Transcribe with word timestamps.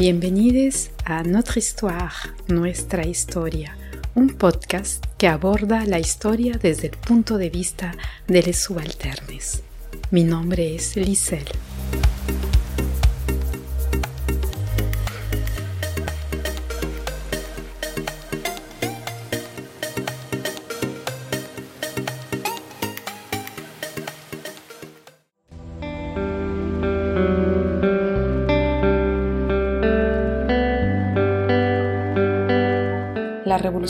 Bienvenidos 0.00 0.88
a 1.04 1.22
Notre 1.24 1.58
Histoire, 1.58 2.08
Nuestra 2.48 3.06
Historia, 3.06 3.76
un 4.14 4.30
podcast 4.30 5.04
que 5.18 5.28
aborda 5.28 5.84
la 5.84 5.98
historia 5.98 6.58
desde 6.58 6.86
el 6.86 6.96
punto 6.96 7.36
de 7.36 7.50
vista 7.50 7.94
de 8.26 8.42
los 8.42 8.56
subalternes. 8.56 9.62
Mi 10.10 10.24
nombre 10.24 10.74
es 10.74 10.96
Lisel. 10.96 11.44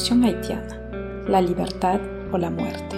Revolución 0.01 0.25
Haitiana, 0.25 0.81
la 1.29 1.43
libertad 1.43 2.01
o 2.33 2.39
la 2.39 2.49
muerte. 2.49 2.97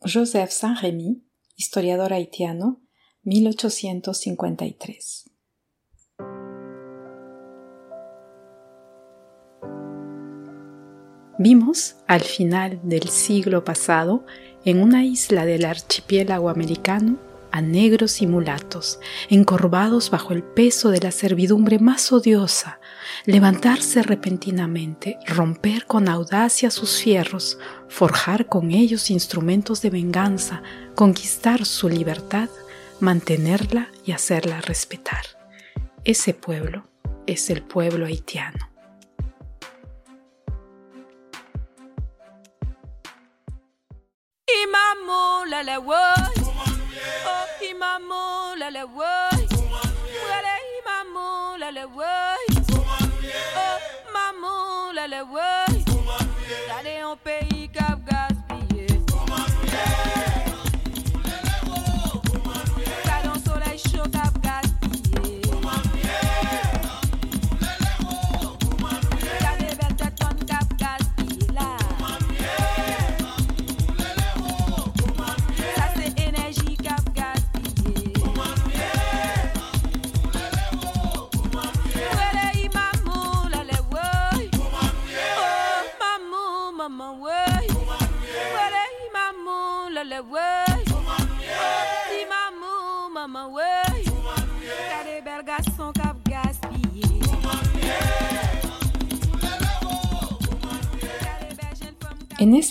Joseph 0.00 0.50
Saint-Rémy, 0.50 1.24
historiador 1.56 2.12
haitiano, 2.12 2.80
1853. 3.24 5.24
Vimos, 11.40 11.96
al 12.06 12.20
final 12.20 12.78
del 12.84 13.08
siglo 13.08 13.64
pasado, 13.64 14.24
en 14.64 14.80
una 14.80 15.04
isla 15.04 15.44
del 15.44 15.64
archipiélago 15.64 16.50
americano, 16.50 17.18
a 17.52 17.60
negros 17.60 18.22
y 18.22 18.26
mulatos, 18.26 19.00
encorvados 19.28 20.10
bajo 20.10 20.32
el 20.32 20.42
peso 20.42 20.90
de 20.90 21.00
la 21.00 21.10
servidumbre 21.10 21.78
más 21.78 22.12
odiosa, 22.12 22.80
levantarse 23.24 24.02
repentinamente, 24.02 25.18
romper 25.26 25.86
con 25.86 26.08
audacia 26.08 26.70
sus 26.70 27.00
fierros, 27.00 27.58
forjar 27.88 28.46
con 28.46 28.70
ellos 28.70 29.10
instrumentos 29.10 29.82
de 29.82 29.90
venganza, 29.90 30.62
conquistar 30.94 31.64
su 31.64 31.88
libertad, 31.88 32.48
mantenerla 33.00 33.88
y 34.04 34.12
hacerla 34.12 34.60
respetar. 34.60 35.24
Ese 36.04 36.34
pueblo 36.34 36.84
es 37.26 37.50
el 37.50 37.62
pueblo 37.62 38.06
haitiano. 38.06 38.68
Woy 45.76 46.47
Oh 47.26 47.46
imamo 47.70 48.54
la 48.58 48.68
la 48.70 48.84
woy 48.84 49.40
Wale 50.28 50.54
imamo 50.78 51.56
la 51.58 51.70
la 51.70 51.86
woy 51.86 52.44
Oh 53.56 53.78
maman 54.12 54.94
la 54.94 55.06
la 55.06 55.67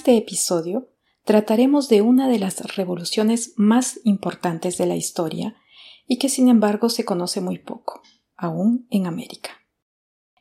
este 0.07 0.19
episodio 0.19 0.87
trataremos 1.25 1.89
de 1.89 2.01
una 2.01 2.29
de 2.29 2.39
las 2.39 2.77
revoluciones 2.77 3.51
más 3.57 3.99
importantes 4.05 4.77
de 4.77 4.85
la 4.85 4.95
historia 4.95 5.57
y 6.07 6.17
que 6.17 6.29
sin 6.29 6.47
embargo 6.47 6.87
se 6.87 7.03
conoce 7.03 7.41
muy 7.41 7.59
poco, 7.59 8.01
aún 8.37 8.87
en 8.89 9.05
América. 9.05 9.49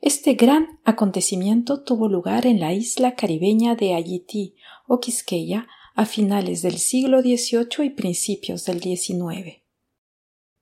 Este 0.00 0.34
gran 0.34 0.78
acontecimiento 0.84 1.82
tuvo 1.82 2.08
lugar 2.08 2.46
en 2.46 2.60
la 2.60 2.74
isla 2.74 3.16
caribeña 3.16 3.74
de 3.74 3.94
Haití 3.94 4.54
o 4.86 5.00
Quisqueya 5.00 5.66
a 5.96 6.06
finales 6.06 6.62
del 6.62 6.78
siglo 6.78 7.20
XVIII 7.20 7.86
y 7.86 7.90
principios 7.90 8.66
del 8.66 8.80
XIX. 8.80 9.65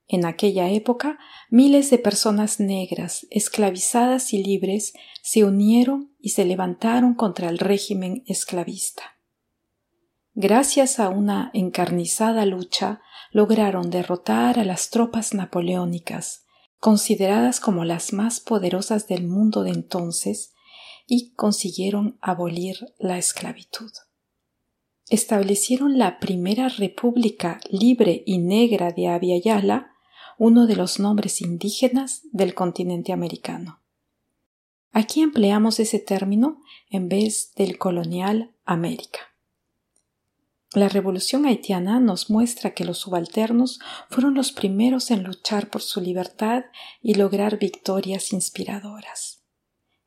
En 0.07 0.27
aquella 0.27 0.71
época, 0.71 1.19
miles 1.51 1.91
de 1.91 1.99
personas 1.99 2.61
negras, 2.61 3.27
esclavizadas 3.31 4.33
y 4.35 4.43
libres, 4.43 4.93
se 5.23 5.45
unieron 5.45 6.15
y 6.21 6.31
se 6.31 6.45
levantaron 6.45 7.15
contra 7.15 7.49
el 7.49 7.59
régimen 7.59 8.23
esclavista. 8.27 9.19
Gracias 10.35 11.01
a 11.01 11.09
una 11.09 11.51
encarnizada 11.55 12.45
lucha, 12.45 13.01
lograron 13.31 13.91
derrotar 13.91 14.59
a 14.59 14.65
las 14.65 14.91
tropas 14.91 15.33
napoleónicas, 15.33 16.45
consideradas 16.79 17.61
como 17.61 17.85
las 17.85 18.13
más 18.13 18.41
poderosas 18.41 19.07
del 19.07 19.27
mundo 19.27 19.63
de 19.63 19.71
entonces, 19.71 20.53
y 21.07 21.33
consiguieron 21.35 22.19
abolir 22.21 22.77
la 22.99 23.17
esclavitud. 23.17 23.91
Establecieron 25.09 25.99
la 25.99 26.19
primera 26.19 26.69
república 26.69 27.61
libre 27.71 28.23
y 28.27 28.39
negra 28.39 28.91
de 28.91 29.09
Aviala, 29.09 29.94
uno 30.39 30.67
de 30.67 30.77
los 30.77 30.99
nombres 30.99 31.41
indígenas 31.41 32.23
del 32.33 32.55
continente 32.55 33.13
americano. 33.13 33.81
Aquí 34.93 35.23
empleamos 35.23 35.81
ese 35.81 35.99
término 35.99 36.63
en 36.89 37.09
vez 37.09 37.53
del 37.57 37.79
colonial 37.79 38.55
América. 38.65 39.21
La 40.73 40.89
revolución 40.89 41.47
haitiana 41.47 42.01
nos 42.01 42.31
muestra 42.31 42.75
que 42.75 42.85
los 42.85 42.99
subalternos 42.99 43.79
fueron 44.11 44.35
los 44.35 44.51
primeros 44.51 45.13
en 45.13 45.23
luchar 45.23 45.71
por 45.71 45.83
su 45.83 46.01
libertad 46.01 46.65
y 47.01 47.15
lograr 47.15 47.59
victorias 47.59 48.33
inspiradoras. 48.33 49.45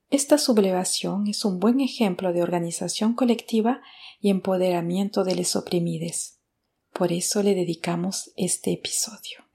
Esta 0.10 0.38
sublevación 0.38 1.28
es 1.28 1.46
un 1.46 1.60
buen 1.60 1.80
ejemplo 1.82 2.32
de 2.32 2.44
organización 2.44 3.14
colectiva 3.14 3.82
y 4.22 4.30
empoderamiento 4.30 5.24
de 5.24 5.36
los 5.36 5.56
oprimidos. 5.56 6.40
Por 6.94 7.12
eso 7.12 7.44
le 7.44 7.56
dedicamos 7.56 8.32
este 8.36 8.74
episodio. 8.74 9.47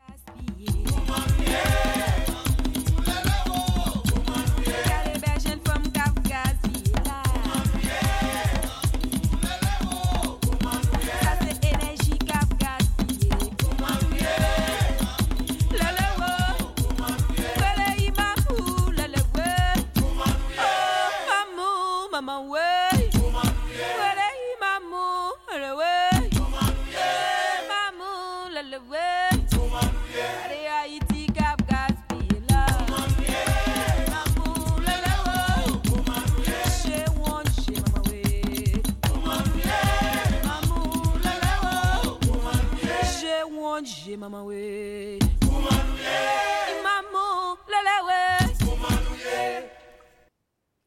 yeah. 0.59 0.82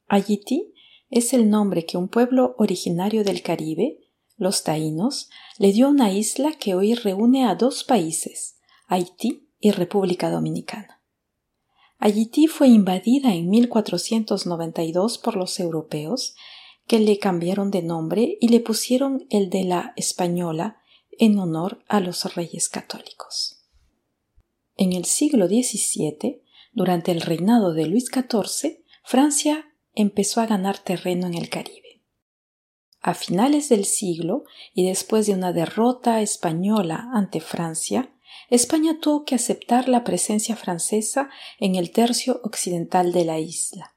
Haití 0.07 0.75
es 1.09 1.33
el 1.33 1.49
nombre 1.49 1.87
que 1.87 1.97
un 1.97 2.07
pueblo 2.07 2.53
originario 2.59 3.23
del 3.23 3.41
Caribe, 3.41 3.97
los 4.37 4.63
taínos, 4.63 5.31
le 5.57 5.71
dio 5.71 5.87
a 5.87 5.89
una 5.89 6.11
isla 6.11 6.51
que 6.53 6.75
hoy 6.75 6.93
reúne 6.93 7.45
a 7.45 7.55
dos 7.55 7.83
países, 7.83 8.57
Haití 8.87 9.49
y 9.59 9.71
República 9.71 10.29
Dominicana. 10.29 11.01
Haití 11.97 12.45
fue 12.45 12.67
invadida 12.67 13.33
en 13.33 13.49
1492 13.49 15.17
por 15.17 15.35
los 15.35 15.59
europeos, 15.59 16.35
que 16.85 16.99
le 16.99 17.17
cambiaron 17.17 17.71
de 17.71 17.81
nombre 17.81 18.37
y 18.39 18.49
le 18.49 18.59
pusieron 18.59 19.25
el 19.31 19.49
de 19.49 19.63
la 19.63 19.93
Española 19.95 20.77
en 21.19 21.39
honor 21.39 21.83
a 21.87 21.99
los 21.99 22.35
reyes 22.35 22.69
católicos. 22.69 23.63
En 24.75 24.93
el 24.93 25.05
siglo 25.05 25.47
XVII, 25.47 26.41
durante 26.73 27.11
el 27.11 27.21
reinado 27.21 27.73
de 27.73 27.85
Luis 27.87 28.05
XIV, 28.05 28.83
Francia 29.03 29.65
empezó 29.93 30.41
a 30.41 30.45
ganar 30.45 30.79
terreno 30.79 31.27
en 31.27 31.35
el 31.35 31.49
Caribe. 31.49 32.03
A 33.01 33.13
finales 33.13 33.69
del 33.69 33.85
siglo 33.85 34.43
y 34.73 34.87
después 34.87 35.27
de 35.27 35.33
una 35.33 35.53
derrota 35.53 36.21
española 36.21 37.09
ante 37.13 37.39
Francia, 37.39 38.11
España 38.49 38.99
tuvo 38.99 39.25
que 39.25 39.35
aceptar 39.35 39.87
la 39.87 40.03
presencia 40.03 40.55
francesa 40.55 41.29
en 41.59 41.75
el 41.75 41.91
tercio 41.91 42.41
occidental 42.43 43.13
de 43.13 43.25
la 43.25 43.39
isla. 43.39 43.95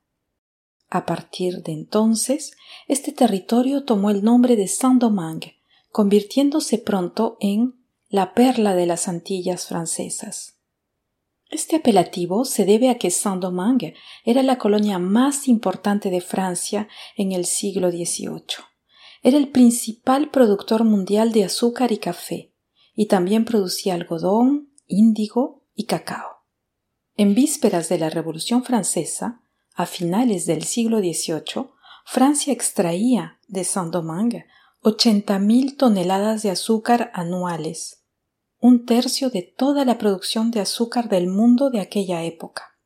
A 0.91 1.05
partir 1.05 1.63
de 1.63 1.73
entonces, 1.73 2.53
este 2.87 3.13
territorio 3.13 3.85
tomó 3.85 4.11
el 4.11 4.23
nombre 4.23 4.57
de 4.57 4.69
Saint-Domingue, 4.69 5.58
convirtiéndose 5.91 6.79
pronto 6.79 7.37
en 7.41 7.75
la 8.09 8.35
perla 8.35 8.75
de 8.75 8.87
las 8.87 9.09
Antillas 9.09 9.67
francesas. 9.67 10.59
Este 11.51 11.77
apelativo 11.77 12.45
se 12.45 12.65
debe 12.65 12.91
a 12.91 12.99
que 12.99 13.11
Saint-Domingue 13.11 13.95
era 14.25 14.43
la 14.43 14.59
colonia 14.59 14.99
más 14.99 15.49
importante 15.49 16.11
de 16.11 16.21
Francia 16.21 16.89
en 17.17 17.33
el 17.33 17.47
siglo 17.47 17.91
XVIII. 17.91 18.65
Era 19.23 19.39
el 19.39 19.49
principal 19.49 20.31
productor 20.31 20.85
mundial 20.85 21.33
de 21.33 21.45
azúcar 21.45 21.91
y 21.91 21.99
café, 21.99 22.53
y 22.95 23.07
también 23.07 23.45
producía 23.45 23.95
algodón, 23.95 24.75
índigo 24.87 25.65
y 25.75 25.85
cacao. 25.85 26.45
En 27.17 27.35
vísperas 27.35 27.89
de 27.89 27.99
la 27.99 28.11
Revolución 28.11 28.63
Francesa, 28.63 29.43
a 29.75 29.87
finales 29.87 30.45
del 30.47 30.65
siglo 30.65 30.99
XVIII, 30.99 31.71
Francia 32.05 32.53
extraía 32.53 33.39
de 33.49 33.65
Saint-Domingue 33.65 34.47
80.000 34.83 35.77
toneladas 35.77 36.45
de 36.45 36.51
azúcar 36.51 37.11
anuales, 37.13 38.05
un 38.61 38.87
tercio 38.87 39.29
de 39.29 39.43
toda 39.43 39.85
la 39.85 39.99
producción 39.99 40.53
de 40.53 40.61
azúcar 40.61 41.09
del 41.09 41.27
mundo 41.27 41.71
de 41.71 41.81
aquella 41.81 42.23
época. 42.23 42.79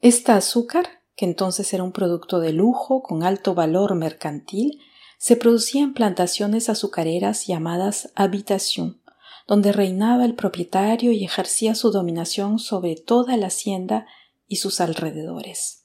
Esta 0.00 0.36
azúcar, 0.36 1.02
que 1.16 1.24
entonces 1.24 1.72
era 1.72 1.82
un 1.82 1.92
producto 1.92 2.40
de 2.40 2.52
lujo 2.52 3.02
con 3.02 3.22
alto 3.22 3.54
valor 3.54 3.94
mercantil, 3.94 4.80
se 5.18 5.36
producía 5.36 5.82
en 5.82 5.94
plantaciones 5.94 6.68
azucareras 6.68 7.46
llamadas 7.46 8.12
habitación, 8.14 9.02
donde 9.46 9.72
reinaba 9.72 10.26
el 10.26 10.34
propietario 10.34 11.10
y 11.10 11.24
ejercía 11.24 11.74
su 11.74 11.90
dominación 11.90 12.58
sobre 12.58 12.96
toda 12.96 13.38
la 13.38 13.46
hacienda 13.46 14.06
y 14.46 14.56
sus 14.56 14.80
alrededores. 14.82 15.77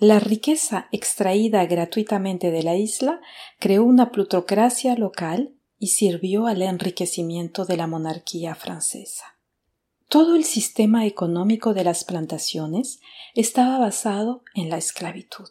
La 0.00 0.18
riqueza 0.18 0.88
extraída 0.92 1.66
gratuitamente 1.66 2.50
de 2.50 2.62
la 2.62 2.74
isla 2.74 3.20
creó 3.58 3.84
una 3.84 4.10
plutocracia 4.10 4.96
local 4.96 5.54
y 5.78 5.88
sirvió 5.88 6.46
al 6.46 6.62
enriquecimiento 6.62 7.66
de 7.66 7.76
la 7.76 7.86
monarquía 7.86 8.54
francesa. 8.54 9.38
Todo 10.08 10.36
el 10.36 10.44
sistema 10.44 11.04
económico 11.04 11.74
de 11.74 11.84
las 11.84 12.04
plantaciones 12.04 13.00
estaba 13.34 13.78
basado 13.78 14.42
en 14.54 14.70
la 14.70 14.78
esclavitud. 14.78 15.50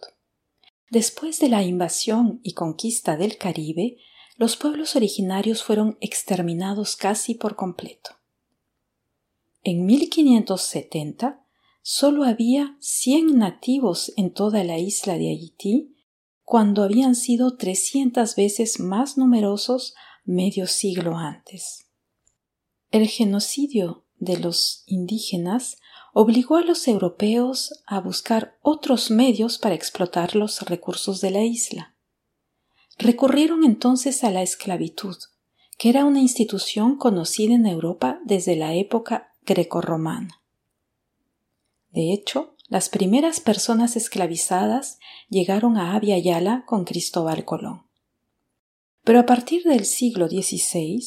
Después 0.90 1.40
de 1.40 1.50
la 1.50 1.62
invasión 1.62 2.40
y 2.42 2.54
conquista 2.54 3.18
del 3.18 3.38
Caribe, 3.38 3.98
los 4.36 4.58
pueblos 4.58 4.96
originarios 4.96 5.62
fueron 5.64 6.00
exterminados 6.02 6.96
casi 6.96 7.36
por 7.36 7.56
completo. 7.56 8.16
En 9.62 9.86
1570 9.86 11.46
solo 11.92 12.24
había 12.24 12.78
100 12.82 13.40
nativos 13.40 14.14
en 14.16 14.32
toda 14.32 14.64
la 14.64 14.78
isla 14.78 15.18
de 15.18 15.30
Haití, 15.30 15.96
cuando 16.44 16.84
habían 16.84 17.16
sido 17.16 17.58
300 17.58 18.36
veces 18.36 18.80
más 18.80 19.18
numerosos 19.18 19.96
medio 20.24 20.68
siglo 20.68 21.18
antes. 21.18 21.88
El 22.92 23.08
genocidio 23.08 24.06
de 24.18 24.38
los 24.38 24.84
indígenas 24.86 25.78
obligó 26.14 26.58
a 26.58 26.62
los 26.62 26.88
europeos 26.88 27.82
a 27.88 28.00
buscar 28.00 28.60
otros 28.62 29.10
medios 29.10 29.58
para 29.58 29.74
explotar 29.74 30.36
los 30.36 30.62
recursos 30.62 31.22
de 31.22 31.32
la 31.32 31.44
isla. 31.44 31.96
Recurrieron 33.00 33.64
entonces 33.64 34.24
a 34.24 34.30
la 34.30 34.44
esclavitud, 34.44 35.18
que 35.80 35.90
era 35.90 36.06
una 36.06 36.20
institución 36.20 36.98
conocida 36.98 37.56
en 37.56 37.66
Europa 37.66 38.20
desde 38.26 38.56
la 38.56 38.76
época 38.76 39.34
grecorromana. 39.44 40.39
De 41.92 42.14
hecho, 42.14 42.56
las 42.68 42.90
primeras 42.90 43.40
personas 43.40 43.96
esclavizadas 43.96 45.00
llegaron 45.30 45.78
a 45.78 45.96
Abya 45.96 46.64
con 46.66 46.86
Cristóbal 46.86 47.46
Colón. 47.46 47.88
Pero 49.04 49.20
a 49.20 49.26
partir 49.26 49.64
del 49.64 49.86
siglo 49.86 50.28
XVI, 50.28 51.02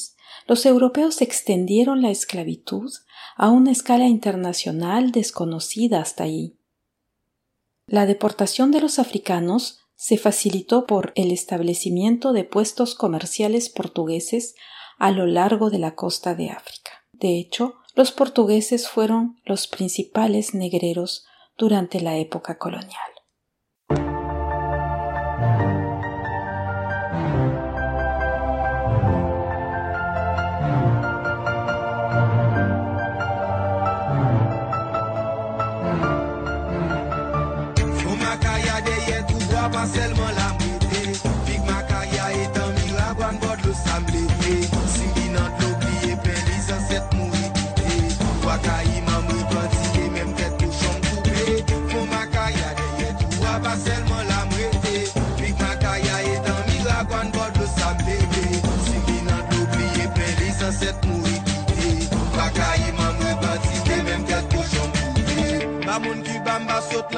los 0.49 0.67
europeos 0.67 1.20
extendieron 1.20 2.02
la 2.02 2.11
esclavitud 2.11 2.93
a 3.37 3.50
una 3.50 3.70
escala 3.70 4.08
internacional 4.08 5.12
desconocida 5.12 6.00
hasta 6.00 6.25
allí. 6.25 6.58
La 7.87 8.06
deportación 8.06 8.70
de 8.70 8.81
los 8.81 8.99
africanos 8.99 9.79
se 9.94 10.19
facilitó 10.19 10.87
por 10.87 11.12
el 11.14 11.31
establecimiento 11.31 12.32
de 12.32 12.43
puestos 12.43 12.94
comerciales 12.94 13.69
portugueses 13.69 14.56
a 14.99 15.12
lo 15.12 15.26
largo 15.26 15.70
de 15.70 15.79
la 15.79 15.94
costa 15.94 16.34
de 16.34 16.50
África. 16.50 16.90
De 17.12 17.38
hecho, 17.38 17.75
los 17.94 18.12
portugueses 18.12 18.89
fueron 18.89 19.41
los 19.44 19.67
principales 19.67 20.55
negreros 20.55 21.27
durante 21.59 22.00
la 22.00 22.17
época 22.17 22.59
colonial. 22.59 23.11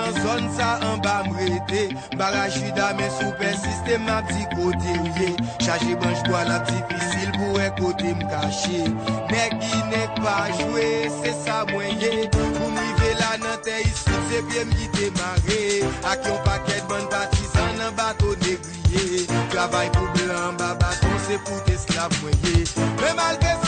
nan 0.04 0.23
zon 0.23 0.44
sa 0.56 0.68
an 0.88 1.00
ba 1.00 1.23
mrete 1.28 1.82
Barajida 2.18 2.92
men 2.99 3.11
souper 3.18 3.54
sistem 3.56 4.08
ap 4.08 4.28
di 4.28 4.44
kote 4.54 4.92
ouye 5.00 5.30
Chaje 5.64 5.96
banj 6.02 6.20
kwa 6.28 6.44
la 6.49 6.56
ap 6.61 6.68
difisil 6.68 7.30
pou 7.38 7.61
e 7.61 7.68
kote 7.80 8.12
m 8.12 8.20
kache 8.28 8.84
Nek 9.32 9.56
ginek 9.61 10.11
pa 10.20 10.37
jwe, 10.58 10.87
se 11.20 11.32
sa 11.44 11.64
mwenye. 11.73 12.28
Pou 12.34 12.70
mrive 12.70 13.11
la 13.20 13.32
nan 13.42 13.58
te 13.64 13.80
isi, 13.82 14.16
se 14.28 14.42
pye 14.50 14.64
m 14.64 14.73
mgi 14.73 14.88
demare 14.99 15.61
Ak 16.12 16.28
yon 16.28 16.40
paket 16.46 16.84
ban 16.90 17.08
patisan 17.12 17.78
nan 17.80 17.96
bato 17.99 18.37
negriye. 18.44 19.25
Travay 19.52 19.90
pou 19.96 20.06
blan 20.18 20.58
ba 20.61 20.75
baton, 20.80 21.18
se 21.26 21.40
pou 21.46 21.64
te 21.68 21.78
slav 21.87 22.12
mwenye. 22.23 22.66
Me 23.00 23.14
malke 23.18 23.56
sa 23.62 23.63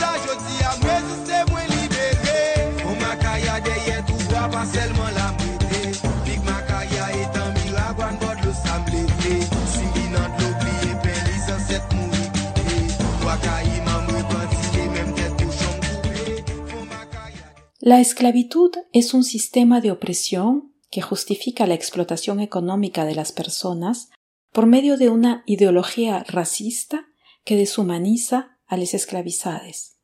La 17.87 18.01
esclavitud 18.01 18.73
es 18.93 19.15
un 19.15 19.23
sistema 19.23 19.81
de 19.81 19.93
opresión 19.93 20.75
que 20.91 21.03
justifica 21.03 21.69
la 21.69 21.75
explotación 21.75 22.41
económica 22.41 23.05
de 23.05 23.15
las 23.15 23.31
personas 23.31 24.11
por 24.51 24.67
medio 24.67 24.97
de 24.97 25.09
una 25.09 25.45
ideología 25.47 26.25
racista 26.27 27.07
que 27.45 27.55
deshumaniza 27.55 28.59
a 28.67 28.77
las 28.77 28.93
esclavizadas. 28.93 29.99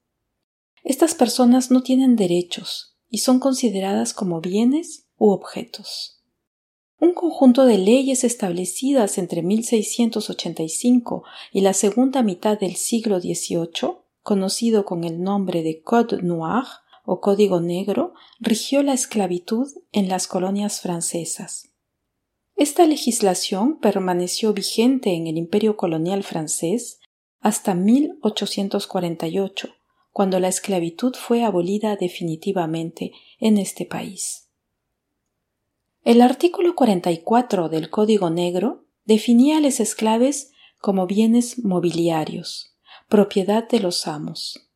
Estas 0.84 1.16
personas 1.16 1.72
no 1.72 1.82
tienen 1.82 2.14
derechos 2.14 2.96
y 3.08 3.18
son 3.18 3.40
consideradas 3.40 4.14
como 4.14 4.40
bienes 4.40 5.08
u 5.18 5.30
objetos. 5.30 6.22
Un 7.00 7.14
conjunto 7.14 7.64
de 7.64 7.78
leyes 7.78 8.22
establecidas 8.22 9.18
entre 9.18 9.42
1685 9.42 11.24
y 11.50 11.62
la 11.62 11.72
segunda 11.72 12.22
mitad 12.22 12.60
del 12.60 12.76
siglo 12.76 13.18
XVIII, 13.18 13.96
conocido 14.22 14.84
con 14.84 15.02
el 15.02 15.20
nombre 15.20 15.64
de 15.64 15.82
Code 15.82 16.22
Noir, 16.22 16.62
o 17.04 17.21
Código 17.21 17.61
Negro 17.61 18.14
rigió 18.40 18.82
la 18.82 18.92
esclavitud 18.92 19.68
en 19.92 20.09
las 20.09 20.26
colonias 20.26 20.80
francesas. 20.80 21.73
Esta 22.56 22.87
legislación 22.87 23.78
permaneció 23.80 24.52
vigente 24.52 25.14
en 25.14 25.26
el 25.26 25.37
imperio 25.37 25.76
colonial 25.76 26.23
francés 26.23 27.00
hasta 27.40 27.75
1848, 27.75 29.75
cuando 30.12 30.38
la 30.38 30.49
esclavitud 30.49 31.14
fue 31.14 31.42
abolida 31.42 31.97
definitivamente 31.97 33.12
en 33.40 33.59
este 33.59 33.85
país. 33.85 34.49
El 36.04 36.21
artículo 36.21 36.75
44 36.75 37.68
del 37.68 37.90
Código 37.90 38.30
Negro 38.30 38.85
definía 39.04 39.59
a 39.59 39.61
los 39.61 39.80
esclaves 39.80 40.52
como 40.78 41.06
bienes 41.06 41.64
mobiliarios, 41.64 42.76
propiedad 43.09 43.68
de 43.68 43.80
los 43.80 44.06
amos. 44.06 44.72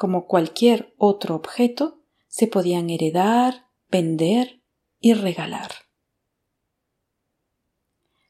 Como 0.00 0.24
cualquier 0.24 0.94
otro 0.96 1.34
objeto, 1.34 1.98
se 2.26 2.46
podían 2.46 2.88
heredar, 2.88 3.66
vender 3.90 4.62
y 4.98 5.12
regalar. 5.12 5.72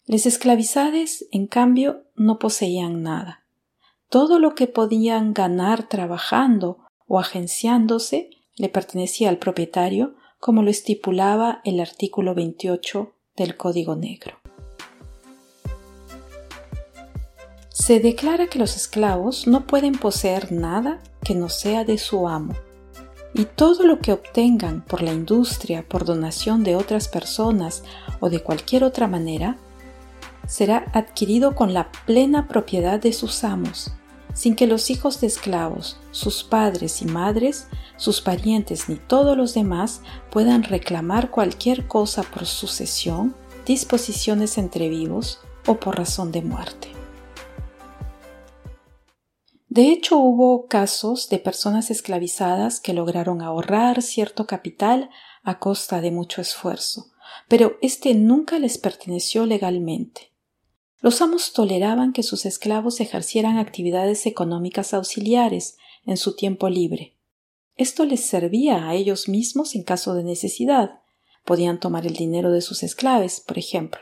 Les 0.04 0.26
esclavizades, 0.26 1.28
en 1.30 1.46
cambio, 1.46 2.06
no 2.16 2.40
poseían 2.40 3.04
nada. 3.04 3.44
Todo 4.08 4.40
lo 4.40 4.56
que 4.56 4.66
podían 4.66 5.32
ganar 5.32 5.88
trabajando 5.88 6.78
o 7.06 7.20
agenciándose 7.20 8.30
le 8.56 8.68
pertenecía 8.68 9.28
al 9.28 9.38
propietario, 9.38 10.16
como 10.40 10.64
lo 10.64 10.70
estipulaba 10.70 11.60
el 11.62 11.78
artículo 11.78 12.34
28 12.34 13.14
del 13.36 13.56
Código 13.56 13.94
Negro. 13.94 14.39
Se 17.72 18.00
declara 18.00 18.48
que 18.48 18.58
los 18.58 18.74
esclavos 18.74 19.46
no 19.46 19.64
pueden 19.64 19.92
poseer 19.92 20.50
nada 20.50 20.98
que 21.22 21.36
no 21.36 21.48
sea 21.48 21.84
de 21.84 21.98
su 21.98 22.28
amo, 22.28 22.54
y 23.32 23.44
todo 23.44 23.86
lo 23.86 24.00
que 24.00 24.12
obtengan 24.12 24.84
por 24.84 25.02
la 25.02 25.12
industria, 25.12 25.86
por 25.88 26.04
donación 26.04 26.64
de 26.64 26.74
otras 26.74 27.06
personas 27.06 27.84
o 28.18 28.28
de 28.28 28.42
cualquier 28.42 28.82
otra 28.82 29.06
manera, 29.06 29.56
será 30.48 30.90
adquirido 30.94 31.54
con 31.54 31.72
la 31.72 31.92
plena 32.06 32.48
propiedad 32.48 32.98
de 32.98 33.12
sus 33.12 33.44
amos, 33.44 33.92
sin 34.34 34.56
que 34.56 34.66
los 34.66 34.90
hijos 34.90 35.20
de 35.20 35.28
esclavos, 35.28 36.00
sus 36.10 36.42
padres 36.42 37.02
y 37.02 37.04
madres, 37.04 37.68
sus 37.96 38.20
parientes 38.20 38.88
ni 38.88 38.96
todos 38.96 39.36
los 39.36 39.54
demás 39.54 40.02
puedan 40.32 40.64
reclamar 40.64 41.30
cualquier 41.30 41.86
cosa 41.86 42.24
por 42.24 42.46
sucesión, 42.46 43.36
disposiciones 43.64 44.58
entre 44.58 44.88
vivos 44.88 45.38
o 45.66 45.76
por 45.76 45.96
razón 45.96 46.32
de 46.32 46.42
muerte. 46.42 46.99
De 49.70 49.92
hecho, 49.92 50.18
hubo 50.18 50.66
casos 50.66 51.28
de 51.28 51.38
personas 51.38 51.92
esclavizadas 51.92 52.80
que 52.80 52.92
lograron 52.92 53.40
ahorrar 53.40 54.02
cierto 54.02 54.48
capital 54.48 55.10
a 55.44 55.60
costa 55.60 56.00
de 56.00 56.10
mucho 56.10 56.40
esfuerzo, 56.40 57.12
pero 57.46 57.76
este 57.80 58.14
nunca 58.14 58.58
les 58.58 58.78
perteneció 58.78 59.46
legalmente. 59.46 60.32
Los 60.98 61.22
amos 61.22 61.52
toleraban 61.52 62.12
que 62.12 62.24
sus 62.24 62.46
esclavos 62.46 62.98
ejercieran 62.98 63.58
actividades 63.58 64.26
económicas 64.26 64.92
auxiliares 64.92 65.76
en 66.04 66.16
su 66.16 66.34
tiempo 66.34 66.68
libre. 66.68 67.16
Esto 67.76 68.04
les 68.04 68.26
servía 68.26 68.88
a 68.88 68.96
ellos 68.96 69.28
mismos 69.28 69.76
en 69.76 69.84
caso 69.84 70.14
de 70.14 70.24
necesidad. 70.24 70.98
Podían 71.44 71.78
tomar 71.78 72.06
el 72.06 72.14
dinero 72.14 72.50
de 72.50 72.60
sus 72.60 72.82
esclaves, 72.82 73.38
por 73.38 73.56
ejemplo, 73.56 74.00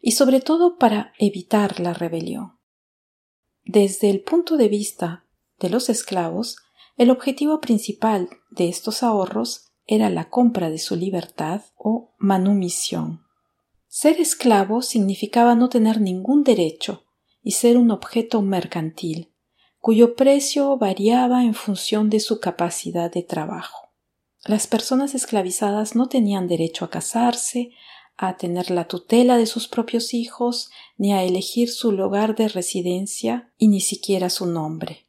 y 0.00 0.12
sobre 0.12 0.40
todo 0.40 0.76
para 0.76 1.12
evitar 1.20 1.78
la 1.78 1.94
rebelión. 1.94 2.57
Desde 3.68 4.08
el 4.08 4.22
punto 4.22 4.56
de 4.56 4.66
vista 4.68 5.26
de 5.60 5.68
los 5.68 5.90
esclavos, 5.90 6.56
el 6.96 7.10
objetivo 7.10 7.60
principal 7.60 8.30
de 8.48 8.70
estos 8.70 9.02
ahorros 9.02 9.72
era 9.86 10.08
la 10.08 10.30
compra 10.30 10.70
de 10.70 10.78
su 10.78 10.96
libertad 10.96 11.60
o 11.76 12.14
manumisión. 12.16 13.26
Ser 13.86 14.22
esclavo 14.22 14.80
significaba 14.80 15.54
no 15.54 15.68
tener 15.68 16.00
ningún 16.00 16.44
derecho 16.44 17.04
y 17.42 17.50
ser 17.50 17.76
un 17.76 17.90
objeto 17.90 18.40
mercantil, 18.40 19.34
cuyo 19.80 20.16
precio 20.16 20.78
variaba 20.78 21.44
en 21.44 21.52
función 21.52 22.08
de 22.08 22.20
su 22.20 22.40
capacidad 22.40 23.12
de 23.12 23.22
trabajo. 23.22 23.90
Las 24.46 24.66
personas 24.66 25.14
esclavizadas 25.14 25.94
no 25.94 26.08
tenían 26.08 26.48
derecho 26.48 26.86
a 26.86 26.90
casarse, 26.90 27.72
a 28.18 28.36
tener 28.36 28.70
la 28.70 28.88
tutela 28.88 29.38
de 29.38 29.46
sus 29.46 29.68
propios 29.68 30.12
hijos, 30.12 30.70
ni 30.96 31.12
a 31.12 31.22
elegir 31.22 31.70
su 31.70 31.92
lugar 31.92 32.34
de 32.34 32.48
residencia 32.48 33.52
y 33.56 33.68
ni 33.68 33.80
siquiera 33.80 34.28
su 34.28 34.46
nombre. 34.46 35.06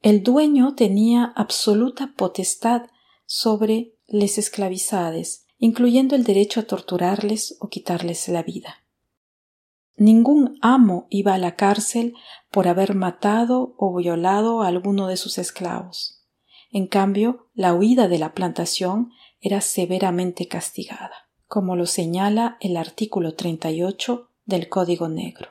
El 0.00 0.22
dueño 0.22 0.74
tenía 0.74 1.32
absoluta 1.36 2.14
potestad 2.16 2.86
sobre 3.26 3.94
les 4.06 4.38
esclavizades, 4.38 5.46
incluyendo 5.58 6.16
el 6.16 6.24
derecho 6.24 6.60
a 6.60 6.62
torturarles 6.62 7.58
o 7.60 7.68
quitarles 7.68 8.26
la 8.28 8.42
vida. 8.42 8.86
Ningún 9.96 10.58
amo 10.62 11.06
iba 11.10 11.34
a 11.34 11.38
la 11.38 11.56
cárcel 11.56 12.14
por 12.50 12.68
haber 12.68 12.94
matado 12.94 13.74
o 13.76 13.94
violado 13.94 14.62
a 14.62 14.68
alguno 14.68 15.08
de 15.08 15.18
sus 15.18 15.36
esclavos. 15.36 16.24
En 16.72 16.86
cambio, 16.86 17.50
la 17.52 17.74
huida 17.74 18.08
de 18.08 18.18
la 18.18 18.32
plantación 18.32 19.10
era 19.42 19.60
severamente 19.60 20.48
castigada 20.48 21.29
como 21.50 21.74
lo 21.74 21.84
señala 21.84 22.56
el 22.60 22.76
artículo 22.76 23.34
38 23.34 24.28
del 24.46 24.68
Código 24.68 25.08
Negro. 25.08 25.48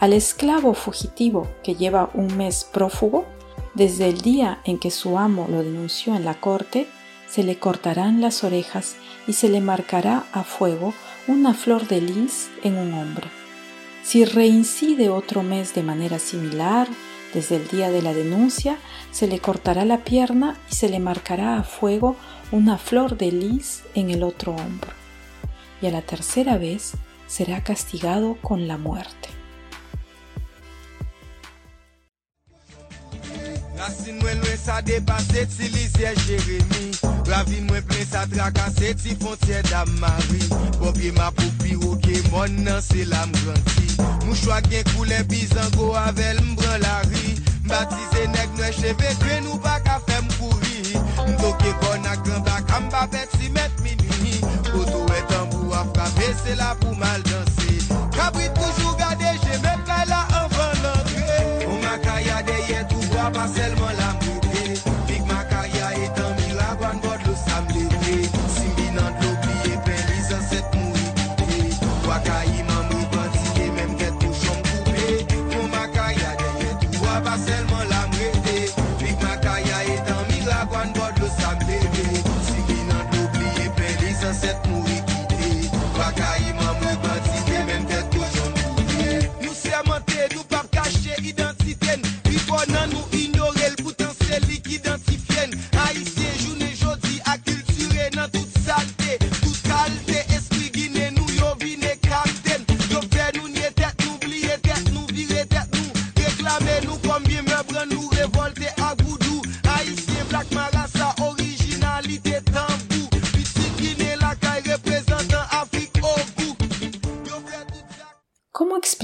Al 0.00 0.14
esclavo 0.14 0.72
fugitivo 0.72 1.46
que 1.62 1.74
lleva 1.74 2.08
un 2.14 2.38
mes 2.38 2.64
prófugo, 2.64 3.26
desde 3.74 4.08
el 4.08 4.22
día 4.22 4.62
en 4.64 4.78
que 4.78 4.90
su 4.90 5.18
amo 5.18 5.46
lo 5.50 5.62
denunció 5.62 6.16
en 6.16 6.24
la 6.24 6.40
corte, 6.40 6.86
se 7.28 7.42
le 7.42 7.58
cortarán 7.58 8.22
las 8.22 8.44
orejas 8.44 8.96
y 9.26 9.34
se 9.34 9.50
le 9.50 9.60
marcará 9.60 10.24
a 10.32 10.42
fuego 10.42 10.94
una 11.28 11.52
flor 11.52 11.86
de 11.86 12.00
lis 12.00 12.48
en 12.62 12.78
un 12.78 12.94
hombro. 12.94 13.28
Si 14.02 14.24
reincide 14.24 15.10
otro 15.10 15.42
mes 15.42 15.74
de 15.74 15.82
manera 15.82 16.18
similar, 16.18 16.88
desde 17.34 17.56
el 17.56 17.68
día 17.68 17.90
de 17.90 18.00
la 18.00 18.14
denuncia, 18.14 18.78
se 19.10 19.26
le 19.26 19.40
cortará 19.40 19.84
la 19.84 19.98
pierna 19.98 20.56
y 20.70 20.74
se 20.76 20.88
le 20.88 21.00
marcará 21.00 21.58
a 21.58 21.64
fuego 21.64 22.16
una 22.52 22.78
flor 22.78 23.16
de 23.16 23.32
lis 23.32 23.82
en 23.94 24.10
el 24.10 24.22
otro 24.22 24.52
hombro, 24.52 24.92
y 25.80 25.86
a 25.86 25.90
la 25.90 26.02
tercera 26.02 26.58
vez 26.58 26.92
será 27.26 27.62
castigado 27.62 28.36
con 28.42 28.68
la 28.68 28.78
muerte. 28.78 29.28
Rasin 33.84 34.18
mwen 34.18 34.38
lwen 34.40 34.56
sa 34.56 34.80
depase 34.80 35.46
ti 35.46 35.68
lisye 35.68 36.14
Jeremy 36.24 36.92
Ravin 37.26 37.66
mwen 37.66 37.82
plen 37.82 38.06
sa 38.06 38.22
trakase 38.26 38.94
ti 38.94 39.16
fontye 39.20 39.62
dam 39.68 39.90
mari 40.00 40.46
Popye 40.78 41.10
ma 41.12 41.32
pou 41.34 41.50
piro 41.60 41.96
ke 42.00 42.22
mon 42.30 42.62
nan 42.64 42.80
se 42.80 43.04
la 43.04 43.26
mgranti. 43.26 43.98
Mou 44.24 44.38
chwa 44.38 44.60
gen 44.70 44.86
koule 44.94 45.18
bizango 45.28 45.90
avel 45.98 46.40
mbran 46.52 46.80
la 46.80 47.02
ri 47.10 47.34
Mbatize 47.64 48.26
nek 48.30 48.56
nwe 48.56 48.72
cheve 48.78 49.14
kwe 49.18 49.40
nou 49.42 49.58
pa 49.58 49.80
ka 49.82 49.98
fem 50.06 50.13
kouri 50.13 50.13
Mdoke 51.28 51.72
kon 51.80 52.04
ak 52.12 52.24
ganda 52.26 52.60
kamba 52.68 53.06
pet 53.12 53.28
si 53.38 53.48
met 53.50 53.72
mini 53.82 54.40
Koto 54.72 55.04
etan 55.18 55.48
pou 55.52 55.72
a 55.72 55.84
frape 55.94 56.32
se 56.42 56.56
la 56.60 56.74
pou 56.80 56.94
mal 57.00 57.22
danse. 57.22 57.78
Kabri 58.16 58.48
toujou 58.58 58.96
gade 58.98 59.36
jeme 59.44 59.74
play 59.86 60.04
la 60.10 60.24
anvan 60.42 60.74
lantre. 60.82 61.40
Ou 61.68 61.80
makaya 61.84 62.42
deye 62.42 62.84
tou 62.90 63.16
wap 63.16 63.36
a 63.36 63.48
selman. 63.54 63.83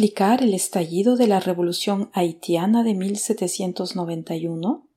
Explicar 0.00 0.42
el 0.42 0.54
estallido 0.54 1.14
de 1.14 1.26
la 1.26 1.40
Revolución 1.40 2.08
haitiana 2.14 2.82
de 2.82 2.94
1791? 2.94 4.88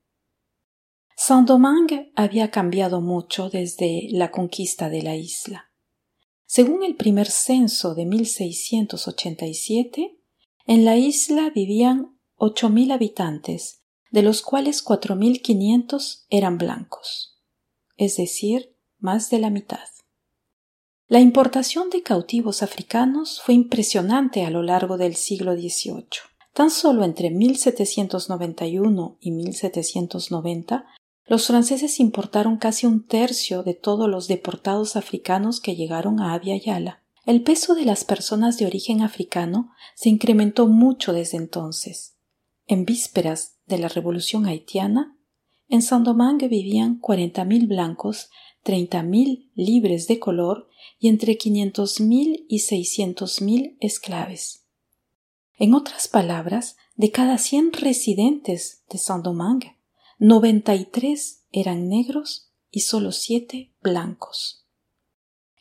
Saint-Domingue 1.17 2.13
había 2.15 2.51
cambiado 2.51 3.01
mucho 3.01 3.49
desde 3.49 4.07
la 4.11 4.31
conquista 4.31 4.87
de 4.87 5.01
la 5.01 5.17
isla. 5.17 5.69
Según 6.45 6.85
el 6.85 6.95
primer 6.95 7.29
censo 7.29 7.95
de 7.95 8.05
1687, 8.05 10.17
en 10.67 10.85
la 10.85 10.95
isla 10.95 11.51
vivían 11.53 12.17
8.000 12.37 12.93
habitantes, 12.93 13.83
de 14.09 14.21
los 14.21 14.41
cuales 14.41 14.85
4.500 14.85 16.27
eran 16.29 16.57
blancos, 16.57 17.41
es 17.97 18.15
decir, 18.15 18.77
más 18.99 19.29
de 19.29 19.39
la 19.39 19.49
mitad. 19.49 19.83
La 21.07 21.19
importación 21.19 21.89
de 21.89 22.01
cautivos 22.01 22.63
africanos 22.63 23.41
fue 23.43 23.53
impresionante 23.53 24.45
a 24.45 24.49
lo 24.49 24.63
largo 24.63 24.97
del 24.97 25.15
siglo 25.15 25.53
XVIII. 25.53 26.07
Tan 26.53 26.69
solo 26.69 27.03
entre 27.03 27.29
1791 27.29 29.17
y 29.19 29.31
1790 29.31 30.85
los 31.25 31.47
franceses 31.47 31.99
importaron 31.99 32.57
casi 32.57 32.85
un 32.85 33.05
tercio 33.05 33.63
de 33.63 33.73
todos 33.73 34.09
los 34.09 34.27
deportados 34.27 34.95
africanos 34.95 35.61
que 35.61 35.75
llegaron 35.75 36.19
a 36.19 36.33
Abya. 36.33 37.01
El 37.25 37.41
peso 37.43 37.75
de 37.75 37.85
las 37.85 38.03
personas 38.03 38.57
de 38.57 38.65
origen 38.65 39.01
africano 39.01 39.71
se 39.95 40.09
incrementó 40.09 40.67
mucho 40.67 41.13
desde 41.13 41.37
entonces. 41.37 42.17
En 42.67 42.85
vísperas 42.85 43.57
de 43.65 43.77
la 43.77 43.87
Revolución 43.87 44.45
haitiana, 44.45 45.17
en 45.69 45.81
Saint-Domingue 45.81 46.49
vivían 46.49 46.99
40.000 46.99 47.67
blancos, 47.67 48.29
30.000 48.65 49.49
libres 49.55 50.07
de 50.07 50.19
color 50.19 50.69
y 51.03 51.09
entre 51.09 51.37
500.000 51.37 52.45
y 52.47 52.59
600.000 52.59 53.75
esclaves. 53.81 54.63
En 55.57 55.73
otras 55.73 56.07
palabras, 56.07 56.77
de 56.95 57.11
cada 57.11 57.37
100 57.39 57.73
residentes 57.73 58.85
de 58.89 58.97
Saint-Domingue, 58.97 59.75
93 60.19 61.43
eran 61.51 61.89
negros 61.89 62.53
y 62.71 62.79
solo 62.79 63.11
siete 63.11 63.73
blancos. 63.81 64.65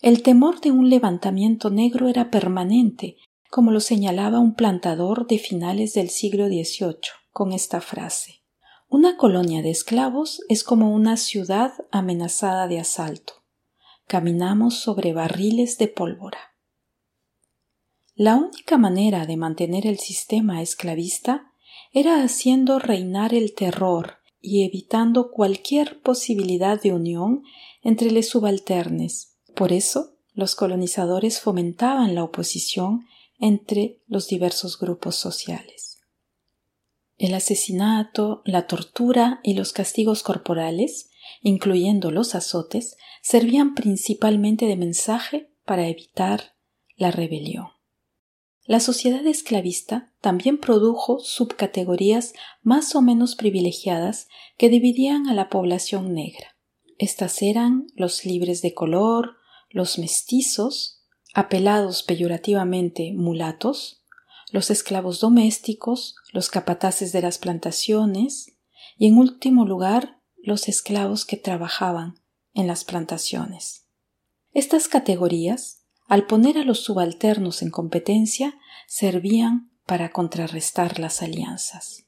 El 0.00 0.22
temor 0.22 0.60
de 0.60 0.70
un 0.70 0.88
levantamiento 0.88 1.70
negro 1.70 2.06
era 2.06 2.30
permanente, 2.30 3.16
como 3.50 3.72
lo 3.72 3.80
señalaba 3.80 4.38
un 4.38 4.54
plantador 4.54 5.26
de 5.26 5.38
finales 5.38 5.92
del 5.94 6.10
siglo 6.10 6.46
XVIII, 6.46 6.98
con 7.32 7.52
esta 7.52 7.80
frase 7.80 8.44
Una 8.88 9.16
colonia 9.16 9.60
de 9.60 9.70
esclavos 9.70 10.40
es 10.48 10.62
como 10.62 10.94
una 10.94 11.16
ciudad 11.16 11.72
amenazada 11.90 12.68
de 12.68 12.78
asalto. 12.78 13.41
Caminamos 14.12 14.74
sobre 14.74 15.14
barriles 15.14 15.78
de 15.78 15.88
pólvora. 15.88 16.52
La 18.14 18.36
única 18.36 18.76
manera 18.76 19.24
de 19.24 19.38
mantener 19.38 19.86
el 19.86 19.98
sistema 19.98 20.60
esclavista 20.60 21.50
era 21.94 22.22
haciendo 22.22 22.78
reinar 22.78 23.32
el 23.32 23.54
terror 23.54 24.18
y 24.38 24.66
evitando 24.66 25.30
cualquier 25.30 26.02
posibilidad 26.02 26.78
de 26.78 26.92
unión 26.92 27.42
entre 27.82 28.10
los 28.10 28.26
subalternes. 28.26 29.38
Por 29.54 29.72
eso, 29.72 30.18
los 30.34 30.56
colonizadores 30.56 31.40
fomentaban 31.40 32.14
la 32.14 32.22
oposición 32.22 33.06
entre 33.38 34.02
los 34.08 34.28
diversos 34.28 34.78
grupos 34.78 35.16
sociales. 35.16 36.02
El 37.16 37.32
asesinato, 37.32 38.42
la 38.44 38.66
tortura 38.66 39.40
y 39.42 39.54
los 39.54 39.72
castigos 39.72 40.22
corporales, 40.22 41.08
incluyendo 41.40 42.10
los 42.10 42.34
azotes, 42.34 42.96
servían 43.22 43.74
principalmente 43.74 44.66
de 44.66 44.76
mensaje 44.76 45.50
para 45.64 45.88
evitar 45.88 46.56
la 46.96 47.10
rebelión. 47.10 47.68
La 48.64 48.78
sociedad 48.78 49.26
esclavista 49.26 50.12
también 50.20 50.58
produjo 50.58 51.18
subcategorías 51.18 52.32
más 52.62 52.94
o 52.94 53.02
menos 53.02 53.34
privilegiadas 53.34 54.28
que 54.56 54.68
dividían 54.68 55.28
a 55.28 55.34
la 55.34 55.48
población 55.48 56.14
negra. 56.14 56.56
Estas 56.98 57.42
eran 57.42 57.88
los 57.96 58.24
libres 58.24 58.62
de 58.62 58.74
color, 58.74 59.36
los 59.68 59.98
mestizos, 59.98 61.02
apelados 61.34 62.04
peyorativamente 62.04 63.12
mulatos, 63.12 64.04
los 64.52 64.70
esclavos 64.70 65.18
domésticos, 65.18 66.14
los 66.32 66.48
capataces 66.48 67.10
de 67.10 67.22
las 67.22 67.38
plantaciones 67.38 68.56
y, 68.96 69.08
en 69.08 69.18
último 69.18 69.66
lugar, 69.66 70.20
los 70.42 70.68
esclavos 70.68 71.24
que 71.24 71.36
trabajaban 71.36 72.20
en 72.54 72.66
las 72.66 72.84
plantaciones. 72.84 73.86
Estas 74.52 74.88
categorías 74.88 75.82
al 76.12 76.26
poner 76.26 76.58
a 76.58 76.64
los 76.64 76.80
subalternos 76.80 77.62
en 77.62 77.70
competencia, 77.70 78.58
servían 78.86 79.70
para 79.86 80.10
contrarrestar 80.10 80.98
las 80.98 81.22
alianzas. 81.22 82.04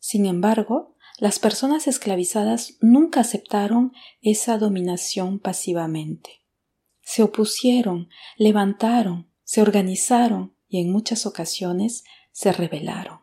Sin 0.00 0.26
embargo, 0.26 0.96
las 1.18 1.38
personas 1.38 1.86
esclavizadas 1.86 2.78
nunca 2.80 3.20
aceptaron 3.20 3.92
esa 4.22 4.58
dominación 4.58 5.38
pasivamente. 5.38 6.44
Se 7.02 7.22
opusieron, 7.22 8.08
levantaron, 8.36 9.30
se 9.44 9.62
organizaron 9.62 10.56
y 10.66 10.80
en 10.80 10.90
muchas 10.90 11.26
ocasiones 11.26 12.02
se 12.32 12.50
rebelaron. 12.52 13.20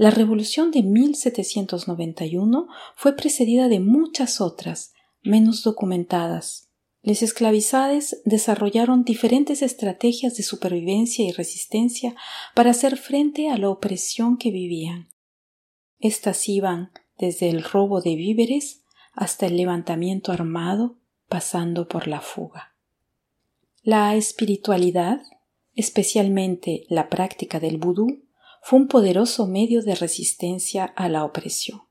La 0.00 0.08
revolución 0.08 0.70
de 0.70 0.82
1791 0.82 2.68
fue 2.96 3.14
precedida 3.16 3.68
de 3.68 3.80
muchas 3.80 4.40
otras, 4.40 4.94
menos 5.22 5.62
documentadas, 5.62 6.70
los 7.02 7.20
esclavizades 7.20 8.22
desarrollaron 8.24 9.04
diferentes 9.04 9.60
estrategias 9.60 10.38
de 10.38 10.42
supervivencia 10.42 11.26
y 11.26 11.32
resistencia 11.32 12.14
para 12.54 12.70
hacer 12.70 12.96
frente 12.96 13.50
a 13.50 13.58
la 13.58 13.68
opresión 13.68 14.38
que 14.38 14.50
vivían. 14.50 15.10
Estas 15.98 16.48
iban 16.48 16.92
desde 17.18 17.50
el 17.50 17.62
robo 17.62 18.00
de 18.00 18.16
víveres 18.16 18.82
hasta 19.12 19.44
el 19.44 19.58
levantamiento 19.58 20.32
armado, 20.32 20.96
pasando 21.28 21.88
por 21.88 22.08
la 22.08 22.22
fuga. 22.22 22.74
La 23.82 24.16
espiritualidad, 24.16 25.20
especialmente 25.74 26.86
la 26.88 27.10
práctica 27.10 27.60
del 27.60 27.76
vudú, 27.76 28.29
fue 28.60 28.78
un 28.78 28.88
poderoso 28.88 29.46
medio 29.46 29.82
de 29.82 29.94
resistencia 29.94 30.84
a 30.84 31.08
la 31.08 31.24
opresión. 31.24 31.82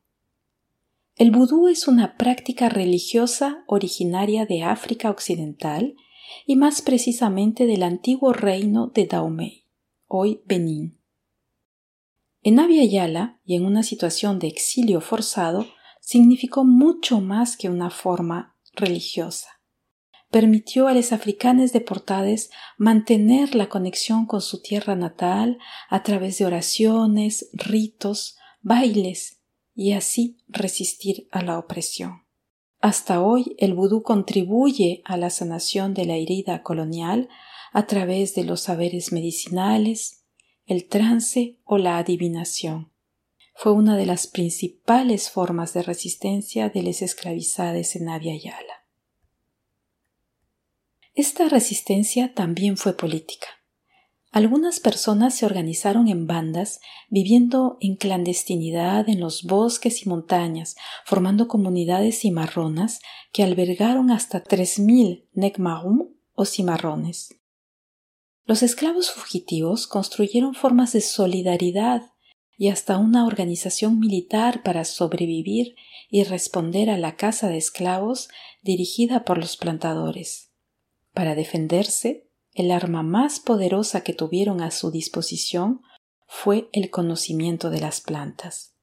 El 1.16 1.32
vudú 1.32 1.68
es 1.68 1.88
una 1.88 2.16
práctica 2.16 2.70
religiosa 2.70 3.64
originaria 3.68 4.46
de 4.46 4.64
África 4.64 5.10
Occidental 5.10 5.96
y 6.46 6.56
más 6.56 6.82
precisamente 6.82 7.66
del 7.66 7.84
antiguo 7.84 8.32
reino 8.32 8.88
de 8.88 9.06
Dahomey, 9.06 9.66
hoy 10.08 10.42
Benín. 10.46 10.98
En 12.42 12.60
Abya 12.60 13.36
y 13.44 13.56
en 13.56 13.66
una 13.66 13.84
situación 13.84 14.40
de 14.40 14.48
exilio 14.48 15.02
forzado 15.02 15.68
significó 16.00 16.64
mucho 16.64 17.20
más 17.20 17.58
que 17.58 17.70
una 17.70 17.90
forma 17.90 18.56
religiosa. 18.74 19.59
Permitió 20.30 20.88
a 20.88 20.94
los 20.94 21.12
africanos 21.12 21.74
deportados 21.74 22.50
mantener 22.78 23.56
la 23.56 23.68
conexión 23.68 24.28
con 24.28 24.42
su 24.42 24.62
tierra 24.62 24.96
natal 24.96 25.58
a 25.90 26.04
través 26.04 26.38
de 26.38 26.46
oraciones, 26.46 27.50
ritos, 27.54 28.38
bailes 28.62 29.40
y 29.74 29.94
así 29.94 30.38
resistir 30.48 31.28
a 31.32 31.42
la 31.42 31.58
opresión. 31.58 32.24
Hasta 32.80 33.22
hoy 33.22 33.56
el 33.58 33.74
vudú 33.74 34.04
contribuye 34.04 35.02
a 35.04 35.18
la 35.18 35.30
sanación 35.30 35.94
de 35.94 36.06
la 36.06 36.16
herida 36.16 36.62
colonial 36.62 37.28
a 37.74 37.88
través 37.88 38.36
de 38.36 38.44
los 38.44 38.62
saberes 38.62 39.12
medicinales, 39.12 40.24
el 40.66 40.88
trance 40.88 41.58
o 41.66 41.78
la 41.78 41.98
adivinación. 41.98 42.92
Fue 43.56 43.74
una 43.74 43.98
de 43.98 44.06
las 44.06 44.28
principales 44.28 45.30
formas 45.30 45.74
de 45.74 45.82
resistencia 45.82 46.70
de 46.70 46.84
los 46.84 47.02
esclavizados 47.02 47.96
en 47.96 48.08
Abya 48.08 48.36
Yala. 48.36 48.79
Esta 51.14 51.50
resistencia 51.50 52.34
también 52.34 52.78
fue 52.78 52.96
política. 52.96 53.48
Algunas 54.32 54.80
personas 54.80 55.36
se 55.36 55.48
organizaron 55.48 56.08
en 56.08 56.28
bandas, 56.28 56.82
viviendo 57.10 57.78
en 57.82 57.96
clandestinidad 57.96 59.10
en 59.10 59.20
los 59.20 59.44
bosques 59.44 60.06
y 60.06 60.10
montañas, 60.10 60.76
formando 61.04 61.48
comunidades 61.48 62.20
cimarronas 62.20 63.00
que 63.34 63.44
albergaron 63.44 64.12
hasta 64.12 64.44
tres 64.44 64.78
mil 64.78 65.28
nekmarum 65.34 66.14
o 66.36 66.46
cimarrones. 66.46 67.36
Los 68.46 68.62
esclavos 68.62 69.12
fugitivos 69.12 69.88
construyeron 69.88 70.54
formas 70.54 70.94
de 70.94 71.02
solidaridad 71.02 72.04
y 72.56 72.70
hasta 72.70 72.98
una 72.98 73.26
organización 73.26 74.00
militar 74.00 74.62
para 74.62 74.86
sobrevivir 74.86 75.76
y 76.10 76.24
responder 76.24 76.90
a 76.92 76.98
la 76.98 77.16
caza 77.16 77.48
de 77.48 77.58
esclavos 77.58 78.30
dirigida 78.62 79.24
por 79.24 79.40
los 79.40 79.58
plantadores. 79.58 80.49
Para 81.20 81.36
defenderse, 81.36 82.30
el 82.54 82.72
arma 82.72 83.04
más 83.04 83.42
poderosa 83.42 84.06
que 84.06 84.14
tuvieron 84.14 84.62
a 84.62 84.72
su 84.72 84.90
disposición 84.90 85.82
fue 86.28 86.70
el 86.72 86.92
conocimiento 86.92 87.70
de 87.70 87.82
las 87.82 88.00
plantas. 88.00 88.78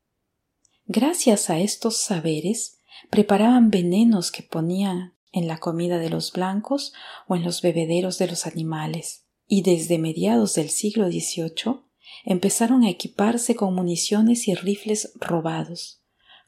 Gracias 0.85 1.49
a 1.49 1.59
estos 1.61 1.96
saberes, 1.96 2.83
preparaban 3.09 3.70
venenos 3.70 4.31
que 4.31 4.42
ponían 4.42 5.14
en 5.33 5.49
la 5.49 5.57
comida 5.57 5.96
de 5.96 6.11
los 6.11 6.31
blancos 6.31 6.92
o 7.27 7.37
en 7.37 7.42
los 7.42 7.62
bebederos 7.62 8.18
de 8.18 8.27
los 8.27 8.46
animales, 8.46 9.25
y 9.46 9.62
desde 9.62 9.96
mediados 9.96 10.57
del 10.57 10.68
siglo 10.68 11.07
XVIII 11.07 11.87
empezaron 12.27 12.85
a 12.85 12.90
equiparse 12.90 13.55
con 13.55 13.75
municiones 13.75 14.46
y 14.46 14.55
rifles 14.55 15.14
robados, 15.14 16.03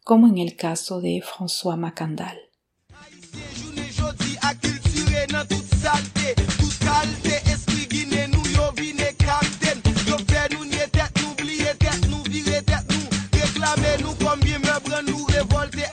como 0.04 0.26
en 0.26 0.36
el 0.36 0.54
caso 0.54 1.00
de 1.00 1.22
François 1.22 1.78
Macandal. 1.78 2.47
volte 15.44 15.87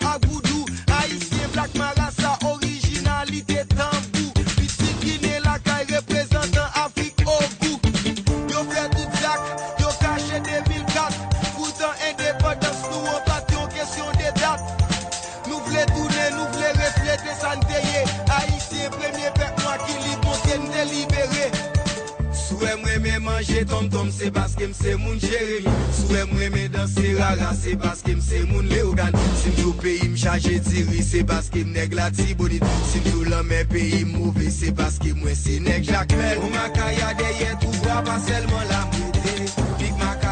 se 24.25 24.31
baske 24.31 24.67
mse 24.67 24.95
moun 24.95 25.19
Jeremie 25.19 25.71
Sou 25.93 26.15
e 26.17 26.23
mwen 26.25 26.51
me 26.51 26.67
danse 26.69 27.13
rara 27.19 27.53
se 27.53 27.75
baske 27.75 28.15
mse 28.15 28.39
moun 28.49 28.65
Leogan 28.69 29.13
Simjou 29.41 29.73
peyi 29.81 30.09
m 30.09 30.15
chaje 30.17 30.57
diri 30.65 31.03
se 31.03 31.21
baske 31.23 31.61
m 31.61 31.73
neg 31.75 31.93
la 31.93 32.09
tibonit 32.09 32.65
Simjou 32.89 33.29
lan 33.29 33.45
men 33.45 33.67
peyi 33.69 34.01
mouve 34.09 34.49
se 34.49 34.73
baske 34.73 35.13
mwen 35.13 35.37
se 35.37 35.59
neg 35.61 35.85
Jacquel 35.85 36.41
Ou 36.41 36.49
maka 36.57 36.89
ya 36.97 37.13
deye 37.21 37.53
tou 37.61 37.77
vwa 37.83 38.01
pa 38.07 38.17
selman 38.25 38.65
la 38.71 38.85
mwete 38.95 39.35
Big 39.77 39.93
Mac 40.01 40.24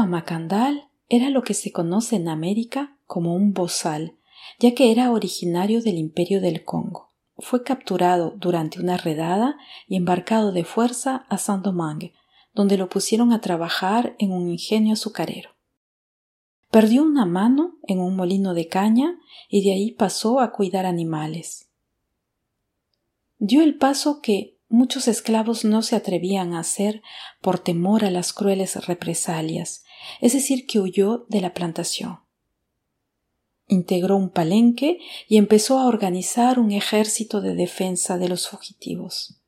François 0.00 0.08
Macandal 0.08 0.88
era 1.10 1.28
lo 1.28 1.42
que 1.42 1.52
se 1.52 1.72
conoce 1.72 2.16
en 2.16 2.30
América 2.30 2.96
como 3.06 3.34
un 3.34 3.52
bozal, 3.52 4.16
ya 4.58 4.74
que 4.74 4.92
era 4.92 5.10
originario 5.10 5.82
del 5.82 5.98
Imperio 5.98 6.40
del 6.40 6.64
Congo. 6.64 7.10
Fue 7.36 7.64
capturado 7.64 8.32
durante 8.38 8.80
una 8.80 8.96
redada 8.96 9.58
y 9.88 9.96
embarcado 9.96 10.52
de 10.52 10.64
fuerza 10.64 11.26
a 11.28 11.36
Saint-Domingue, 11.36 12.14
donde 12.54 12.78
lo 12.78 12.88
pusieron 12.88 13.30
a 13.34 13.42
trabajar 13.42 14.16
en 14.18 14.32
un 14.32 14.48
ingenio 14.48 14.94
azucarero. 14.94 15.50
Perdió 16.70 17.02
una 17.02 17.26
mano 17.26 17.76
en 17.86 17.98
un 17.98 18.16
molino 18.16 18.54
de 18.54 18.68
caña 18.68 19.18
y 19.50 19.62
de 19.64 19.74
ahí 19.74 19.92
pasó 19.92 20.40
a 20.40 20.50
cuidar 20.50 20.86
animales. 20.86 21.68
Dio 23.38 23.62
el 23.62 23.76
paso 23.76 24.22
que 24.22 24.56
muchos 24.70 25.08
esclavos 25.08 25.66
no 25.66 25.82
se 25.82 25.94
atrevían 25.94 26.54
a 26.54 26.60
hacer 26.60 27.02
por 27.42 27.58
temor 27.58 28.06
a 28.06 28.10
las 28.10 28.32
crueles 28.32 28.86
represalias, 28.86 29.84
es 30.20 30.32
decir, 30.32 30.66
que 30.66 30.80
huyó 30.80 31.26
de 31.28 31.40
la 31.40 31.54
plantación. 31.54 32.20
Integró 33.66 34.16
un 34.16 34.30
palenque 34.30 34.98
y 35.28 35.36
empezó 35.36 35.78
a 35.78 35.86
organizar 35.86 36.58
un 36.58 36.72
ejército 36.72 37.40
de 37.40 37.54
defensa 37.54 38.18
de 38.18 38.28
los 38.28 38.48
fugitivos. 38.48 39.40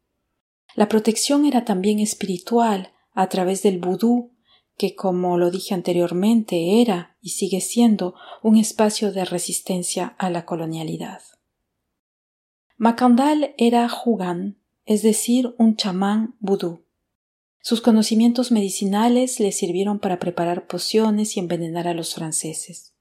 La 0.75 0.89
protección 0.89 1.45
era 1.45 1.65
también 1.65 1.99
espiritual 1.99 2.93
a 3.13 3.29
través 3.29 3.63
del 3.63 3.79
vudú, 3.79 4.33
que, 4.79 4.95
como 4.95 5.37
lo 5.39 5.51
dije 5.51 5.75
anteriormente, 5.75 6.81
era 6.81 7.17
y 7.21 7.31
sigue 7.31 7.61
siendo 7.61 8.15
un 8.43 8.57
espacio 8.57 9.13
de 9.13 9.25
resistencia 9.25 10.15
a 10.19 10.31
la 10.31 10.47
colonialidad. 10.47 11.21
Macandal 12.77 13.55
era 13.59 13.89
jugán, 13.89 14.59
es 14.87 15.03
decir, 15.03 15.55
un 15.59 15.77
chamán 15.77 16.37
vudú. 16.41 16.85
Sus 17.65 17.81
conocimientos 17.81 18.51
medicinales 18.51 19.39
le 19.39 19.53
sirvieron 19.53 20.01
para 20.01 20.19
preparar 20.19 20.67
pociones 20.67 21.37
y 21.37 21.41
envenenar 21.41 21.87
a 21.87 21.95
los 21.95 22.13
franceses. 22.13 22.97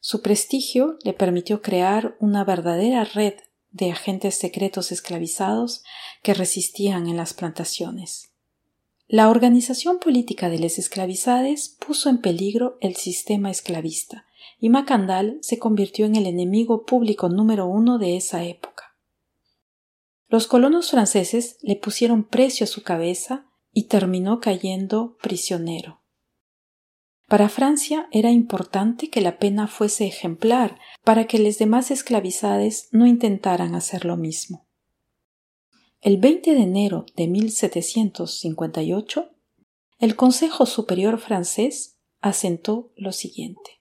Su 0.00 0.22
prestigio 0.22 0.96
le 1.04 1.12
permitió 1.12 1.60
crear 1.60 2.16
una 2.18 2.42
verdadera 2.42 3.04
red 3.04 3.34
de 3.70 3.90
agentes 3.90 4.36
secretos 4.36 4.92
esclavizados 4.92 5.84
que 6.22 6.32
resistían 6.32 7.06
en 7.06 7.18
las 7.18 7.34
plantaciones. 7.34 8.32
La 9.08 9.28
organización 9.28 9.98
política 9.98 10.48
de 10.48 10.58
los 10.58 10.78
esclavizades 10.78 11.68
puso 11.68 12.08
en 12.08 12.22
peligro 12.22 12.78
el 12.80 12.96
sistema 12.96 13.50
esclavista, 13.50 14.24
y 14.58 14.70
Macandal 14.70 15.38
se 15.42 15.58
convirtió 15.58 16.06
en 16.06 16.16
el 16.16 16.24
enemigo 16.24 16.86
público 16.86 17.28
número 17.28 17.66
uno 17.66 17.98
de 17.98 18.16
esa 18.16 18.42
época. 18.42 18.96
Los 20.28 20.46
colonos 20.46 20.90
franceses 20.90 21.58
le 21.60 21.76
pusieron 21.76 22.24
precio 22.24 22.64
a 22.64 22.68
su 22.68 22.82
cabeza 22.82 23.46
y 23.78 23.88
terminó 23.88 24.40
cayendo 24.40 25.18
prisionero. 25.20 26.00
Para 27.28 27.50
Francia 27.50 28.08
era 28.10 28.30
importante 28.30 29.10
que 29.10 29.20
la 29.20 29.38
pena 29.38 29.68
fuese 29.68 30.06
ejemplar 30.06 30.78
para 31.04 31.26
que 31.26 31.38
los 31.38 31.58
demás 31.58 31.90
esclavizades 31.90 32.88
no 32.92 33.06
intentaran 33.06 33.74
hacer 33.74 34.06
lo 34.06 34.16
mismo. 34.16 34.66
El 36.00 36.16
20 36.16 36.54
de 36.54 36.62
enero 36.62 37.04
de 37.16 37.26
1758, 37.26 39.28
el 39.98 40.16
Consejo 40.16 40.64
Superior 40.64 41.18
francés 41.18 41.98
asentó 42.22 42.94
lo 42.96 43.12
siguiente. 43.12 43.75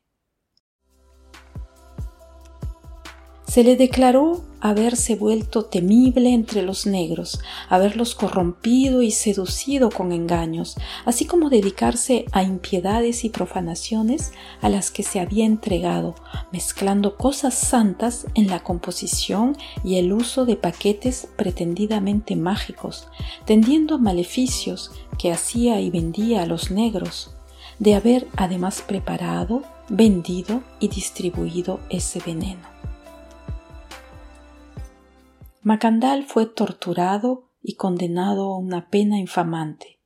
Se 3.56 3.64
le 3.64 3.78
declaró 3.78 4.44
haberse 4.60 5.16
vuelto 5.16 5.64
temible 5.64 6.34
entre 6.34 6.62
los 6.62 6.86
negros, 6.86 7.40
haberlos 7.70 8.14
corrompido 8.14 9.02
y 9.02 9.12
seducido 9.12 9.90
con 9.90 10.12
engaños, 10.12 10.76
así 11.06 11.24
como 11.24 11.50
dedicarse 11.50 12.26
a 12.34 12.44
impiedades 12.44 13.24
y 13.24 13.30
profanaciones 13.30 14.34
a 14.60 14.68
las 14.68 14.92
que 14.92 15.04
se 15.04 15.22
había 15.22 15.46
entregado, 15.46 16.16
mezclando 16.52 17.16
cosas 17.16 17.54
santas 17.54 18.28
en 18.34 18.48
la 18.48 18.62
composición 18.62 19.56
y 19.86 20.00
el 20.00 20.12
uso 20.12 20.44
de 20.46 20.58
paquetes 20.58 21.30
pretendidamente 21.38 22.36
mágicos, 22.36 23.08
tendiendo 23.46 24.00
maleficios 24.00 24.92
que 25.18 25.32
hacía 25.32 25.80
y 25.80 25.90
vendía 25.92 26.44
a 26.44 26.46
los 26.46 26.72
negros, 26.72 27.32
de 27.80 27.96
haber 27.96 28.28
además 28.36 28.84
preparado, 28.86 29.64
vendido 29.88 30.62
y 30.82 30.90
distribuido 30.90 31.80
ese 31.90 32.20
veneno. 32.20 32.75
Macandal 35.66 36.26
fue 36.28 36.46
torturado 36.46 37.50
y 37.60 37.76
condenado 37.76 38.54
a 38.54 38.60
una 38.60 38.92
pena 38.92 39.18
infamante, 39.18 40.00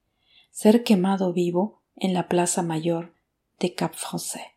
ser 0.51 0.85
quemado 0.85 1.33
vivo 1.33 1.83
en 1.97 2.13
la 2.13 2.29
plaza 2.29 2.61
mayor 2.61 3.13
de 3.59 3.75
Cap 3.75 3.93
Français. 3.93 4.55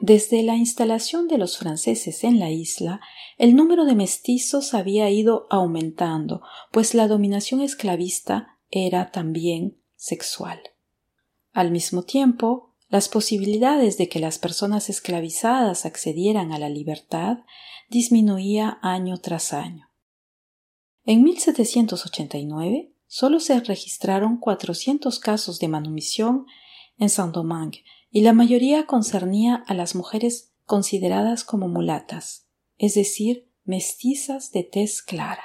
Desde 0.00 0.42
la 0.42 0.56
instalación 0.56 1.28
de 1.28 1.38
los 1.38 1.56
franceses 1.56 2.24
en 2.24 2.38
la 2.38 2.50
isla, 2.50 3.00
el 3.38 3.56
número 3.56 3.84
de 3.84 3.94
mestizos 3.94 4.74
había 4.74 5.10
ido 5.10 5.46
aumentando, 5.50 6.42
pues 6.72 6.94
la 6.94 7.08
dominación 7.08 7.60
esclavista 7.60 8.58
era 8.70 9.10
también 9.10 9.78
sexual. 9.96 10.60
Al 11.52 11.70
mismo 11.70 12.02
tiempo, 12.02 12.74
las 12.88 13.08
posibilidades 13.08 13.96
de 13.96 14.08
que 14.08 14.20
las 14.20 14.38
personas 14.38 14.90
esclavizadas 14.90 15.86
accedieran 15.86 16.52
a 16.52 16.58
la 16.58 16.68
libertad 16.68 17.38
disminuía 17.88 18.78
año 18.82 19.18
tras 19.18 19.52
año. 19.52 19.90
En 21.04 21.22
1789, 21.22 22.93
solo 23.14 23.38
se 23.38 23.60
registraron 23.60 24.38
400 24.38 25.20
casos 25.20 25.60
de 25.60 25.68
manumisión 25.68 26.46
en 26.98 27.08
Saint-Domingue 27.08 27.84
y 28.10 28.22
la 28.22 28.32
mayoría 28.32 28.86
concernía 28.86 29.62
a 29.68 29.74
las 29.74 29.94
mujeres 29.94 30.52
consideradas 30.64 31.44
como 31.44 31.68
mulatas, 31.68 32.48
es 32.76 32.94
decir, 32.94 33.48
mestizas 33.62 34.50
de 34.50 34.64
tez 34.64 35.00
clara. 35.00 35.44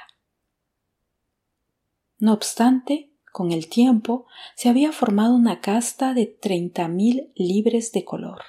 No 2.18 2.32
obstante, 2.32 3.12
con 3.30 3.52
el 3.52 3.68
tiempo 3.68 4.26
se 4.56 4.68
había 4.68 4.90
formado 4.90 5.36
una 5.36 5.60
casta 5.60 6.12
de 6.12 6.26
treinta 6.26 6.88
mil 6.88 7.30
libres 7.36 7.92
de 7.92 8.04
color. 8.04 8.42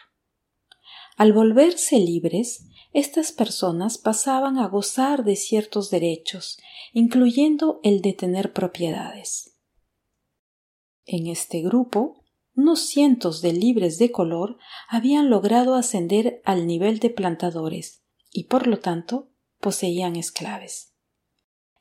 Al 1.15 1.31
volverse 1.31 1.99
libres, 1.99 2.65
estas 2.93 3.32
personas 3.32 3.97
pasaban 3.97 4.58
a 4.58 4.67
gozar 4.67 5.23
de 5.23 5.36
ciertos 5.36 5.89
derechos, 5.89 6.58
incluyendo 6.93 7.80
el 7.84 8.01
de 8.01 8.13
tener 8.13 8.51
propiedades. 8.51 9.58
En 11.06 11.27
este 11.27 11.62
grupo, 11.62 12.23
unos 12.56 12.82
cientos 12.82 13.41
de 13.41 13.54
libres 13.54 13.97
de 13.97 14.12
color 14.12 14.58
habían 14.89 15.30
logrado 15.30 15.75
ascender 15.75 16.41
al 16.43 16.67
nivel 16.67 16.99
de 16.99 17.10
plantadores 17.10 18.04
y 18.32 18.45
por 18.45 18.67
lo 18.67 18.80
tanto 18.80 19.30
poseían 19.60 20.15
esclaves. 20.15 20.93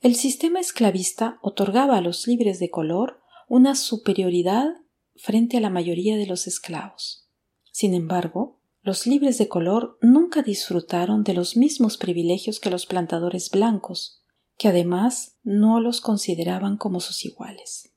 El 0.01 0.15
sistema 0.15 0.61
esclavista 0.61 1.39
otorgaba 1.43 1.99
a 1.99 2.01
los 2.01 2.27
libres 2.27 2.59
de 2.61 2.71
color 2.71 3.21
una 3.49 3.75
superioridad 3.75 4.77
frente 5.17 5.57
a 5.57 5.61
la 5.61 5.71
mayoría 5.71 6.17
de 6.17 6.27
los 6.27 6.47
esclavos. 6.47 7.29
Sin 7.73 7.95
embargo, 7.95 8.60
los 8.83 9.07
libres 9.07 9.37
de 9.37 9.49
color 9.49 9.99
nunca 10.01 10.43
disfrutaron 10.43 11.23
de 11.23 11.35
los 11.35 11.57
mismos 11.57 11.99
privilegios 11.99 12.61
que 12.61 12.71
los 12.71 12.87
plantadores 12.87 13.51
blancos, 13.51 14.25
que 14.57 14.69
además 14.69 15.37
no 15.43 15.81
los 15.81 16.01
consideraban 16.01 16.79
como 16.79 17.01
sus 17.01 17.25
iguales. 17.25 17.93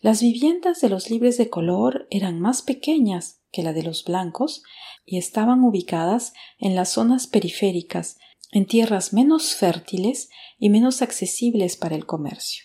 Las 0.00 0.20
viviendas 0.20 0.80
de 0.80 0.88
los 0.88 1.10
libres 1.10 1.38
de 1.38 1.48
color 1.48 2.08
eran 2.10 2.40
más 2.40 2.62
pequeñas 2.62 3.40
que 3.52 3.62
la 3.62 3.72
de 3.72 3.84
los 3.84 4.04
blancos 4.04 4.64
y 5.04 5.18
estaban 5.18 5.62
ubicadas 5.62 6.32
en 6.58 6.74
las 6.74 6.88
zonas 6.88 7.28
periféricas, 7.28 8.18
en 8.50 8.66
tierras 8.66 9.12
menos 9.12 9.54
fértiles 9.54 10.30
y 10.58 10.70
menos 10.70 11.02
accesibles 11.02 11.76
para 11.76 11.94
el 11.94 12.06
comercio. 12.06 12.64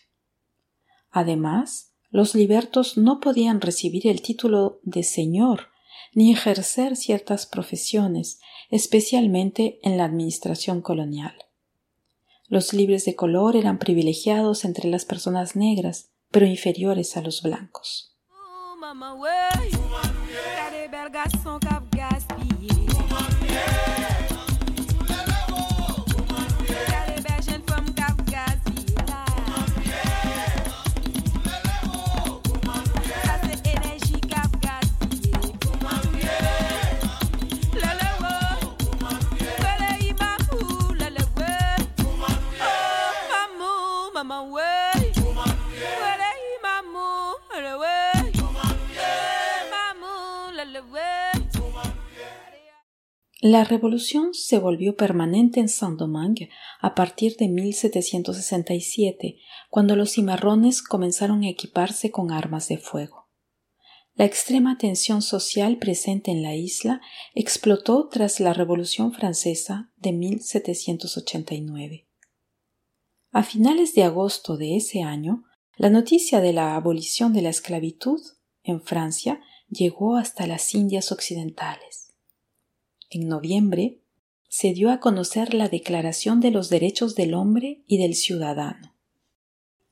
Además, 1.12 1.94
los 2.10 2.34
libertos 2.34 2.98
no 2.98 3.20
podían 3.20 3.62
recibir 3.62 4.08
el 4.08 4.24
título 4.24 4.80
de 4.82 5.04
señor 5.04 5.68
ni 6.18 6.32
ejercer 6.32 6.96
ciertas 6.96 7.46
profesiones, 7.46 8.40
especialmente 8.72 9.80
en 9.84 9.98
la 9.98 10.06
administración 10.06 10.82
colonial. 10.82 11.36
Los 12.48 12.74
libres 12.74 13.06
de 13.06 13.16
color 13.16 13.56
eran 13.56 13.78
privilegiados 13.78 14.66
entre 14.66 14.90
las 14.90 15.06
personas 15.06 15.56
negras, 15.56 16.10
pero 16.32 16.48
inferiores 16.48 17.18
a 17.18 17.22
los 17.22 17.44
blancos. 17.44 18.18
La 53.50 53.64
revolución 53.64 54.34
se 54.34 54.60
volvió 54.60 54.98
permanente 54.98 55.62
en 55.62 55.70
Saint-Domingue 55.70 56.50
a 56.82 56.94
partir 56.96 57.38
de 57.38 57.48
1767, 57.48 59.38
cuando 59.70 59.96
los 59.96 60.12
cimarrones 60.12 60.82
comenzaron 60.82 61.44
a 61.44 61.50
equiparse 61.50 62.12
con 62.12 62.34
armas 62.34 62.68
de 62.68 62.78
fuego. 62.78 63.30
La 64.16 64.26
extrema 64.26 64.78
tensión 64.78 65.22
social 65.22 65.78
presente 65.78 66.30
en 66.30 66.44
la 66.44 66.56
isla 66.56 67.00
explotó 67.36 68.10
tras 68.10 68.42
la 68.42 68.52
Revolución 68.52 69.14
Francesa 69.14 69.94
de 69.96 70.12
1789. 70.12 72.10
A 73.32 73.44
finales 73.44 73.94
de 73.94 74.04
agosto 74.04 74.58
de 74.58 74.76
ese 74.76 75.04
año, 75.04 75.46
la 75.78 75.90
noticia 75.90 76.42
de 76.42 76.52
la 76.52 76.76
abolición 76.76 77.32
de 77.32 77.44
la 77.44 77.50
esclavitud 77.52 78.20
en 78.64 78.82
Francia 78.82 79.40
llegó 79.70 80.18
hasta 80.18 80.48
las 80.48 80.76
Indias 80.76 81.14
Occidentales. 81.14 82.07
En 83.10 83.28
noviembre 83.30 84.02
se 84.50 84.74
dio 84.74 84.92
a 84.92 85.00
conocer 85.00 85.54
la 85.54 85.70
Declaración 85.70 86.40
de 86.42 86.52
los 86.52 86.70
Derechos 86.70 87.16
del 87.16 87.34
Hombre 87.34 87.84
y 87.88 87.98
del 87.98 88.16
Ciudadano. 88.16 88.96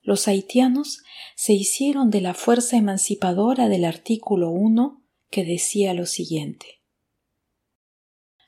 Los 0.01 0.28
haitianos 0.28 1.04
se 1.36 1.54
hicieron 1.54 2.12
de 2.12 2.21
la 2.21 2.34
fuerza 2.34 2.78
emancipadora 2.78 3.69
del 3.69 3.86
artículo 3.86 4.49
1 4.51 5.01
que 5.30 5.45
decía 5.45 5.93
lo 5.93 6.06
siguiente. 6.06 6.82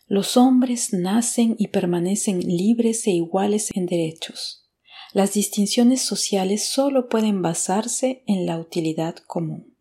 Los 0.05 0.37
hombres 0.37 0.93
nacen 0.93 1.55
y 1.57 1.67
permanecen 1.67 2.39
libres 2.39 3.07
e 3.07 3.11
iguales 3.11 3.69
en 3.73 3.85
derechos. 3.85 4.69
Las 5.13 5.33
distinciones 5.33 6.01
sociales 6.01 6.67
solo 6.67 7.09
pueden 7.09 7.41
basarse 7.41 8.23
en 8.27 8.45
la 8.45 8.59
utilidad 8.59 9.15
común. 9.15 9.76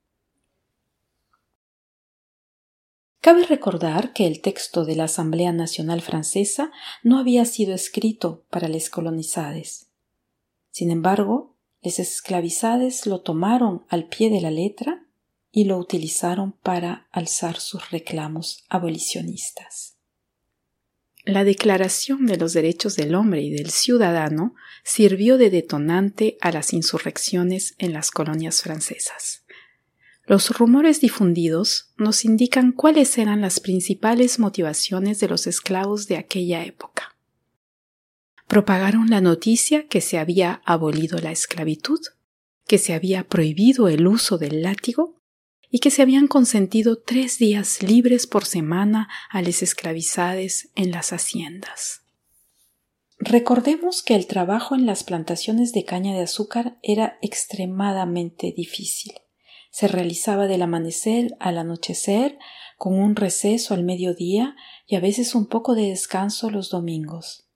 Cabe 3.26 3.44
recordar 3.44 4.12
que 4.12 4.28
el 4.28 4.40
texto 4.40 4.84
de 4.84 4.94
la 4.94 5.06
Asamblea 5.06 5.50
Nacional 5.50 6.00
Francesa 6.00 6.70
no 7.02 7.18
había 7.18 7.44
sido 7.44 7.74
escrito 7.74 8.44
para 8.50 8.68
les 8.68 8.88
colonizades. 8.88 9.88
Sin 10.70 10.92
embargo, 10.92 11.56
les 11.82 11.98
esclavizades 11.98 13.04
lo 13.04 13.22
tomaron 13.22 13.84
al 13.88 14.06
pie 14.06 14.30
de 14.30 14.40
la 14.40 14.52
letra 14.52 15.08
y 15.50 15.64
lo 15.64 15.76
utilizaron 15.76 16.52
para 16.52 17.08
alzar 17.10 17.58
sus 17.58 17.90
reclamos 17.90 18.64
abolicionistas. 18.68 19.96
La 21.24 21.42
Declaración 21.42 22.26
de 22.26 22.36
los 22.36 22.52
Derechos 22.52 22.94
del 22.94 23.16
Hombre 23.16 23.42
y 23.42 23.50
del 23.50 23.72
Ciudadano 23.72 24.54
sirvió 24.84 25.36
de 25.36 25.50
detonante 25.50 26.38
a 26.40 26.52
las 26.52 26.72
insurrecciones 26.72 27.74
en 27.78 27.92
las 27.92 28.12
colonias 28.12 28.62
francesas. 28.62 29.45
Los 30.26 30.50
rumores 30.50 31.00
difundidos 31.00 31.92
nos 31.96 32.24
indican 32.24 32.72
cuáles 32.72 33.16
eran 33.16 33.40
las 33.40 33.60
principales 33.60 34.40
motivaciones 34.40 35.20
de 35.20 35.28
los 35.28 35.46
esclavos 35.46 36.08
de 36.08 36.16
aquella 36.16 36.64
época. 36.64 37.14
Propagaron 38.48 39.08
la 39.08 39.20
noticia 39.20 39.86
que 39.86 40.00
se 40.00 40.18
había 40.18 40.62
abolido 40.64 41.18
la 41.18 41.30
esclavitud, 41.30 42.00
que 42.66 42.78
se 42.78 42.92
había 42.92 43.28
prohibido 43.28 43.86
el 43.86 44.04
uso 44.08 44.36
del 44.36 44.62
látigo 44.62 45.14
y 45.70 45.78
que 45.78 45.92
se 45.92 46.02
habían 46.02 46.26
consentido 46.26 46.98
tres 46.98 47.38
días 47.38 47.80
libres 47.84 48.26
por 48.26 48.44
semana 48.46 49.08
a 49.30 49.42
las 49.42 49.62
esclavizades 49.62 50.70
en 50.74 50.90
las 50.90 51.12
haciendas. 51.12 52.02
Recordemos 53.18 54.02
que 54.02 54.16
el 54.16 54.26
trabajo 54.26 54.74
en 54.74 54.86
las 54.86 55.04
plantaciones 55.04 55.72
de 55.72 55.84
caña 55.84 56.14
de 56.14 56.22
azúcar 56.22 56.78
era 56.82 57.16
extremadamente 57.22 58.52
difícil 58.56 59.12
se 59.76 59.88
realizaba 59.88 60.46
del 60.46 60.62
amanecer 60.62 61.36
al 61.38 61.58
anochecer, 61.58 62.38
con 62.78 62.94
un 62.98 63.14
receso 63.14 63.74
al 63.74 63.84
mediodía 63.84 64.56
y 64.86 64.96
a 64.96 65.00
veces 65.00 65.34
un 65.34 65.44
poco 65.48 65.74
de 65.74 65.90
descanso 65.90 66.48
los 66.48 66.70
domingos. 66.70 67.46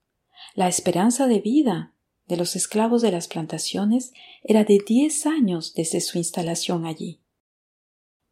La 0.55 0.69
esperanza 0.69 1.29
de 1.29 1.41
vida 1.41 1.95
de 2.27 2.37
los 2.37 2.57
esclavos 2.57 3.01
de 3.01 3.11
las 3.11 3.27
plantaciones 3.27 4.13
era 4.43 4.65
de 4.65 4.85
diez 4.87 5.25
años 5.25 5.73
desde 5.73 6.03
su 6.03 6.19
instalación 6.19 6.85
allí. 6.85 7.23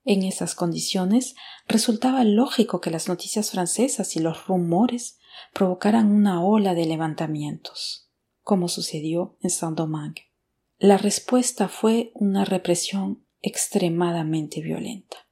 En 0.04 0.22
esas 0.22 0.54
condiciones 0.54 1.34
resultaba 1.66 2.24
lógico 2.24 2.82
que 2.82 2.90
las 2.90 3.08
noticias 3.08 3.52
francesas 3.52 4.16
y 4.16 4.20
los 4.20 4.46
rumores 4.46 5.18
provocaran 5.54 6.12
una 6.12 6.44
ola 6.44 6.74
de 6.74 6.84
levantamientos, 6.84 8.10
como 8.42 8.68
sucedió 8.68 9.38
en 9.40 9.48
Saint-Domingue. 9.48 10.30
La 10.76 10.98
respuesta 10.98 11.68
fue 11.68 12.12
una 12.12 12.44
represión 12.44 13.24
extremadamente 13.40 14.60
violenta. 14.60 15.28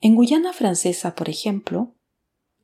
En 0.00 0.14
Guyana 0.14 0.52
Francesa, 0.52 1.14
por 1.14 1.28
ejemplo, 1.28 1.94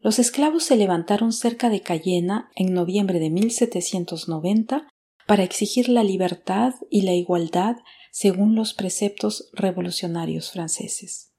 Los 0.00 0.20
esclavos 0.20 0.62
se 0.62 0.76
levantaron 0.76 1.32
cerca 1.32 1.70
de 1.70 1.82
Cayena 1.82 2.50
en 2.54 2.72
noviembre 2.72 3.18
de 3.18 3.30
1790 3.30 4.88
para 5.26 5.42
exigir 5.42 5.88
la 5.88 6.04
libertad 6.04 6.74
y 6.88 7.02
la 7.02 7.14
igualdad 7.14 7.76
según 8.12 8.54
los 8.54 8.74
preceptos 8.74 9.50
revolucionarios 9.52 10.50
franceses. 10.52 11.32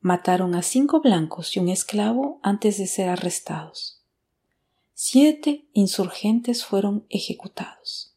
Mataron 0.00 0.54
a 0.54 0.62
cinco 0.62 1.00
blancos 1.00 1.56
y 1.56 1.60
un 1.60 1.68
esclavo 1.68 2.38
antes 2.42 2.78
de 2.78 2.86
ser 2.86 3.08
arrestados. 3.08 4.04
Siete 4.94 5.68
insurgentes 5.72 6.64
fueron 6.64 7.06
ejecutados. 7.08 8.07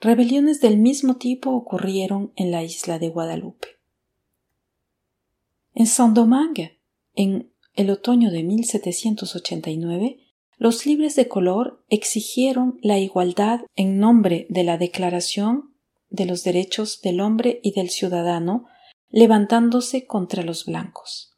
Rebeliones 0.00 0.60
del 0.60 0.78
mismo 0.78 1.16
tipo 1.16 1.50
ocurrieron 1.50 2.32
en 2.36 2.52
la 2.52 2.62
isla 2.62 3.00
de 3.00 3.08
Guadalupe. 3.08 3.68
En 5.74 5.86
Saint-Domingue, 5.86 6.78
en 7.14 7.52
el 7.74 7.90
otoño 7.90 8.30
de 8.30 8.44
1789, 8.44 10.20
los 10.56 10.86
libres 10.86 11.16
de 11.16 11.26
color 11.26 11.84
exigieron 11.88 12.78
la 12.82 12.98
igualdad 12.98 13.60
en 13.74 13.98
nombre 13.98 14.46
de 14.50 14.64
la 14.64 14.78
Declaración 14.78 15.74
de 16.10 16.26
los 16.26 16.44
Derechos 16.44 17.00
del 17.00 17.20
Hombre 17.20 17.60
y 17.62 17.72
del 17.72 17.90
Ciudadano, 17.90 18.66
levantándose 19.10 20.06
contra 20.06 20.42
los 20.42 20.64
blancos. 20.64 21.36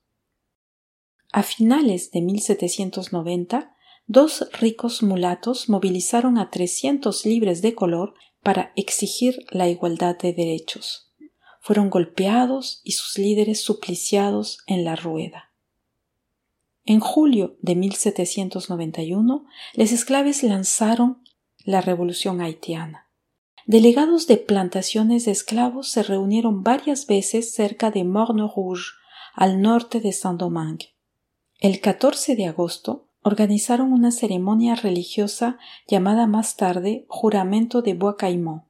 A 1.33 1.42
finales 1.42 2.11
de 2.11 2.20
1790, 2.20 3.75
dos 4.07 4.49
ricos 4.59 5.03
mulatos 5.03 5.68
movilizaron 5.68 6.37
a 6.38 6.51
300 6.51 7.25
libres 7.25 7.62
de 7.62 7.75
color 7.75 8.14
para 8.42 8.72
exigir 8.76 9.44
la 9.50 9.68
igualdad 9.68 10.18
de 10.18 10.33
derechos. 10.33 11.12
Fueron 11.61 11.90
golpeados 11.90 12.81
y 12.85 12.92
sus 12.92 13.18
líderes 13.18 13.62
supliciados 13.62 14.59
en 14.66 14.85
la 14.85 14.96
rueda. 14.96 15.53
En 16.85 17.00
julio 17.00 17.57
de 17.61 17.76
1791, 17.76 19.44
los 19.74 19.92
esclaves 19.92 20.42
lanzaron 20.42 21.22
la 21.64 21.81
revolución 21.83 22.40
haitiana. 22.40 23.11
Delegados 23.66 24.26
de 24.26 24.38
plantaciones 24.38 25.26
de 25.26 25.33
esclavos 25.33 25.90
se 25.90 26.03
reunieron 26.03 26.62
varias 26.62 27.07
veces 27.07 27.53
cerca 27.53 27.90
de 27.90 28.05
Morne 28.05 28.50
Rouge, 28.55 28.92
al 29.35 29.61
norte 29.61 30.00
de 30.00 30.12
Saint-Domingue. 30.12 30.96
El 31.61 31.81
14 31.81 32.37
de 32.37 32.46
agosto 32.46 33.10
organizaron 33.22 33.92
una 33.92 34.11
ceremonia 34.11 34.74
religiosa 34.74 35.59
llamada 35.87 36.26
más 36.26 36.56
tarde 36.56 37.04
Juramento 37.09 37.83
de 37.83 37.94
Bois 37.94 38.16
Caimont. 38.18 38.64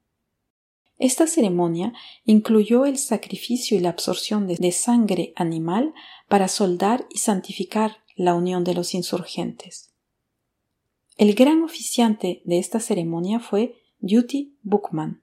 Esta 0.99 1.27
ceremonia 1.27 1.95
incluyó 2.25 2.85
el 2.85 2.99
sacrificio 2.99 3.77
y 3.77 3.81
la 3.81 3.89
absorción 3.89 4.47
de 4.47 4.73
sangre 4.73 5.33
animal 5.35 5.95
para 6.29 6.47
soldar 6.47 7.07
y 7.11 7.19
santificar 7.19 7.99
la 8.17 8.35
unión 8.35 8.65
de 8.65 8.75
los 8.75 8.95
insurgentes. 8.95 9.95
El 11.17 11.35
gran 11.35 11.63
oficiante 11.63 12.43
de 12.45 12.59
esta 12.59 12.81
ceremonia 12.81 13.41
fue 13.41 13.77
Duty 14.01 14.57
Bookman. 14.63 15.23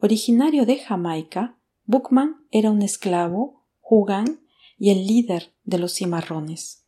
Originario 0.00 0.66
de 0.66 0.78
Jamaica, 0.78 1.56
Bookman 1.86 2.46
era 2.50 2.70
un 2.70 2.82
esclavo, 2.82 3.62
jugán 3.80 4.40
y 4.78 4.90
el 4.90 5.06
líder 5.06 5.52
de 5.64 5.78
los 5.78 5.94
cimarrones. 5.94 6.83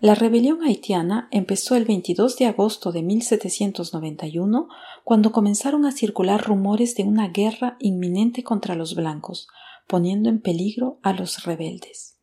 La 0.00 0.14
rebelión 0.16 0.64
haitiana 0.64 1.28
empezó 1.30 1.76
el 1.76 1.84
22 1.84 2.36
de 2.38 2.46
agosto 2.46 2.90
de 2.90 3.02
1791, 3.02 4.68
cuando 5.04 5.30
comenzaron 5.30 5.84
a 5.84 5.92
circular 5.92 6.44
rumores 6.44 6.96
de 6.96 7.04
una 7.04 7.28
guerra 7.28 7.76
inminente 7.78 8.42
contra 8.42 8.74
los 8.74 8.96
blancos, 8.96 9.46
poniendo 9.86 10.28
en 10.28 10.40
peligro 10.40 10.98
a 11.02 11.12
los 11.12 11.44
rebeldes. 11.44 12.18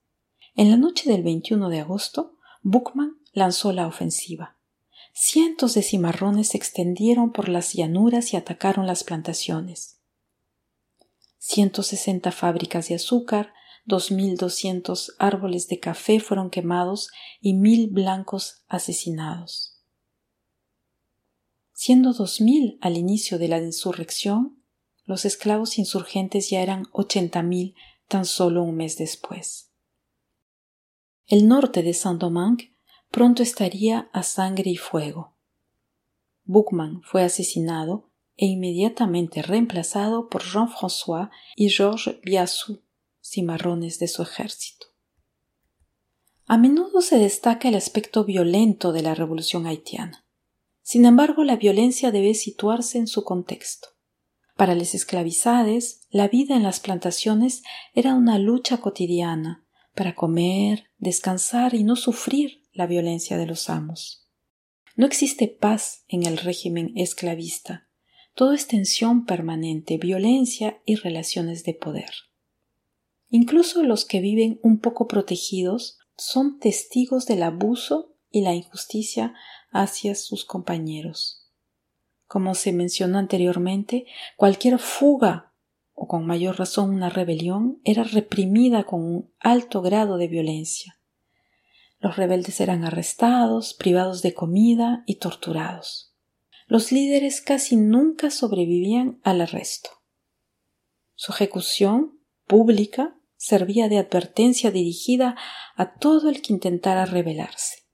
En 0.55 0.69
la 0.69 0.75
noche 0.75 1.09
del 1.09 1.23
21 1.23 1.69
de 1.69 1.79
agosto, 1.79 2.35
Buckman 2.63 3.17
lanzó 3.31 3.71
la 3.71 3.87
ofensiva. 3.87 4.57
Cientos 5.13 5.73
de 5.73 5.83
cimarrones 5.83 6.49
se 6.49 6.57
extendieron 6.57 7.31
por 7.31 7.47
las 7.47 7.71
llanuras 7.73 8.33
y 8.33 8.37
atacaron 8.37 8.87
las 8.87 9.05
plantaciones. 9.05 10.01
160 11.47 12.31
fábricas 12.31 12.89
de 12.89 12.95
azúcar, 12.95 13.53
2.200 13.85 15.13
árboles 15.19 15.67
de 15.67 15.79
café 15.79 16.19
fueron 16.19 16.49
quemados 16.49 17.11
y 17.39 17.53
mil 17.53 17.87
blancos 17.91 18.63
asesinados. 18.67 19.79
Siendo 21.71 22.15
2.000 22.15 22.79
al 22.81 22.97
inicio 22.97 23.37
de 23.37 23.47
la 23.47 23.59
insurrección, 23.59 24.57
los 25.05 25.23
esclavos 25.23 25.77
insurgentes 25.77 26.49
ya 26.49 26.63
eran 26.63 26.85
80.000 26.85 27.75
tan 28.07 28.25
solo 28.25 28.63
un 28.63 28.75
mes 28.75 28.97
después. 28.97 29.69
El 31.27 31.47
norte 31.47 31.83
de 31.83 31.93
Saint-Domingue 31.93 32.73
pronto 33.11 33.43
estaría 33.43 34.09
a 34.13 34.23
sangre 34.23 34.71
y 34.71 34.77
fuego. 34.77 35.35
Buchmann 36.43 37.03
fue 37.03 37.23
asesinado 37.23 38.04
e 38.37 38.45
inmediatamente 38.45 39.41
reemplazado 39.41 40.29
por 40.29 40.43
Jean-François 40.43 41.29
y 41.55 41.69
Georges 41.69 42.19
Biassou, 42.23 42.81
cimarrones 43.21 43.99
de 43.99 44.07
su 44.07 44.21
ejército. 44.21 44.87
A 46.47 46.57
menudo 46.57 47.01
se 47.01 47.17
destaca 47.17 47.69
el 47.69 47.75
aspecto 47.75 48.23
violento 48.23 48.91
de 48.91 49.01
la 49.01 49.15
revolución 49.15 49.65
haitiana. 49.65 50.25
Sin 50.83 51.05
embargo, 51.05 51.43
la 51.43 51.55
violencia 51.55 52.11
debe 52.11 52.35
situarse 52.35 52.99
en 52.99 53.07
su 53.07 53.23
contexto. 53.23 53.87
Para 54.55 54.75
los 54.75 54.93
esclavizades, 54.93 56.01
la 56.11 56.27
vida 56.27 56.55
en 56.55 56.63
las 56.63 56.79
plantaciones 56.79 57.63
era 57.93 58.13
una 58.13 58.37
lucha 58.37 58.77
cotidiana 58.77 59.65
para 59.95 60.13
comer, 60.13 60.91
descansar 60.97 61.73
y 61.73 61.83
no 61.83 61.95
sufrir 61.95 62.63
la 62.71 62.85
violencia 62.85 63.37
de 63.37 63.47
los 63.47 63.69
amos. 63.69 64.29
No 64.95 65.05
existe 65.05 65.47
paz 65.47 66.03
en 66.07 66.25
el 66.25 66.37
régimen 66.37 66.93
esclavista. 66.95 67.84
Todo 68.35 68.51
es 68.51 68.67
tensión 68.67 69.25
permanente, 69.25 69.97
violencia 69.97 70.81
y 70.85 70.95
relaciones 70.95 71.63
de 71.63 71.73
poder. 71.73 72.11
Incluso 73.29 73.81
los 73.83 74.03
que 74.03 74.19
viven 74.19 74.59
un 74.61 74.79
poco 74.79 75.07
protegidos 75.07 75.99
son 76.17 76.59
testigos 76.59 77.25
del 77.25 77.43
abuso 77.43 78.13
y 78.29 78.41
la 78.41 78.53
injusticia 78.53 79.33
hacia 79.71 80.15
sus 80.15 80.43
compañeros. 80.43 81.49
Como 82.27 82.55
se 82.55 82.73
mencionó 82.73 83.19
anteriormente, 83.19 84.05
cualquier 84.35 84.79
fuga 84.79 85.53
o 85.93 86.07
con 86.07 86.25
mayor 86.25 86.59
razón 86.59 86.89
una 86.89 87.09
rebelión 87.09 87.79
era 87.85 88.03
reprimida 88.03 88.83
con 88.83 89.01
un 89.01 89.33
alto 89.39 89.81
grado 89.81 90.17
de 90.17 90.27
violencia. 90.27 90.99
Los 91.99 92.17
rebeldes 92.17 92.59
eran 92.59 92.83
arrestados, 92.83 93.73
privados 93.73 94.21
de 94.21 94.33
comida 94.33 95.03
y 95.05 95.15
torturados. 95.15 96.14
Los 96.67 96.91
líderes 96.91 97.41
casi 97.41 97.75
nunca 97.75 98.31
sobrevivían 98.31 99.19
al 99.23 99.41
arresto. 99.41 99.89
Su 101.13 101.31
ejecución 101.31 102.19
pública 102.47 103.15
servía 103.37 103.87
de 103.89 103.99
advertencia 103.99 104.71
dirigida 104.71 105.35
a 105.75 105.93
todo 105.93 106.29
el 106.29 106.41
que 106.41 106.53
intentara 106.53 107.05
rebelarse. 107.05 107.85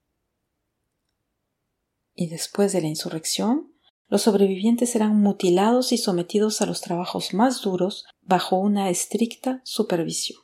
Y 2.15 2.27
después 2.27 2.71
de 2.71 2.81
la 2.81 2.87
insurrección, 2.87 3.73
los 4.07 4.23
sobrevivientes 4.23 4.95
eran 4.95 5.19
mutilados 5.21 5.91
y 5.91 5.97
sometidos 5.97 6.61
a 6.61 6.65
los 6.65 6.81
trabajos 6.81 7.33
más 7.33 7.61
duros 7.61 8.05
bajo 8.21 8.57
una 8.57 8.89
estricta 8.89 9.61
supervisión. 9.63 10.41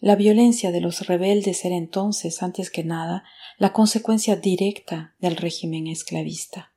La 0.00 0.14
violencia 0.14 0.72
de 0.72 0.80
los 0.80 1.06
rebeldes 1.06 1.64
era 1.64 1.76
entonces, 1.76 2.42
antes 2.42 2.70
que 2.70 2.84
nada, 2.84 3.24
la 3.58 3.72
consecuencia 3.72 4.36
directa 4.36 5.16
del 5.18 5.36
régimen 5.36 5.86
esclavista. 5.86 6.75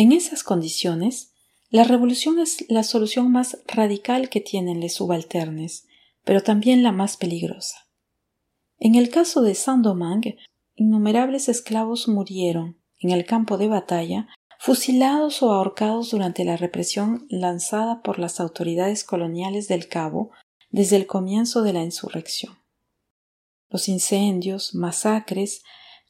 En 0.00 0.12
esas 0.12 0.42
condiciones, 0.42 1.34
la 1.68 1.84
revolución 1.84 2.38
es 2.38 2.64
la 2.70 2.84
solución 2.84 3.30
más 3.30 3.58
radical 3.66 4.30
que 4.30 4.40
tienen 4.40 4.80
les 4.80 4.94
subalternes, 4.94 5.88
pero 6.24 6.42
también 6.42 6.82
la 6.82 6.90
más 6.90 7.18
peligrosa. 7.18 7.86
En 8.78 8.94
el 8.94 9.10
caso 9.10 9.42
de 9.42 9.54
Saint-Domingue, 9.54 10.38
innumerables 10.74 11.50
esclavos 11.50 12.08
murieron 12.08 12.80
en 12.98 13.10
el 13.10 13.26
campo 13.26 13.58
de 13.58 13.68
batalla, 13.68 14.28
fusilados 14.58 15.42
o 15.42 15.52
ahorcados 15.52 16.12
durante 16.12 16.46
la 16.46 16.56
represión 16.56 17.26
lanzada 17.28 18.00
por 18.00 18.18
las 18.18 18.40
autoridades 18.40 19.04
coloniales 19.04 19.68
del 19.68 19.86
Cabo 19.86 20.30
desde 20.70 20.96
el 20.96 21.06
comienzo 21.06 21.60
de 21.60 21.74
la 21.74 21.82
insurrección. 21.82 22.58
Los 23.68 23.86
incendios, 23.86 24.74
masacres, 24.74 25.62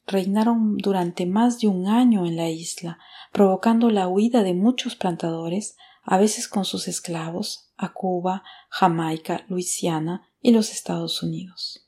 reinaron 0.05 0.77
durante 0.77 1.25
más 1.25 1.59
de 1.59 1.67
un 1.67 1.87
año 1.87 2.25
en 2.25 2.35
la 2.35 2.49
isla, 2.49 2.99
provocando 3.31 3.89
la 3.89 4.07
huida 4.07 4.43
de 4.43 4.53
muchos 4.53 4.95
plantadores, 4.95 5.77
a 6.03 6.17
veces 6.17 6.47
con 6.47 6.65
sus 6.65 6.87
esclavos, 6.87 7.71
a 7.77 7.93
Cuba, 7.93 8.43
Jamaica, 8.69 9.45
Luisiana 9.47 10.27
y 10.41 10.51
los 10.51 10.71
Estados 10.71 11.21
Unidos. 11.23 11.87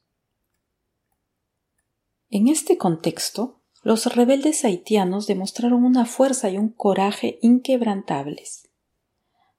En 2.30 2.48
este 2.48 2.78
contexto, 2.78 3.62
los 3.84 4.06
rebeldes 4.16 4.64
haitianos 4.64 5.28
demostraron 5.28 5.84
una 5.84 6.06
fuerza 6.06 6.50
y 6.50 6.58
un 6.58 6.70
coraje 6.70 7.38
inquebrantables. 7.42 8.70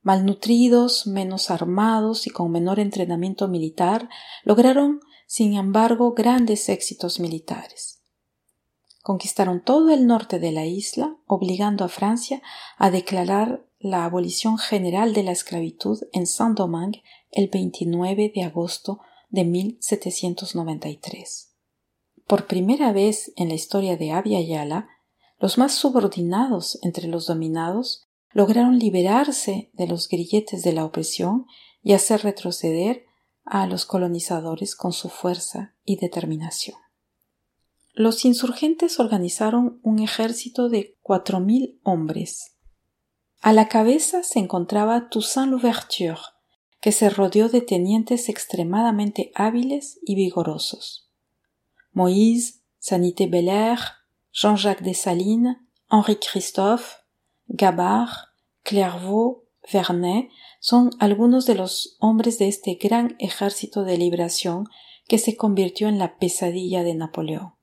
Malnutridos, 0.03 1.07
menos 1.07 1.51
armados 1.51 2.27
y 2.27 2.31
con 2.31 2.51
menor 2.51 2.81
entrenamiento 2.81 3.49
militar, 3.49 4.09
lograron, 4.45 5.01
sin 5.27 5.55
embargo, 5.55 6.15
grandes 6.15 6.69
éxitos 6.69 7.21
militares. 7.21 7.94
Conquistaron 9.05 9.63
todo 9.63 9.91
el 9.91 10.07
norte 10.07 10.39
de 10.39 10.51
la 10.51 10.65
isla, 10.65 11.15
obligando 11.27 11.85
a 11.85 11.91
Francia 11.91 12.41
a 12.79 12.91
declarar 12.91 13.63
la 13.79 14.07
abolición 14.07 14.57
general 14.57 15.13
de 15.13 15.23
la 15.23 15.33
esclavitud 15.33 15.99
en 16.15 16.27
Saint-Domingue 16.27 17.03
el 17.31 17.49
29 17.49 18.33
de 18.35 18.45
agosto 18.45 19.01
de 19.29 19.45
1793. 19.45 21.53
Por 22.27 22.47
primera 22.47 22.95
vez 22.95 23.31
en 23.37 23.51
la 23.51 23.57
historia 23.57 23.99
de 23.99 24.11
Abya 24.11 24.41
Yala, 24.41 24.89
los 25.39 25.59
más 25.59 25.75
subordinados 25.75 26.79
entre 26.81 27.07
los 27.07 27.27
dominados 27.27 28.09
lograron 28.31 28.79
liberarse 28.79 29.69
de 29.75 29.87
los 29.87 30.09
grilletes 30.09 30.63
de 30.63 30.73
la 30.73 30.87
opresión 30.87 31.45
y 31.83 31.93
hacer 31.93 32.23
retroceder 32.23 33.05
a 33.45 33.67
los 33.67 33.85
colonizadores 33.85 34.75
con 34.75 34.95
su 34.95 35.11
fuerza 35.11 35.75
y 35.85 35.97
determinación. 35.97 36.84
Los 37.97 38.25
insurgentes 38.25 38.99
organizaron 38.99 39.79
un 39.85 40.01
ejército 40.01 40.69
de 40.69 40.97
cuatro 41.01 41.39
mil 41.39 41.79
hombres. 41.85 42.57
A 43.41 43.53
la 43.53 43.69
cabeza 43.69 44.25
se 44.25 44.41
encontraba 44.41 45.09
Toussaint 45.11 45.53
Louverture, 45.53 46.19
que 46.81 46.91
se 46.91 47.09
rodeó 47.09 47.49
de 47.49 47.61
tenientes 47.61 48.29
extremadamente 48.29 49.31
hábiles 49.37 50.01
y 50.05 50.17
vigorosos. 50.17 51.09
Moïse, 51.93 52.63
Sanité 52.81 53.29
Belair, 53.29 53.79
Jean-Jacques 54.33 54.83
Dessalines, 54.83 55.59
Henri 55.89 56.17
Christophe, 56.17 56.97
Gabard, 57.47 58.11
Clairvaux, 58.65 59.45
Vernet 59.73 60.31
son 60.59 60.91
algunos 60.99 61.47
de 61.47 61.55
los 61.55 61.97
hombres 62.01 62.39
de 62.39 62.49
este 62.49 62.75
gran 62.75 63.15
ejército 63.21 63.85
de 63.85 63.99
liberación 63.99 64.67
que 65.07 65.19
se 65.19 65.37
convirtió 65.37 65.87
en 65.87 66.01
la 66.01 66.19
pesadilla 66.19 66.83
de 66.83 66.95
Napoleón. 66.97 67.55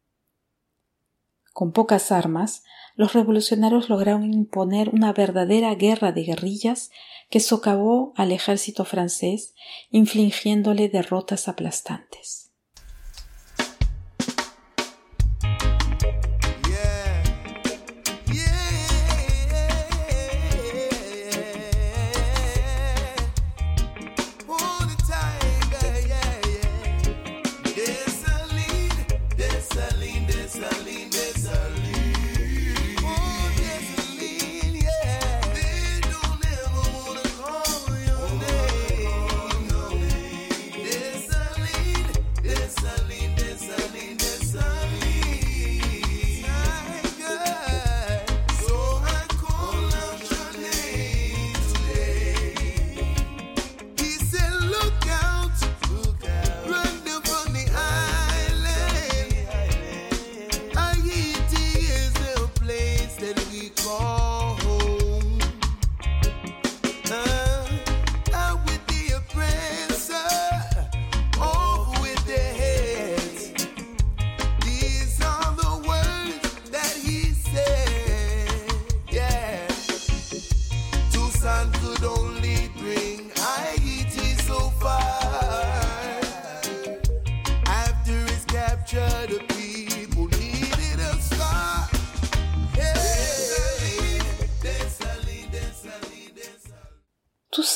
Con 1.53 1.71
pocas 1.71 2.11
armas, 2.11 2.63
los 2.95 3.13
revolucionarios 3.13 3.89
lograron 3.89 4.33
imponer 4.33 4.89
una 4.89 5.13
verdadera 5.13 5.73
guerra 5.75 6.11
de 6.11 6.23
guerrillas 6.23 6.91
que 7.29 7.39
socavó 7.39 8.13
al 8.15 8.31
ejército 8.31 8.85
francés, 8.85 9.53
infligiéndole 9.89 10.89
derrotas 10.89 11.47
aplastantes. 11.47 12.40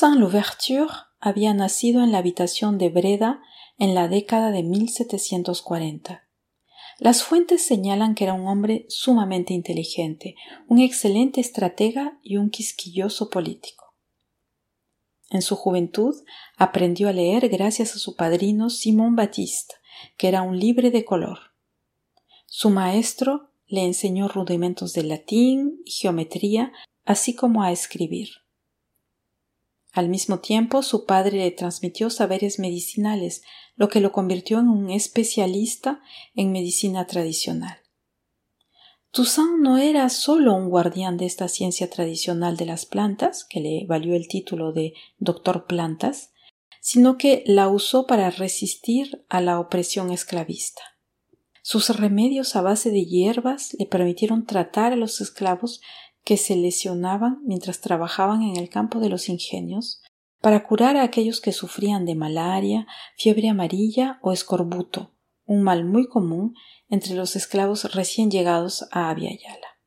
Toussaint 0.06 0.20
Louverture 0.20 0.94
había 1.18 1.52
nacido 1.52 2.04
en 2.04 2.12
la 2.12 2.18
habitación 2.18 2.78
de 2.78 2.90
Breda 2.90 3.42
en 3.76 3.96
la 3.96 4.06
década 4.06 4.52
de 4.52 4.62
1740. 4.62 6.28
Las 7.00 7.24
fuentes 7.24 7.62
señalan 7.62 8.14
que 8.14 8.22
era 8.22 8.32
un 8.32 8.46
hombre 8.46 8.86
sumamente 8.88 9.52
inteligente, 9.52 10.36
un 10.68 10.78
excelente 10.78 11.40
estratega 11.40 12.20
y 12.22 12.36
un 12.36 12.50
quisquilloso 12.50 13.30
político. 13.30 13.96
En 15.30 15.42
su 15.42 15.56
juventud 15.56 16.14
aprendió 16.56 17.08
a 17.08 17.12
leer 17.12 17.48
gracias 17.48 17.96
a 17.96 17.98
su 17.98 18.14
padrino 18.14 18.70
Simón 18.70 19.16
Batiste, 19.16 19.74
que 20.16 20.28
era 20.28 20.42
un 20.42 20.56
libre 20.56 20.92
de 20.92 21.04
color. 21.04 21.38
Su 22.46 22.70
maestro 22.70 23.50
le 23.66 23.82
enseñó 23.82 24.28
rudimentos 24.28 24.92
de 24.92 25.02
latín 25.02 25.80
y 25.84 25.90
geometría, 25.90 26.72
así 27.04 27.34
como 27.34 27.64
a 27.64 27.72
escribir. 27.72 28.45
Al 29.96 30.10
mismo 30.10 30.40
tiempo, 30.40 30.82
su 30.82 31.06
padre 31.06 31.38
le 31.38 31.50
transmitió 31.52 32.10
saberes 32.10 32.58
medicinales, 32.58 33.40
lo 33.76 33.88
que 33.88 34.00
lo 34.00 34.12
convirtió 34.12 34.58
en 34.58 34.68
un 34.68 34.90
especialista 34.90 36.02
en 36.34 36.52
medicina 36.52 37.06
tradicional. 37.06 37.78
Toussaint 39.10 39.58
no 39.58 39.78
era 39.78 40.10
solo 40.10 40.52
un 40.52 40.68
guardián 40.68 41.16
de 41.16 41.24
esta 41.24 41.48
ciencia 41.48 41.88
tradicional 41.88 42.58
de 42.58 42.66
las 42.66 42.84
plantas, 42.84 43.46
que 43.48 43.60
le 43.60 43.86
valió 43.86 44.14
el 44.14 44.28
título 44.28 44.74
de 44.74 44.92
doctor 45.16 45.64
plantas, 45.64 46.30
sino 46.82 47.16
que 47.16 47.42
la 47.46 47.68
usó 47.68 48.06
para 48.06 48.28
resistir 48.28 49.24
a 49.30 49.40
la 49.40 49.58
opresión 49.58 50.10
esclavista. 50.10 50.82
Sus 51.62 51.88
remedios 51.88 52.54
a 52.54 52.60
base 52.60 52.90
de 52.90 53.06
hierbas 53.06 53.74
le 53.78 53.86
permitieron 53.86 54.44
tratar 54.44 54.92
a 54.92 54.96
los 54.96 55.22
esclavos 55.22 55.80
que 56.26 56.36
se 56.36 56.56
lesionaban 56.56 57.38
mientras 57.44 57.80
trabajaban 57.80 58.42
en 58.42 58.56
el 58.56 58.68
campo 58.68 58.98
de 58.98 59.08
los 59.08 59.28
ingenios 59.28 60.02
para 60.40 60.66
curar 60.66 60.96
a 60.96 61.04
aquellos 61.04 61.40
que 61.40 61.52
sufrían 61.52 62.04
de 62.04 62.16
malaria, 62.16 62.88
fiebre 63.16 63.48
amarilla 63.48 64.18
o 64.22 64.32
escorbuto, 64.32 65.12
un 65.44 65.62
mal 65.62 65.84
muy 65.84 66.08
común 66.08 66.56
entre 66.88 67.14
los 67.14 67.36
esclavos 67.36 67.94
recién 67.94 68.28
llegados 68.28 68.88
a 68.90 69.14
Yala. 69.14 69.78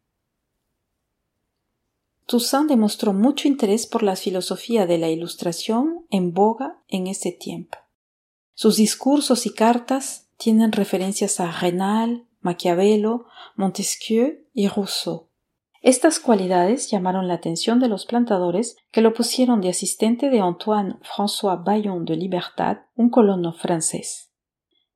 Toussaint 2.25 2.69
demostró 2.69 3.11
mucho 3.11 3.49
interés 3.49 3.85
por 3.85 4.01
la 4.01 4.15
filosofía 4.15 4.85
de 4.85 4.97
la 4.97 5.09
Ilustración 5.09 6.05
en 6.09 6.33
boga 6.33 6.81
en 6.87 7.07
ese 7.07 7.33
tiempo. 7.33 7.77
Sus 8.53 8.77
discursos 8.77 9.45
y 9.45 9.49
cartas 9.49 10.29
tienen 10.37 10.71
referencias 10.71 11.41
a 11.41 11.51
Renal, 11.51 12.27
Maquiavelo, 12.39 13.25
Montesquieu 13.57 14.45
y 14.53 14.69
Rousseau. 14.69 15.28
Estas 15.81 16.19
cualidades 16.19 16.91
llamaron 16.91 17.27
la 17.27 17.35
atención 17.35 17.79
de 17.79 17.87
los 17.87 18.05
plantadores 18.05 18.75
que 18.91 19.01
lo 19.01 19.13
pusieron 19.13 19.61
de 19.61 19.69
asistente 19.69 20.29
de 20.29 20.41
Antoine 20.41 20.95
François 21.03 21.63
Bayon 21.63 22.03
de 22.03 22.17
Libertad, 22.17 22.79
un 22.95 23.09
colono 23.09 23.53
francés. 23.53 24.29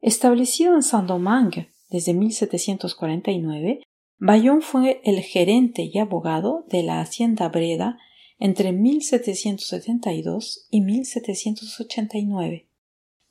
Establecido 0.01 0.75
en 0.75 0.83
Saint-Domingue 0.83 1.71
desde 1.89 2.13
1749, 2.13 3.83
Bayon 4.17 4.61
fue 4.61 4.99
el 5.05 5.21
gerente 5.21 5.83
y 5.83 5.97
abogado 5.99 6.65
de 6.67 6.83
la 6.83 6.99
hacienda 6.99 7.47
Breda 7.47 7.97
entre 8.37 8.73
1772 8.73 10.67
y 10.69 10.81
1789, 10.81 12.67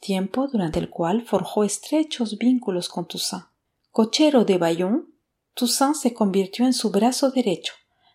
tiempo 0.01 0.49
durante 0.49 0.79
el 0.79 0.89
cual 0.89 1.23
forjó 1.23 1.65
estrechos 1.65 2.39
vínculos 2.39 2.89
con 2.89 3.07
Toussaint. 3.07 3.45
Cochero 3.91 4.47
de 4.47 4.57
Bayon, 4.57 5.12
Toussaint 5.55 5.95
se 5.95 6.15
convirtió 6.15 6.65
en 6.65 6.73
su 6.73 6.91
brazo 6.91 7.31
derecho, 7.31 7.75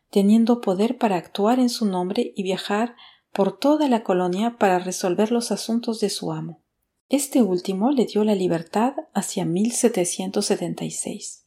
teniendo 0.10 0.62
poder 0.62 0.98
para 0.98 1.18
actuar 1.18 1.60
en 1.60 1.70
su 1.70 1.86
nombre 1.86 2.34
y 2.36 2.44
viajar 2.44 2.96
por 3.32 3.58
toda 3.58 3.88
la 3.88 4.04
colonia 4.04 4.58
para 4.58 4.80
resolver 4.80 5.32
los 5.32 5.52
asuntos 5.52 6.00
de 6.00 6.10
su 6.10 6.32
amo. 6.32 6.64
Este 7.10 7.42
último 7.42 7.92
le 7.92 8.06
dio 8.06 8.24
la 8.24 8.36
libertad 8.36 8.94
hacia 9.14 9.46
1776. 9.46 11.46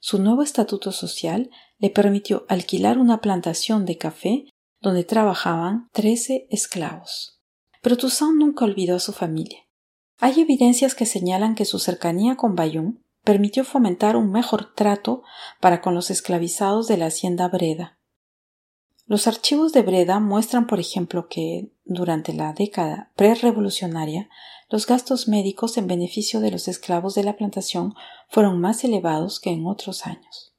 Su 0.00 0.20
nuevo 0.20 0.42
estatuto 0.42 0.92
social 0.92 1.50
le 1.78 1.90
permitió 1.90 2.46
alquilar 2.48 2.98
una 2.98 3.20
plantación 3.20 3.84
de 3.84 3.98
café 3.98 4.44
donde 4.80 5.04
trabajaban 5.04 5.88
trece 5.92 6.46
esclavos. 6.50 7.42
Pero 7.82 7.96
Toussaint 7.96 8.38
nunca 8.38 8.64
olvidó 8.64 8.96
a 8.96 9.00
su 9.00 9.12
familia. 9.12 9.58
Hay 10.18 10.40
evidencias 10.40 10.94
que 10.94 11.06
señalan 11.06 11.54
que 11.54 11.64
su 11.64 11.78
cercanía 11.78 12.36
con 12.36 12.56
Bayón 12.56 13.04
permitió 13.28 13.62
fomentar 13.62 14.16
un 14.16 14.30
mejor 14.32 14.72
trato 14.74 15.22
para 15.60 15.82
con 15.82 15.94
los 15.94 16.10
esclavizados 16.10 16.88
de 16.88 16.96
la 16.96 17.08
hacienda 17.08 17.46
Breda. 17.48 17.98
Los 19.04 19.26
archivos 19.26 19.74
de 19.74 19.82
Breda 19.82 20.18
muestran, 20.18 20.66
por 20.66 20.80
ejemplo, 20.80 21.28
que 21.28 21.70
durante 21.84 22.32
la 22.32 22.54
década 22.54 23.12
prerevolucionaria 23.16 24.30
los 24.70 24.86
gastos 24.86 25.28
médicos 25.28 25.76
en 25.76 25.86
beneficio 25.86 26.40
de 26.40 26.52
los 26.52 26.68
esclavos 26.68 27.14
de 27.14 27.22
la 27.22 27.36
plantación 27.36 27.92
fueron 28.30 28.62
más 28.62 28.82
elevados 28.82 29.40
que 29.40 29.50
en 29.50 29.66
otros 29.66 30.06
años. 30.06 30.54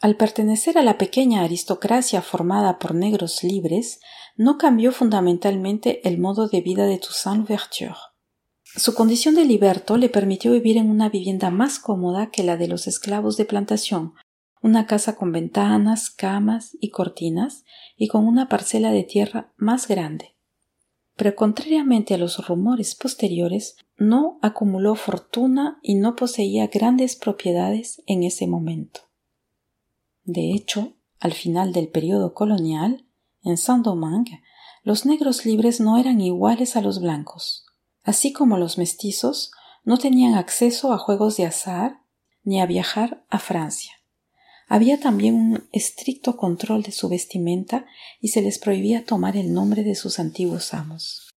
Al 0.00 0.16
pertenecer 0.16 0.78
a 0.78 0.82
la 0.82 0.96
pequeña 0.96 1.42
aristocracia 1.42 2.22
formada 2.22 2.78
por 2.78 2.94
negros 2.94 3.44
libres, 3.44 4.00
no 4.36 4.56
cambió 4.56 4.90
fundamentalmente 4.90 6.08
el 6.08 6.16
modo 6.16 6.48
de 6.48 6.62
vida 6.62 6.86
de 6.86 6.96
Toussaint 6.96 7.46
Louverture. 7.46 8.07
Su 8.78 8.94
condición 8.94 9.34
de 9.34 9.44
liberto 9.44 9.96
le 9.96 10.08
permitió 10.08 10.52
vivir 10.52 10.76
en 10.76 10.88
una 10.88 11.08
vivienda 11.08 11.50
más 11.50 11.80
cómoda 11.80 12.30
que 12.30 12.44
la 12.44 12.56
de 12.56 12.68
los 12.68 12.86
esclavos 12.86 13.36
de 13.36 13.44
plantación, 13.44 14.14
una 14.62 14.86
casa 14.86 15.16
con 15.16 15.32
ventanas, 15.32 16.10
camas 16.10 16.76
y 16.80 16.90
cortinas, 16.90 17.64
y 17.96 18.06
con 18.06 18.24
una 18.24 18.48
parcela 18.48 18.92
de 18.92 19.02
tierra 19.02 19.52
más 19.56 19.88
grande. 19.88 20.36
Pero 21.16 21.34
contrariamente 21.34 22.14
a 22.14 22.18
los 22.18 22.46
rumores 22.46 22.94
posteriores, 22.94 23.74
no 23.96 24.38
acumuló 24.42 24.94
fortuna 24.94 25.80
y 25.82 25.96
no 25.96 26.14
poseía 26.14 26.68
grandes 26.68 27.16
propiedades 27.16 28.00
en 28.06 28.22
ese 28.22 28.46
momento. 28.46 29.00
De 30.22 30.52
hecho, 30.52 30.94
al 31.18 31.32
final 31.32 31.72
del 31.72 31.88
periodo 31.88 32.32
colonial, 32.32 33.08
en 33.42 33.56
Saint-Domingue, 33.56 34.40
los 34.84 35.04
negros 35.04 35.44
libres 35.44 35.80
no 35.80 35.98
eran 35.98 36.20
iguales 36.20 36.76
a 36.76 36.80
los 36.80 37.00
blancos. 37.00 37.64
Así 38.02 38.32
como 38.32 38.58
los 38.58 38.78
mestizos, 38.78 39.52
no 39.84 39.98
tenían 39.98 40.34
acceso 40.34 40.92
a 40.92 40.98
juegos 40.98 41.36
de 41.36 41.46
azar 41.46 42.00
ni 42.42 42.60
a 42.60 42.66
viajar 42.66 43.24
a 43.28 43.38
Francia. 43.38 43.92
Había 44.68 45.00
también 45.00 45.34
un 45.34 45.68
estricto 45.72 46.36
control 46.36 46.82
de 46.82 46.92
su 46.92 47.08
vestimenta 47.08 47.86
y 48.20 48.28
se 48.28 48.42
les 48.42 48.58
prohibía 48.58 49.04
tomar 49.04 49.36
el 49.36 49.52
nombre 49.52 49.82
de 49.82 49.94
sus 49.94 50.18
antiguos 50.18 50.74
amos. 50.74 51.30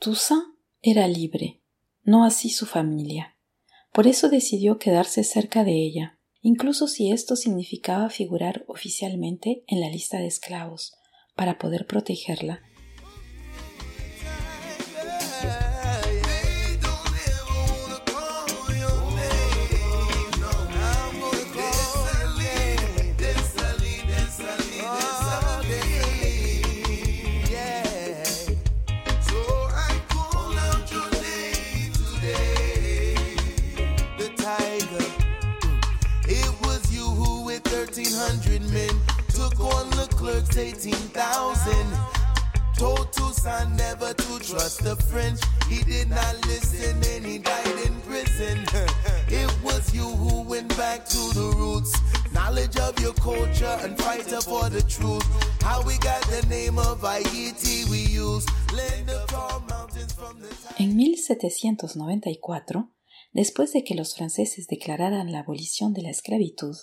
Toussaint 0.00 0.44
era 0.82 1.06
libre, 1.06 1.60
no 2.02 2.24
así 2.24 2.50
su 2.50 2.66
familia. 2.66 3.36
Por 3.92 4.06
eso 4.06 4.28
decidió 4.28 4.78
quedarse 4.78 5.24
cerca 5.24 5.62
de 5.62 5.72
ella, 5.72 6.18
incluso 6.42 6.88
si 6.88 7.12
esto 7.12 7.36
significaba 7.36 8.10
figurar 8.10 8.64
oficialmente 8.66 9.62
en 9.68 9.80
la 9.80 9.88
lista 9.88 10.18
de 10.18 10.26
esclavos, 10.26 10.94
para 11.36 11.58
poder 11.58 11.86
protegerla. 11.86 12.60
Told 42.80 43.12
Toussaint 43.12 43.76
never 43.76 44.14
to 44.14 44.38
trust 44.40 44.84
the 44.84 44.96
French. 44.96 45.38
He 45.68 45.84
did 45.84 46.08
not 46.08 46.34
listen 46.46 46.96
and 47.12 47.26
he 47.26 47.36
died 47.36 47.78
in 47.86 47.94
prison. 48.08 48.64
It 49.28 49.50
was 49.62 49.94
you 49.94 50.08
who 50.08 50.42
went 50.48 50.74
back 50.78 51.04
to 51.04 51.18
the 51.34 51.52
roots. 51.56 51.92
Knowledge 52.32 52.78
of 52.78 52.98
your 52.98 53.12
culture 53.14 53.76
and 53.84 53.98
fighter 53.98 54.40
for 54.40 54.70
the 54.70 54.82
truth. 54.82 55.26
How 55.62 55.82
we 55.82 55.98
got 55.98 56.22
the 56.30 56.42
name 56.48 56.78
of 56.78 57.02
Haiti 57.02 57.84
we 57.90 57.98
use. 57.98 58.46
The 58.70 59.20
En 60.78 60.96
1794, 60.96 62.88
después 63.34 63.72
de 63.72 63.84
que 63.84 63.94
los 63.94 64.14
franceses 64.14 64.66
declararan 64.68 65.32
la 65.32 65.40
abolición 65.40 65.92
de 65.92 66.02
la 66.02 66.10
esclavitud, 66.10 66.76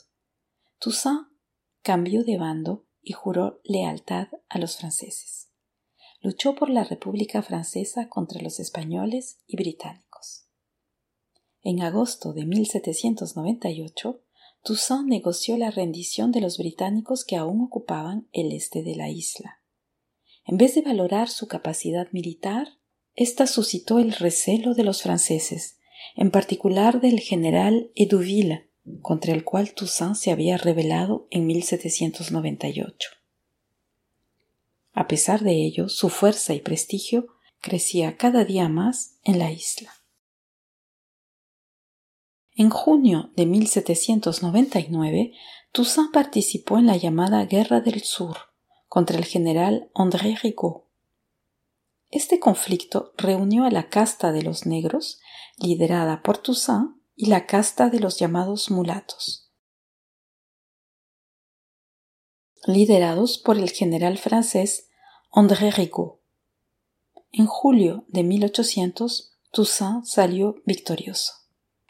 Toussaint 0.79 1.27
cambió 1.81 2.23
de 2.23 2.37
bando 2.37 2.85
y 3.01 3.13
juró 3.13 3.59
lealtad 3.63 4.27
a 4.47 4.59
los 4.59 4.77
franceses. 4.77 5.49
Luchó 6.21 6.55
por 6.55 6.69
la 6.69 6.83
República 6.83 7.41
Francesa 7.41 8.09
contra 8.09 8.41
los 8.41 8.59
españoles 8.59 9.39
y 9.47 9.55
británicos. 9.55 10.47
En 11.61 11.81
agosto 11.81 12.33
de 12.33 12.45
1798, 12.45 14.21
Toussaint 14.63 15.07
negoció 15.07 15.57
la 15.57 15.71
rendición 15.71 16.31
de 16.31 16.41
los 16.41 16.57
británicos 16.57 17.25
que 17.25 17.37
aún 17.37 17.61
ocupaban 17.61 18.27
el 18.31 18.51
este 18.51 18.83
de 18.83 18.95
la 18.95 19.09
isla. 19.09 19.61
En 20.45 20.57
vez 20.57 20.75
de 20.75 20.81
valorar 20.81 21.29
su 21.29 21.47
capacidad 21.47 22.11
militar, 22.11 22.77
ésta 23.15 23.47
suscitó 23.47 23.97
el 23.97 24.13
recelo 24.13 24.75
de 24.75 24.83
los 24.83 25.01
franceses, 25.01 25.79
en 26.15 26.29
particular 26.29 27.01
del 27.01 27.19
general 27.19 27.91
Edouville, 27.95 28.69
contra 29.01 29.33
el 29.33 29.43
cual 29.43 29.73
Toussaint 29.73 30.15
se 30.15 30.31
había 30.31 30.57
rebelado 30.57 31.27
en 31.29 31.45
1798. 31.45 33.09
A 34.93 35.07
pesar 35.07 35.41
de 35.41 35.53
ello, 35.53 35.89
su 35.89 36.09
fuerza 36.09 36.53
y 36.53 36.59
prestigio 36.59 37.27
crecía 37.61 38.17
cada 38.17 38.45
día 38.45 38.69
más 38.69 39.19
en 39.23 39.39
la 39.39 39.51
isla. 39.51 39.93
En 42.55 42.71
junio 42.71 43.31
de 43.35 43.45
1799, 43.45 45.33
Toussaint 45.71 46.11
participó 46.11 46.79
en 46.79 46.87
la 46.87 46.97
llamada 46.97 47.45
Guerra 47.45 47.81
del 47.81 48.01
Sur 48.01 48.37
contra 48.87 49.17
el 49.17 49.25
general 49.25 49.91
André 49.93 50.35
Rigaud. 50.41 50.81
Este 52.09 52.39
conflicto 52.39 53.13
reunió 53.17 53.65
a 53.65 53.69
la 53.69 53.89
casta 53.89 54.31
de 54.31 54.41
los 54.41 54.65
negros, 54.65 55.19
liderada 55.57 56.23
por 56.23 56.39
Toussaint, 56.39 56.96
y 57.19 57.25
la 57.25 57.47
casta 57.47 57.89
de 57.89 57.99
los 57.99 58.19
llamados 58.19 58.69
mulatos, 58.69 59.51
liderados 62.67 63.39
por 63.39 63.57
el 63.57 63.71
general 63.71 64.19
francés 64.19 64.87
André 65.31 65.71
Rigaud. 65.71 66.19
En 67.31 67.47
julio 67.47 68.05
de 68.07 68.23
1800, 68.23 69.31
Toussaint 69.51 70.05
salió 70.05 70.61
victorioso. 70.65 71.33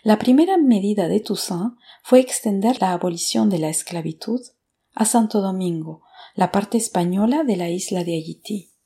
La 0.01 0.17
primera 0.17 0.55
medida 0.55 1.09
de 1.09 1.19
Toussaint 1.19 1.73
fue 2.03 2.21
extender 2.21 2.79
la 2.79 2.93
abolición 2.93 3.49
de 3.49 3.59
la 3.59 3.69
esclavitud 3.69 4.39
a 4.93 5.03
Santo 5.03 5.41
Domingo, 5.41 6.03
la 6.35 6.53
parte 6.53 6.77
española 6.77 7.43
de 7.43 7.57
la 7.57 7.69
isla 7.69 8.05
de 8.05 8.13
Haití. 8.13 8.76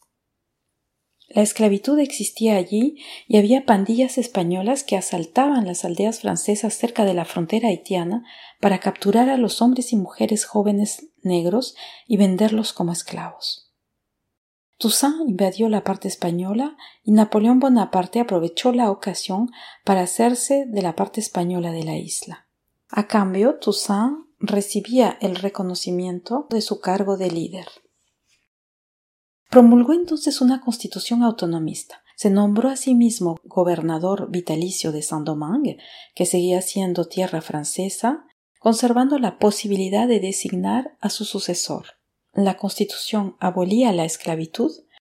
La 1.34 1.42
esclavitud 1.42 1.98
existía 2.00 2.58
allí 2.58 2.98
y 3.28 3.38
había 3.38 3.66
pandillas 3.66 4.18
españolas 4.18 4.84
que 4.84 4.98
asaltaban 4.98 5.66
las 5.66 5.86
aldeas 5.86 6.22
francesas 6.22 6.74
cerca 6.74 7.06
de 7.06 7.14
la 7.14 7.26
frontera 7.26 7.70
haitiana 7.70 8.26
para 8.60 8.80
capturar 8.80 9.30
a 9.30 9.38
los 9.38 9.62
hombres 9.62 9.94
y 9.94 9.98
mujeres 9.98 10.46
jóvenes 10.46 11.08
negros 11.22 11.76
y 12.08 12.18
venderlos 12.18 12.74
como 12.74 12.92
esclavos. 12.92 13.72
Toussaint 14.78 15.30
invadió 15.30 15.70
la 15.70 15.84
parte 15.84 16.08
española 16.08 16.76
y 17.04 17.12
Napoleón 17.12 17.60
Bonaparte 17.60 18.20
aprovechó 18.20 18.72
la 18.72 18.90
ocasión 18.90 19.52
para 19.86 20.02
hacerse 20.02 20.66
de 20.68 20.82
la 20.82 20.96
parte 20.96 21.22
española 21.22 21.72
de 21.72 21.84
la 21.84 21.98
isla. 21.98 22.48
A 22.90 23.08
cambio, 23.08 23.60
Toussaint 23.60 24.26
recibía 24.40 25.18
el 25.22 25.36
reconocimiento 25.36 26.48
de 26.50 26.62
su 26.62 26.82
cargo 26.82 27.16
de 27.16 27.30
líder. 27.30 27.68
Promulgó 29.52 29.92
entonces 29.92 30.40
una 30.40 30.62
constitución 30.62 31.24
autonomista. 31.24 32.06
Se 32.16 32.30
nombró 32.30 32.70
a 32.70 32.78
sí 32.78 32.96
mismo 32.96 33.38
gobernador 33.44 34.32
vitalicio 34.32 34.94
de 34.94 35.02
Saint-Domingue, 35.02 35.78
que 36.16 36.26
seguía 36.26 36.62
siendo 36.62 37.04
tierra 37.04 37.42
francesa, 37.42 38.24
conservando 38.60 39.20
la 39.20 39.40
posibilidad 39.40 40.08
de 40.08 40.22
designar 40.22 40.98
a 41.02 41.10
su 41.10 41.26
sucesor. 41.26 41.98
La 42.34 42.56
constitución 42.56 43.36
abolía 43.42 43.92
la 43.92 44.06
esclavitud, 44.06 44.72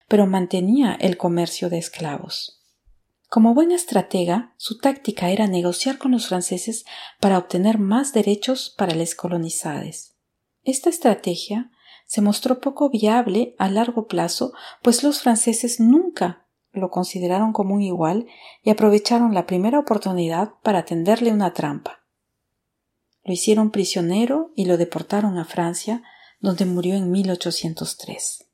pero 0.09 0.27
mantenía 0.27 0.97
el 0.99 1.15
comercio 1.15 1.69
de 1.69 1.77
esclavos. 1.77 2.61
Como 3.29 3.53
buena 3.53 3.75
estratega, 3.75 4.53
su 4.57 4.79
táctica 4.79 5.29
era 5.29 5.47
negociar 5.47 5.97
con 5.97 6.11
los 6.11 6.27
franceses 6.27 6.83
para 7.21 7.37
obtener 7.37 7.79
más 7.79 8.11
derechos 8.11 8.75
para 8.77 8.95
los 8.95 9.15
colonizades. 9.15 10.17
Esta 10.63 10.89
estrategia 10.89 11.71
se 12.05 12.21
mostró 12.21 12.59
poco 12.59 12.89
viable 12.89 13.55
a 13.57 13.69
largo 13.69 14.07
plazo, 14.07 14.53
pues 14.81 15.03
los 15.03 15.21
franceses 15.21 15.79
nunca 15.79 16.47
lo 16.71 16.89
consideraron 16.89 17.53
como 17.53 17.75
un 17.75 17.81
igual 17.81 18.27
y 18.61 18.69
aprovecharon 18.69 19.33
la 19.33 19.45
primera 19.45 19.79
oportunidad 19.79 20.53
para 20.61 20.85
tenderle 20.85 21.31
una 21.31 21.53
trampa. 21.53 22.01
Lo 23.23 23.33
hicieron 23.33 23.71
prisionero 23.71 24.51
y 24.55 24.65
lo 24.65 24.77
deportaron 24.77 25.37
a 25.37 25.45
Francia, 25.45 26.03
donde 26.39 26.65
murió 26.65 26.95
en 26.95 27.11
1803. 27.11 28.45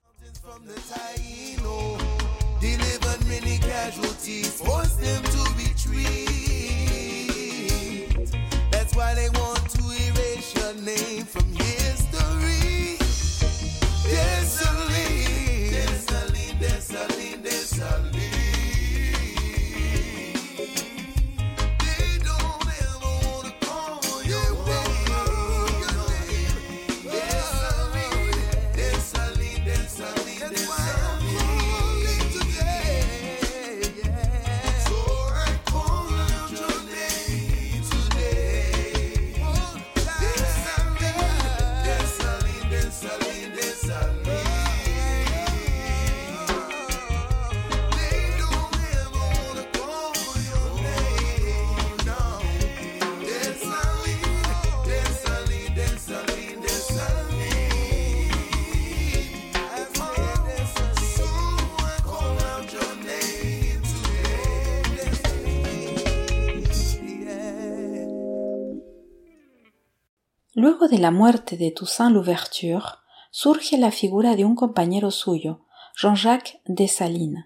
Luego 70.61 70.87
de 70.87 70.99
la 70.99 71.09
muerte 71.09 71.57
de 71.57 71.71
Toussaint 71.71 72.13
Louverture, 72.13 72.85
surge 73.31 73.79
la 73.79 73.89
figura 73.89 74.35
de 74.35 74.45
un 74.45 74.53
compañero 74.53 75.09
suyo, 75.09 75.65
Jean-Jacques 75.99 76.61
Dessalines. 76.65 77.45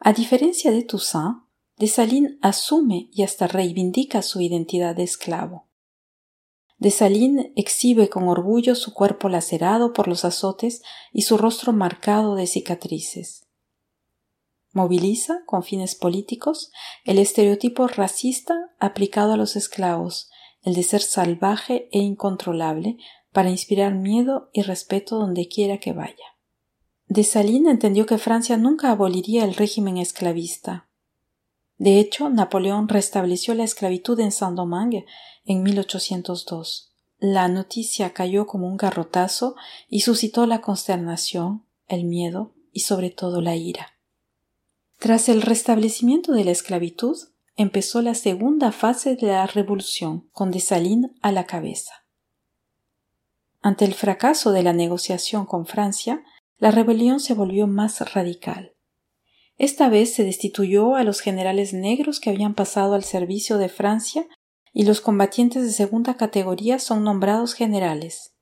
A 0.00 0.12
diferencia 0.12 0.72
de 0.72 0.82
Toussaint, 0.82 1.36
Dessalines 1.76 2.38
asume 2.42 3.08
y 3.12 3.22
hasta 3.22 3.46
reivindica 3.46 4.22
su 4.22 4.40
identidad 4.40 4.96
de 4.96 5.04
esclavo. 5.04 5.68
Dessalines 6.78 7.52
exhibe 7.54 8.08
con 8.08 8.26
orgullo 8.26 8.74
su 8.74 8.92
cuerpo 8.92 9.28
lacerado 9.28 9.92
por 9.92 10.08
los 10.08 10.24
azotes 10.24 10.82
y 11.12 11.22
su 11.22 11.38
rostro 11.38 11.72
marcado 11.72 12.34
de 12.34 12.48
cicatrices. 12.48 13.46
Moviliza, 14.72 15.44
con 15.46 15.62
fines 15.62 15.94
políticos, 15.94 16.72
el 17.04 17.20
estereotipo 17.20 17.86
racista 17.86 18.72
aplicado 18.80 19.34
a 19.34 19.36
los 19.36 19.54
esclavos, 19.54 20.31
el 20.62 20.74
de 20.74 20.82
ser 20.82 21.02
salvaje 21.02 21.88
e 21.92 21.98
incontrolable 21.98 22.96
para 23.32 23.50
inspirar 23.50 23.94
miedo 23.94 24.50
y 24.52 24.62
respeto 24.62 25.18
donde 25.18 25.48
quiera 25.48 25.78
que 25.78 25.92
vaya. 25.92 26.36
Dessalines 27.08 27.72
entendió 27.72 28.06
que 28.06 28.18
Francia 28.18 28.56
nunca 28.56 28.90
aboliría 28.90 29.44
el 29.44 29.54
régimen 29.54 29.98
esclavista. 29.98 30.88
De 31.78 31.98
hecho, 31.98 32.30
Napoleón 32.30 32.88
restableció 32.88 33.54
la 33.54 33.64
esclavitud 33.64 34.18
en 34.20 34.32
Saint-Domingue 34.32 35.04
en 35.44 35.62
1802. 35.62 36.92
La 37.18 37.48
noticia 37.48 38.12
cayó 38.12 38.46
como 38.46 38.68
un 38.68 38.76
garrotazo 38.76 39.56
y 39.88 40.00
suscitó 40.00 40.46
la 40.46 40.60
consternación, 40.60 41.64
el 41.88 42.04
miedo 42.04 42.54
y 42.72 42.80
sobre 42.80 43.10
todo 43.10 43.40
la 43.40 43.56
ira. 43.56 43.88
Tras 44.98 45.28
el 45.28 45.42
restablecimiento 45.42 46.32
de 46.32 46.44
la 46.44 46.52
esclavitud, 46.52 47.16
empezó 47.56 48.02
la 48.02 48.14
segunda 48.14 48.72
fase 48.72 49.16
de 49.16 49.28
la 49.28 49.46
revolución, 49.46 50.28
con 50.32 50.50
Dessalines 50.50 51.10
a 51.20 51.32
la 51.32 51.44
cabeza. 51.44 51.92
Ante 53.60 53.84
el 53.84 53.94
fracaso 53.94 54.52
de 54.52 54.62
la 54.62 54.72
negociación 54.72 55.46
con 55.46 55.66
Francia, 55.66 56.24
la 56.58 56.70
rebelión 56.70 57.20
se 57.20 57.34
volvió 57.34 57.66
más 57.66 58.00
radical. 58.12 58.74
Esta 59.58 59.88
vez 59.88 60.14
se 60.14 60.24
destituyó 60.24 60.96
a 60.96 61.04
los 61.04 61.20
generales 61.20 61.72
negros 61.72 62.18
que 62.18 62.30
habían 62.30 62.54
pasado 62.54 62.94
al 62.94 63.04
servicio 63.04 63.58
de 63.58 63.68
Francia 63.68 64.26
y 64.72 64.84
los 64.84 65.00
combatientes 65.00 65.62
de 65.62 65.70
segunda 65.70 66.16
categoría 66.16 66.78
son 66.78 67.04
nombrados 67.04 67.54
generales. 67.54 68.34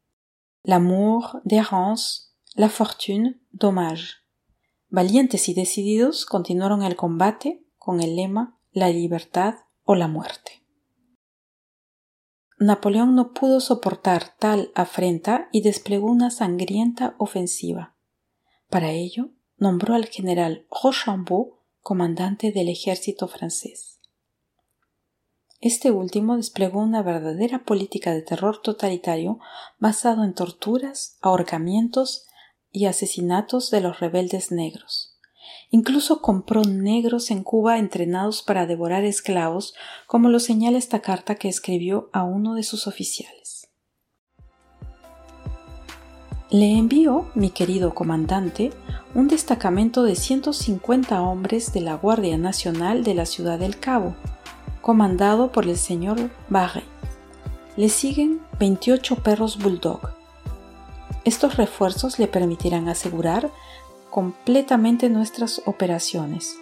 L'amour, 0.63 1.41
d'Errance, 1.45 2.31
la 2.55 2.69
fortune, 2.69 3.41
dommage. 3.51 4.21
Valientes 4.89 5.49
y 5.49 5.55
decididos 5.55 6.25
continuaron 6.25 6.83
el 6.83 6.97
combate 6.97 7.65
con 7.77 8.01
el 8.01 8.17
lema 8.17 8.60
la 8.73 8.89
libertad 8.89 9.55
o 9.85 9.95
la 9.95 10.09
muerte. 10.09 10.63
Napoleón 12.59 13.15
no 13.15 13.33
pudo 13.33 13.61
soportar 13.61 14.37
tal 14.39 14.71
afrenta 14.75 15.49
y 15.51 15.63
desplegó 15.63 16.11
una 16.11 16.31
sangrienta 16.31 17.15
ofensiva. 17.19 17.97
Para 18.69 18.91
ello, 18.93 19.31
nombró 19.57 19.95
al 19.95 20.07
general 20.07 20.67
Rochambeau 20.71 21.57
comandante 21.81 22.53
del 22.53 22.69
ejército 22.69 23.29
francés. 23.29 23.99
Este 25.61 25.91
último 25.91 26.37
desplegó 26.37 26.81
una 26.81 27.03
verdadera 27.03 27.65
política 27.65 28.13
de 28.13 28.23
terror 28.23 28.63
totalitario 28.63 29.39
basado 29.79 30.25
en 30.25 30.35
torturas, 30.35 31.19
ahorcamientos 31.21 32.27
y 32.73 32.87
asesinatos 32.87 33.71
de 33.71 33.81
los 33.81 34.01
rebeldes 34.01 34.53
negros. 34.53 35.10
Incluso 35.71 36.21
compró 36.21 36.63
negros 36.65 37.31
en 37.31 37.45
Cuba 37.45 37.79
entrenados 37.79 38.43
para 38.43 38.67
devorar 38.67 39.05
esclavos, 39.05 39.75
como 40.07 40.29
lo 40.29 40.41
señala 40.41 40.79
esta 40.79 41.01
carta 41.01 41.37
que 41.37 41.49
escribió 41.49 42.11
a 42.13 42.25
uno 42.25 42.55
de 42.55 42.65
sus 42.65 42.89
oficiales. 42.89 43.69
Le 46.51 46.77
envío, 46.77 47.31
mi 47.37 47.51
querido 47.51 47.95
comandante, 47.95 48.73
un 49.15 49.29
destacamento 49.29 50.03
de 50.03 50.17
150 50.17 51.23
hombres 51.23 51.73
de 51.73 51.81
la 51.81 51.95
Guardia 51.95 52.37
Nacional 52.39 53.05
de 53.05 53.15
la 53.15 53.25
Ciudad 53.25 53.57
del 53.57 53.79
Cabo, 53.79 54.17
comandado 54.81 55.53
por 55.53 55.67
el 55.67 55.77
señor 55.77 56.31
Barre. 56.49 56.83
Le 57.77 57.89
siguen 57.89 58.41
28 58.59 59.23
perros 59.23 59.63
bulldog. 59.63 60.01
Estos 61.25 61.57
refuerzos 61.57 62.19
le 62.19 62.27
permitirán 62.27 62.89
asegurar 62.89 63.53
completamente 64.11 65.09
nuestras 65.09 65.63
operaciones. 65.67 66.57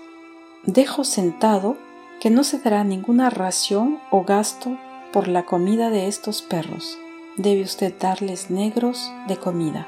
Dejo 0.64 1.04
sentado 1.04 1.76
que 2.20 2.30
no 2.30 2.44
se 2.44 2.58
dará 2.58 2.84
ninguna 2.84 3.30
ración 3.30 3.98
o 4.10 4.24
gasto 4.24 4.76
por 5.12 5.28
la 5.28 5.44
comida 5.44 5.90
de 5.90 6.08
estos 6.08 6.42
perros. 6.42 6.98
Debe 7.36 7.62
usted 7.62 7.94
darles 7.98 8.50
negros 8.50 9.10
de 9.28 9.36
comida. 9.36 9.86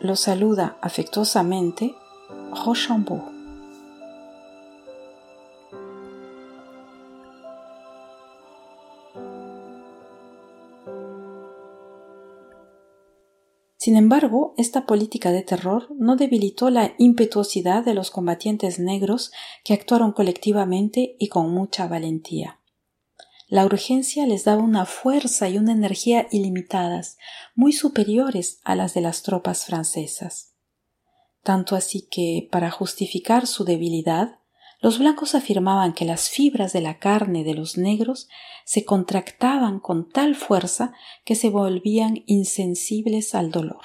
Lo 0.00 0.14
saluda 0.14 0.76
afectuosamente 0.80 1.94
Rochambeau. 2.64 3.35
Sin 13.86 13.94
embargo, 13.94 14.52
esta 14.56 14.84
política 14.84 15.30
de 15.30 15.44
terror 15.44 15.86
no 15.96 16.16
debilitó 16.16 16.70
la 16.70 16.96
impetuosidad 16.98 17.84
de 17.84 17.94
los 17.94 18.10
combatientes 18.10 18.80
negros 18.80 19.30
que 19.62 19.74
actuaron 19.74 20.10
colectivamente 20.10 21.14
y 21.20 21.28
con 21.28 21.52
mucha 21.52 21.86
valentía. 21.86 22.58
La 23.46 23.64
urgencia 23.64 24.26
les 24.26 24.42
daba 24.42 24.60
una 24.60 24.86
fuerza 24.86 25.48
y 25.48 25.56
una 25.56 25.70
energía 25.70 26.26
ilimitadas, 26.32 27.16
muy 27.54 27.72
superiores 27.72 28.58
a 28.64 28.74
las 28.74 28.92
de 28.92 29.02
las 29.02 29.22
tropas 29.22 29.66
francesas. 29.66 30.56
Tanto 31.44 31.76
así 31.76 32.08
que, 32.10 32.48
para 32.50 32.72
justificar 32.72 33.46
su 33.46 33.62
debilidad, 33.64 34.40
los 34.80 34.98
blancos 34.98 35.34
afirmaban 35.34 35.94
que 35.94 36.04
las 36.04 36.28
fibras 36.28 36.72
de 36.72 36.80
la 36.80 36.98
carne 36.98 37.44
de 37.44 37.54
los 37.54 37.78
negros 37.78 38.28
se 38.64 38.84
contractaban 38.84 39.80
con 39.80 40.08
tal 40.08 40.34
fuerza 40.34 40.92
que 41.24 41.34
se 41.34 41.48
volvían 41.48 42.22
insensibles 42.26 43.34
al 43.34 43.50
dolor. 43.50 43.82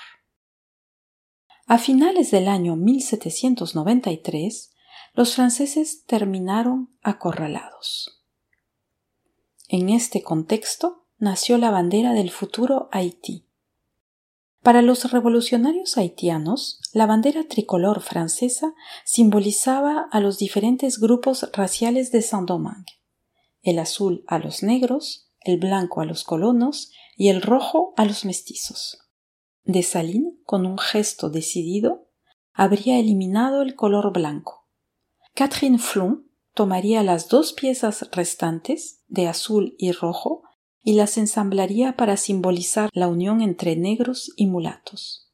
A 1.67 1.77
finales 1.77 2.31
del 2.31 2.47
año 2.47 2.75
1793, 2.75 4.71
los 5.13 5.35
franceses 5.35 6.05
terminaron 6.05 6.97
acorralados. 7.01 8.23
En 9.69 9.89
este 9.89 10.21
contexto, 10.21 11.07
nació 11.17 11.57
la 11.57 11.71
bandera 11.71 12.13
del 12.13 12.31
futuro 12.31 12.89
Haití. 12.91 13.47
Para 14.61 14.83
los 14.83 15.11
revolucionarios 15.11 15.97
haitianos, 15.97 16.79
la 16.93 17.07
bandera 17.07 17.47
tricolor 17.47 18.01
francesa 18.01 18.73
simbolizaba 19.05 20.07
a 20.11 20.19
los 20.19 20.37
diferentes 20.37 20.99
grupos 20.99 21.49
raciales 21.53 22.11
de 22.11 22.21
Saint-Domingue, 22.21 23.01
el 23.63 23.79
azul 23.79 24.23
a 24.27 24.37
los 24.37 24.61
negros, 24.61 25.31
el 25.39 25.57
blanco 25.57 26.01
a 26.01 26.05
los 26.05 26.23
colonos 26.23 26.91
y 27.17 27.29
el 27.29 27.41
rojo 27.41 27.93
a 27.97 28.05
los 28.05 28.23
mestizos. 28.23 28.99
Dessalines, 29.63 30.33
con 30.45 30.67
un 30.67 30.77
gesto 30.77 31.31
decidido, 31.31 32.07
habría 32.53 32.99
eliminado 32.99 33.63
el 33.63 33.73
color 33.75 34.13
blanco. 34.13 34.67
Catherine 35.33 35.79
Flon 35.79 36.29
tomaría 36.53 37.01
las 37.01 37.29
dos 37.29 37.53
piezas 37.53 38.07
restantes, 38.11 39.03
de 39.07 39.27
azul 39.27 39.73
y 39.79 39.91
rojo, 39.91 40.43
y 40.83 40.93
las 40.93 41.17
ensamblaría 41.17 41.95
para 41.95 42.17
simbolizar 42.17 42.89
la 42.93 43.07
unión 43.07 43.41
entre 43.41 43.75
negros 43.75 44.31
y 44.35 44.47
mulatos. 44.47 45.31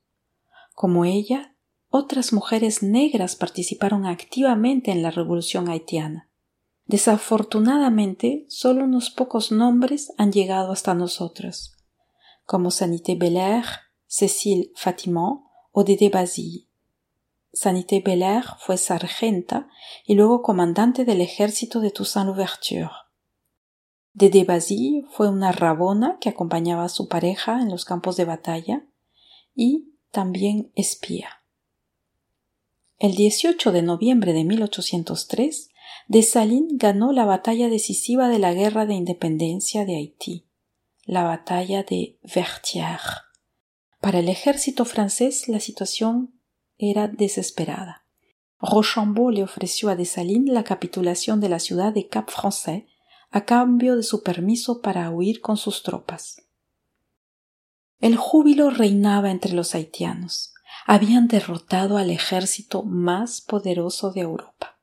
Como 0.73 1.05
ella, 1.05 1.55
otras 1.89 2.33
mujeres 2.33 2.83
negras 2.83 3.35
participaron 3.35 4.05
activamente 4.05 4.91
en 4.91 5.01
la 5.01 5.11
revolución 5.11 5.69
haitiana. 5.69 6.29
Desafortunadamente, 6.85 8.45
solo 8.49 8.83
unos 8.83 9.09
pocos 9.09 9.51
nombres 9.51 10.13
han 10.17 10.31
llegado 10.31 10.71
hasta 10.71 10.93
nosotros, 10.93 11.75
como 12.45 12.71
Sanité 12.71 13.15
Belair, 13.15 13.65
Cécile 14.05 14.71
Fatimont 14.75 15.43
o 15.71 15.83
Dédé 15.83 16.09
Basile. 16.09 16.67
Sanité 17.51 18.01
Belair 18.05 18.43
fue 18.59 18.77
sargenta 18.77 19.67
y 20.05 20.15
luego 20.15 20.41
comandante 20.41 21.05
del 21.05 21.21
ejército 21.21 21.79
de 21.79 21.91
Toussaint 21.91 22.27
Louverture. 22.27 22.91
Dédé 24.17 24.45
Basile 24.45 25.05
fue 25.11 25.29
una 25.29 25.51
rabona 25.51 26.17
que 26.19 26.29
acompañaba 26.29 26.85
a 26.85 26.89
su 26.89 27.07
pareja 27.07 27.61
en 27.61 27.69
los 27.69 27.85
campos 27.85 28.17
de 28.17 28.25
batalla 28.25 28.83
y 29.53 29.93
también 30.09 30.71
espía. 30.73 31.43
El 32.97 33.13
18 33.13 33.71
de 33.71 33.83
noviembre 33.83 34.33
de 34.33 34.43
1803, 34.43 35.69
Dessalines 36.07 36.79
ganó 36.79 37.11
la 37.11 37.25
batalla 37.25 37.69
decisiva 37.69 38.27
de 38.27 38.39
la 38.39 38.55
Guerra 38.55 38.87
de 38.87 38.95
Independencia 38.95 39.85
de 39.85 39.97
Haití, 39.97 40.47
la 41.05 41.21
batalla 41.21 41.83
de 41.83 42.17
Vertières. 42.23 43.21
Para 44.01 44.17
el 44.17 44.29
ejército 44.29 44.85
francés 44.85 45.47
la 45.47 45.59
situación 45.59 46.41
era 46.79 47.07
desesperada. 47.07 48.07
Rochambeau 48.59 49.29
le 49.29 49.43
ofreció 49.43 49.89
a 49.89 49.95
Dessalines 49.95 50.51
la 50.51 50.63
capitulación 50.63 51.39
de 51.39 51.49
la 51.49 51.59
ciudad 51.59 51.93
de 51.93 52.07
Cap 52.07 52.31
Français 52.31 52.87
a 53.29 53.45
cambio 53.45 53.95
de 53.95 54.03
su 54.03 54.23
permiso 54.23 54.81
para 54.81 55.09
huir 55.09 55.41
con 55.41 55.57
sus 55.57 55.83
tropas. 55.83 56.43
El 57.99 58.15
júbilo 58.15 58.69
reinaba 58.69 59.31
entre 59.31 59.53
los 59.53 59.73
haitianos. 59.73 60.53
Habían 60.85 61.27
derrotado 61.27 61.97
al 61.97 62.09
ejército 62.09 62.83
más 62.83 63.41
poderoso 63.41 64.11
de 64.11 64.21
Europa. 64.21 64.79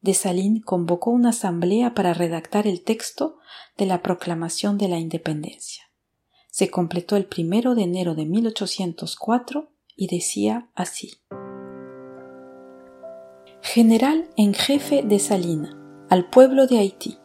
Dessalines 0.00 0.64
convocó 0.64 1.10
una 1.10 1.30
asamblea 1.30 1.94
para 1.94 2.14
redactar 2.14 2.66
el 2.66 2.84
texto 2.84 3.38
de 3.76 3.86
la 3.86 4.02
proclamación 4.02 4.78
de 4.78 4.88
la 4.88 4.98
independencia. 4.98 5.84
Se 6.50 6.70
completó 6.70 7.16
el 7.16 7.26
primero 7.26 7.74
de 7.74 7.82
enero 7.82 8.14
de 8.14 8.26
1804 8.26 9.70
y 9.96 10.06
decía 10.06 10.70
así. 10.74 11.20
General 13.60 14.30
en 14.36 14.54
jefe 14.54 15.02
de 15.02 15.18
Salina, 15.18 15.76
al 16.08 16.30
pueblo 16.30 16.66
de 16.66 16.78
Haití. 16.78 17.18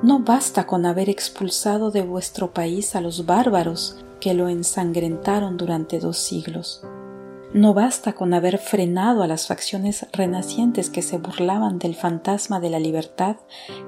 No 0.00 0.20
basta 0.20 0.64
con 0.64 0.86
haber 0.86 1.10
expulsado 1.10 1.90
de 1.90 2.02
vuestro 2.02 2.52
país 2.52 2.94
a 2.94 3.00
los 3.00 3.26
bárbaros 3.26 3.96
que 4.20 4.32
lo 4.32 4.48
ensangrentaron 4.48 5.56
durante 5.56 5.98
dos 5.98 6.18
siglos. 6.18 6.84
No 7.52 7.74
basta 7.74 8.12
con 8.12 8.32
haber 8.32 8.58
frenado 8.58 9.24
a 9.24 9.26
las 9.26 9.48
facciones 9.48 10.06
renacientes 10.12 10.88
que 10.88 11.02
se 11.02 11.18
burlaban 11.18 11.80
del 11.80 11.96
fantasma 11.96 12.60
de 12.60 12.70
la 12.70 12.78
libertad 12.78 13.36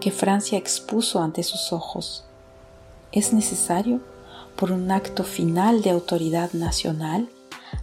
que 0.00 0.10
Francia 0.10 0.58
expuso 0.58 1.22
ante 1.22 1.44
sus 1.44 1.72
ojos. 1.72 2.24
Es 3.12 3.32
necesario, 3.32 4.00
por 4.56 4.72
un 4.72 4.90
acto 4.90 5.22
final 5.22 5.80
de 5.82 5.90
autoridad 5.90 6.52
nacional, 6.54 7.28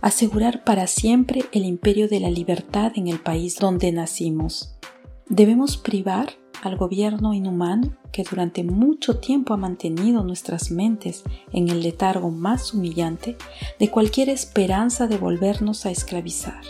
asegurar 0.01 0.65
para 0.65 0.87
siempre 0.87 1.45
el 1.53 1.63
imperio 1.63 2.09
de 2.09 2.19
la 2.19 2.29
libertad 2.29 2.91
en 2.95 3.07
el 3.07 3.19
país 3.21 3.57
donde 3.57 3.91
nacimos. 3.93 4.73
Debemos 5.29 5.77
privar 5.77 6.33
al 6.61 6.77
gobierno 6.77 7.33
inhumano 7.33 7.95
que 8.11 8.23
durante 8.23 8.63
mucho 8.63 9.19
tiempo 9.19 9.53
ha 9.53 9.57
mantenido 9.57 10.23
nuestras 10.23 10.71
mentes 10.71 11.23
en 11.51 11.69
el 11.69 11.81
letargo 11.81 12.31
más 12.31 12.73
humillante 12.73 13.37
de 13.79 13.89
cualquier 13.89 14.29
esperanza 14.29 15.07
de 15.07 15.17
volvernos 15.17 15.85
a 15.85 15.91
esclavizar. 15.91 16.61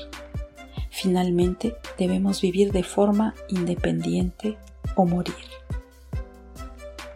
Finalmente, 0.90 1.76
debemos 1.98 2.42
vivir 2.42 2.72
de 2.72 2.84
forma 2.84 3.36
independiente 3.50 4.58
o 4.96 5.06
morir. 5.06 5.36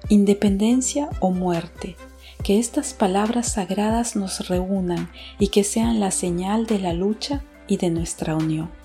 Independencia 0.09 1.09
o 1.19 1.31
muerte 1.31 1.95
que 2.43 2.59
estas 2.59 2.93
palabras 2.93 3.53
sagradas 3.53 4.15
nos 4.15 4.47
reúnan 4.47 5.09
y 5.39 5.49
que 5.49 5.63
sean 5.63 5.99
la 5.99 6.11
señal 6.11 6.65
de 6.65 6.79
la 6.79 6.93
lucha 6.93 7.43
y 7.67 7.77
de 7.77 7.89
nuestra 7.89 8.35
unión. 8.35 8.80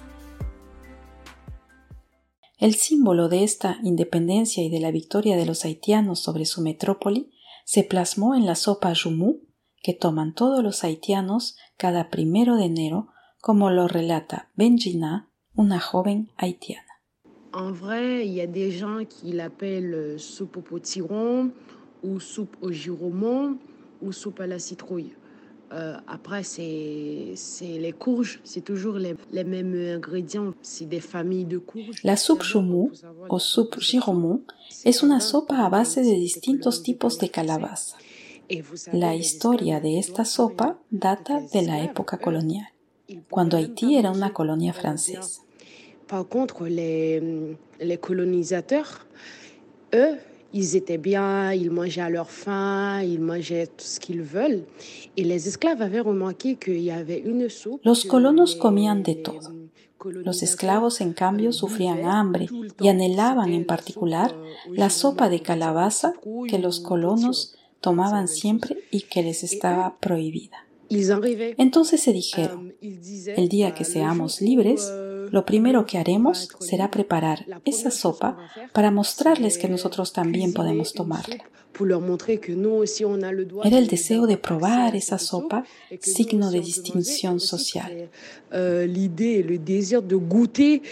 El 2.59 2.74
símbolo 2.74 3.28
de 3.28 3.44
esta 3.44 3.78
independencia 3.82 4.62
y 4.62 4.70
de 4.70 4.80
la 4.80 4.90
victoria 4.90 5.36
de 5.36 5.44
los 5.44 5.64
haitianos 5.64 6.20
sobre 6.20 6.46
su 6.46 6.62
metrópoli 6.62 7.30
se 7.64 7.82
plasmó 7.82 8.34
en 8.34 8.46
la 8.46 8.54
sopa 8.54 8.94
Jumu 8.94 9.40
que 9.82 9.92
toman 9.92 10.34
todos 10.34 10.62
los 10.62 10.82
haitianos 10.82 11.57
cada 11.76 12.09
primero 12.09 12.57
de 12.57 12.64
enero, 12.64 13.09
como 13.40 13.70
lo 13.70 13.88
relata 13.88 14.50
Benjina, 14.57 15.30
una 15.54 15.80
joven 15.80 16.30
haitiana. 16.36 16.82
En 17.54 17.72
vrai, 17.72 18.26
il 18.26 18.34
y 18.34 18.40
a 18.40 18.46
des 18.46 18.70
gens 18.70 19.07
qui 19.07 19.32
l'appellent 19.32 20.18
soupe 20.18 20.59
au 20.59 20.62
potiron, 20.62 21.52
ou 22.02 22.20
soupe 22.20 22.57
au 22.61 22.70
giromont 22.70 23.59
ou 24.02 24.12
soupe 24.12 24.40
à 24.40 24.46
la 24.46 24.59
citrouille. 24.59 25.14
Euh, 25.76 25.96
après, 26.06 26.42
c'est 26.42 27.34
les 27.60 27.92
courges, 27.92 28.40
c'est 28.44 28.64
toujours 28.64 28.94
les, 28.94 29.14
les, 29.32 29.44
mêmes 29.44 29.74
ingrédients, 29.96 30.54
c'est 30.62 30.86
des 30.86 31.00
familles 31.00 31.44
de 31.44 31.58
courges. 31.58 32.02
La 32.02 32.16
soupe 32.16 32.42
choumou 32.42 32.90
o 33.28 33.38
soupe 33.38 33.78
giromont 33.80 34.40
es 34.86 35.02
una 35.02 35.20
sopa 35.20 35.56
a 35.66 35.68
base 35.68 36.00
de 36.00 36.14
distintos 36.14 36.82
tipos 36.82 37.18
de 37.18 37.28
calabaza. 37.28 37.96
La 38.92 39.14
historia 39.14 39.80
de 39.80 39.98
esta 39.98 40.24
sopa 40.24 40.78
data 40.90 41.40
de 41.52 41.60
la 41.66 41.82
época 41.82 42.16
colonial, 42.16 42.68
cuando 43.28 43.58
Haití 43.58 43.96
era 43.96 44.10
una 44.12 44.32
colonia 44.32 44.72
francesa. 44.72 45.42
Par 46.06 46.26
contre, 46.26 46.68
les, 46.68 47.20
les 47.80 47.98
colonisateurs, 47.98 49.06
eux, 49.92 50.16
ils 50.53 50.76
étaient 50.76 50.99
bien, 50.99 51.53
ils 51.53 51.70
mangeaient 51.70 52.03
à 52.03 52.11
leur 52.11 52.30
faim, 52.30 53.03
ils 53.03 53.20
mangeaient 53.20 53.66
tout 53.66 53.84
ce 53.84 54.01
qu'ils 54.01 54.22
veulent. 54.22 54.64
Et 55.16 55.24
les 55.24 55.49
esclaves 55.49 55.82
avaient 55.82 56.01
remarqué 56.01 56.57
qu'il 56.57 56.80
y 56.80 56.90
avait 56.90 57.18
une 57.18 57.49
soupe. 57.49 57.80
Los 57.84 58.05
colonos 58.05 58.55
comían 58.57 59.03
de 59.03 59.14
todo. 59.14 59.53
Los 60.05 60.42
esclavos, 60.42 61.01
en 61.01 61.12
cambio, 61.12 61.53
sufrían 61.53 62.05
hambre 62.05 62.49
y 62.80 62.88
anhelaban 62.88 63.53
en 63.53 63.64
particular 63.64 64.36
la 64.70 64.88
sopa 64.90 65.28
de 65.28 65.40
calabaza 65.40 66.12
que 66.49 66.59
los 66.59 66.80
colonos 66.80 67.57
tomaban 67.80 68.28
siempre 68.28 68.76
y 68.90 69.03
que 69.03 69.22
les 69.22 69.42
estaba 69.42 69.97
prohibida. 69.99 70.66
Entonces 70.88 72.01
se 72.01 72.12
dijeron, 72.12 72.74
el 72.80 73.49
día 73.49 73.74
que 73.74 73.84
seamos 73.84 74.40
libres, 74.40 74.92
lo 75.30 75.44
primero 75.44 75.86
que 75.86 75.98
haremos 75.98 76.48
será 76.60 76.90
preparar 76.90 77.46
esa 77.64 77.90
sopa 77.90 78.36
para 78.72 78.90
mostrarles 78.90 79.58
que 79.58 79.68
nosotros 79.68 80.12
también 80.12 80.52
podemos 80.52 80.92
tomarla. 80.92 81.44
Era 83.64 83.78
el 83.78 83.86
deseo 83.86 84.26
de 84.26 84.38
probar 84.38 84.96
esa 84.96 85.18
sopa, 85.18 85.64
signo 86.00 86.50
de 86.50 86.60
distinción 86.60 87.38
social. 87.38 88.08
L'idée, 88.52 89.42
le 89.42 89.58
désir 89.58 90.02
de 90.02 90.16
goûter, 90.16 90.82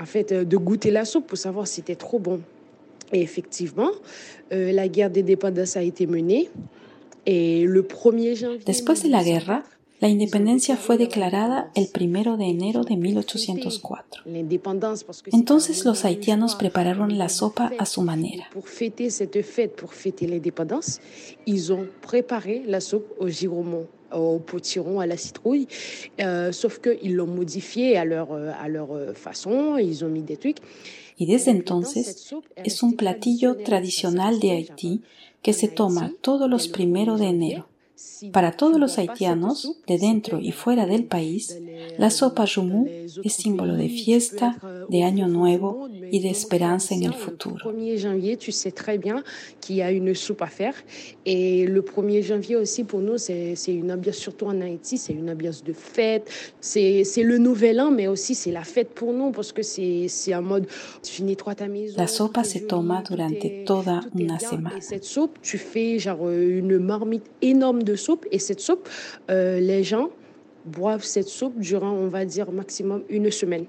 en 0.00 0.06
fait, 0.06 0.34
de 0.34 0.56
goûter 0.56 0.90
la 0.90 1.04
soupe 1.04 1.26
pour 1.28 1.38
savoir 1.38 1.66
si 1.66 1.76
c'était 1.76 1.96
trop 1.96 2.18
bon. 2.18 2.40
Et 3.12 3.22
effectivement, 3.22 3.90
euh, 4.52 4.72
la 4.72 4.88
guerre 4.88 5.10
a 5.76 5.82
été 5.82 6.06
menée. 6.06 6.50
Et 7.26 7.64
le 7.64 7.82
1er 7.82 8.36
janvier. 8.36 8.60
Después 8.66 8.94
de 9.02 9.08
la 9.08 9.24
guerra, 9.24 9.62
La 10.04 10.10
independencia 10.10 10.76
fue 10.76 10.98
declarada 10.98 11.70
el 11.74 11.88
primero 11.88 12.36
de 12.36 12.44
enero 12.44 12.84
de 12.84 12.94
1804. 12.94 14.24
Entonces 15.32 15.86
los 15.86 16.04
haitianos 16.04 16.56
prepararon 16.56 17.16
la 17.16 17.30
sopa 17.30 17.72
a 17.78 17.86
su 17.86 18.02
manera. 18.02 18.50
Au 24.10 24.38
potiron, 24.38 25.00
à 25.00 25.06
la 25.06 25.16
citrouille, 25.16 25.66
euh, 26.20 26.52
sauf 26.52 26.78
qu'ils 26.78 27.16
l'ont 27.16 27.26
modifié 27.26 27.96
à 27.96 28.04
leur, 28.04 28.30
euh, 28.30 28.52
à 28.60 28.68
leur 28.68 28.92
euh, 28.92 29.12
façon, 29.12 29.76
ils 29.76 30.04
ont 30.04 30.08
mis 30.08 30.22
des 30.22 30.36
trucs. 30.36 30.58
Y 31.18 31.26
desde 31.26 31.48
entonces 31.48 32.32
es 32.54 32.84
un 32.84 32.92
platillo 32.92 33.56
tradicional 33.56 34.38
de 34.38 34.50
Haití 34.50 35.00
que 35.42 35.52
se 35.52 35.66
toma 35.66 36.12
todos 36.20 36.48
los 36.48 36.68
primeros 36.68 37.18
de 37.18 37.26
enero. 37.26 37.66
Para 38.32 38.52
todos 38.52 38.80
los 38.80 38.98
haitianos, 38.98 39.76
de 39.86 39.98
dentro 39.98 40.40
y 40.40 40.50
fuera 40.50 40.84
del 40.84 41.04
país, 41.04 41.56
la 41.96 42.10
sopa 42.10 42.44
Jumu 42.46 42.86
es 43.22 43.34
símbolo 43.34 43.76
de 43.76 43.88
fiesta, 43.88 44.58
de 44.88 45.04
año 45.04 45.28
nuevo 45.28 45.88
y 46.10 46.20
de 46.20 46.30
esperanza 46.30 46.94
en 46.94 47.04
el 47.04 47.14
futuro. 47.14 47.70
Le 47.70 47.94
1er 47.94 47.98
janvier, 47.98 48.36
tu 48.36 48.50
sais 48.50 48.72
très 48.72 48.98
bien 48.98 49.22
qu'il 49.60 49.76
y 49.76 49.82
a 49.82 49.92
une 49.92 50.12
soupe 50.14 50.42
à 50.42 50.48
faire. 50.48 50.74
Et 51.24 51.66
le 51.66 51.82
1er 51.82 52.22
janvier 52.22 52.56
aussi, 52.56 52.82
pour 52.82 53.00
nous, 53.00 53.16
c'est 53.16 53.54
une 53.68 53.92
ambiance, 53.92 54.16
surtout 54.16 54.46
en 54.46 54.60
Haïti, 54.60 54.98
c'est 54.98 55.12
une 55.12 55.30
ambiance 55.30 55.62
de 55.62 55.72
fête. 55.72 56.28
C'est 56.60 57.04
le 57.22 57.38
nouvel 57.38 57.80
an, 57.80 57.92
mais 57.92 58.08
aussi 58.08 58.34
c'est 58.34 58.52
la 58.52 58.64
fête 58.64 58.90
pour 58.90 59.12
nous 59.12 59.30
parce 59.30 59.52
que 59.52 59.62
c'est 59.62 60.32
un 60.32 60.40
mode, 60.40 60.66
tu 61.02 61.12
finis 61.12 61.36
toi 61.36 61.54
ta 61.54 61.68
maison. 61.68 61.94
La 61.96 62.08
sopa 62.08 62.42
se 62.42 62.58
toma 62.58 63.02
durante 63.02 63.64
toda 63.64 64.00
una 64.18 64.38
semana. 64.40 64.78
Et 64.78 64.80
cette 64.80 65.04
soupe, 65.04 65.38
tu 65.42 65.58
fais 65.58 66.00
genre 66.00 66.26
euh, 66.26 66.58
une 66.58 66.78
marmite 66.78 67.24
énorme 67.40 67.83
de 67.84 67.94
soupe. 67.94 68.26
Et 68.30 68.38
cette 68.38 68.60
soupe, 68.60 68.88
euh, 69.30 69.60
les 69.60 69.84
gens 69.84 70.10
boivent 70.64 71.04
cette 71.04 71.28
soupe 71.28 71.58
durant, 71.58 71.92
on 71.92 72.08
va 72.08 72.24
dire, 72.24 72.50
maximum 72.50 73.04
une 73.08 73.30
semaine. 73.30 73.66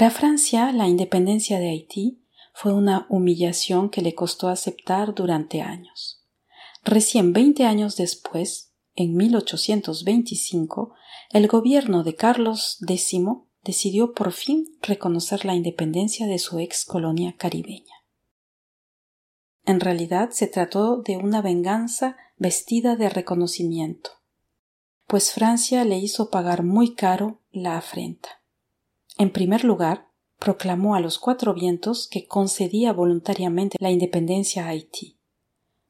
Para 0.00 0.12
Francia, 0.12 0.72
la 0.72 0.88
independencia 0.88 1.58
de 1.58 1.68
Haití 1.68 2.24
fue 2.54 2.72
una 2.72 3.06
humillación 3.10 3.90
que 3.90 4.00
le 4.00 4.14
costó 4.14 4.48
aceptar 4.48 5.14
durante 5.14 5.60
años. 5.60 6.24
Recién 6.82 7.34
20 7.34 7.66
años 7.66 7.98
después, 7.98 8.72
en 8.94 9.14
1825, 9.14 10.94
el 11.32 11.48
gobierno 11.48 12.02
de 12.02 12.14
Carlos 12.14 12.78
X 12.80 13.14
decidió 13.62 14.14
por 14.14 14.32
fin 14.32 14.64
reconocer 14.80 15.44
la 15.44 15.54
independencia 15.54 16.26
de 16.26 16.38
su 16.38 16.58
ex 16.60 16.86
colonia 16.86 17.36
caribeña. 17.36 17.96
En 19.66 19.80
realidad 19.80 20.30
se 20.30 20.46
trató 20.46 21.02
de 21.02 21.18
una 21.18 21.42
venganza 21.42 22.16
vestida 22.38 22.96
de 22.96 23.10
reconocimiento, 23.10 24.12
pues 25.06 25.30
Francia 25.30 25.84
le 25.84 25.98
hizo 25.98 26.30
pagar 26.30 26.62
muy 26.62 26.94
caro 26.94 27.42
la 27.50 27.76
afrenta. 27.76 28.39
En 29.18 29.30
primer 29.30 29.64
lugar, 29.64 30.08
proclamó 30.38 30.94
a 30.94 31.00
los 31.00 31.18
cuatro 31.18 31.54
vientos 31.54 32.08
que 32.08 32.26
concedía 32.26 32.92
voluntariamente 32.92 33.76
la 33.80 33.90
independencia 33.90 34.64
a 34.64 34.68
Haití, 34.68 35.18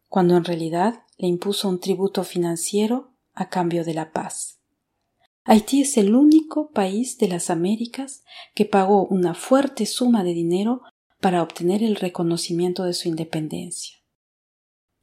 cuando 0.08 0.36
en 0.36 0.44
realidad 0.44 1.04
le 1.16 1.28
impuso 1.28 1.68
un 1.68 1.78
tributo 1.78 2.24
financiero 2.24 3.12
a 3.32 3.48
cambio 3.48 3.84
de 3.84 3.94
la 3.94 4.12
paz. 4.12 4.58
Haití 5.44 5.82
es 5.82 5.96
el 5.96 6.14
único 6.14 6.70
país 6.70 7.16
de 7.18 7.28
las 7.28 7.48
Américas 7.48 8.24
que 8.54 8.66
pagó 8.66 9.06
una 9.06 9.34
fuerte 9.34 9.86
suma 9.86 10.24
de 10.24 10.34
dinero 10.34 10.82
para 11.20 11.42
obtener 11.42 11.82
el 11.82 11.96
reconocimiento 11.96 12.84
de 12.84 12.94
su 12.94 13.08
independencia. 13.08 13.99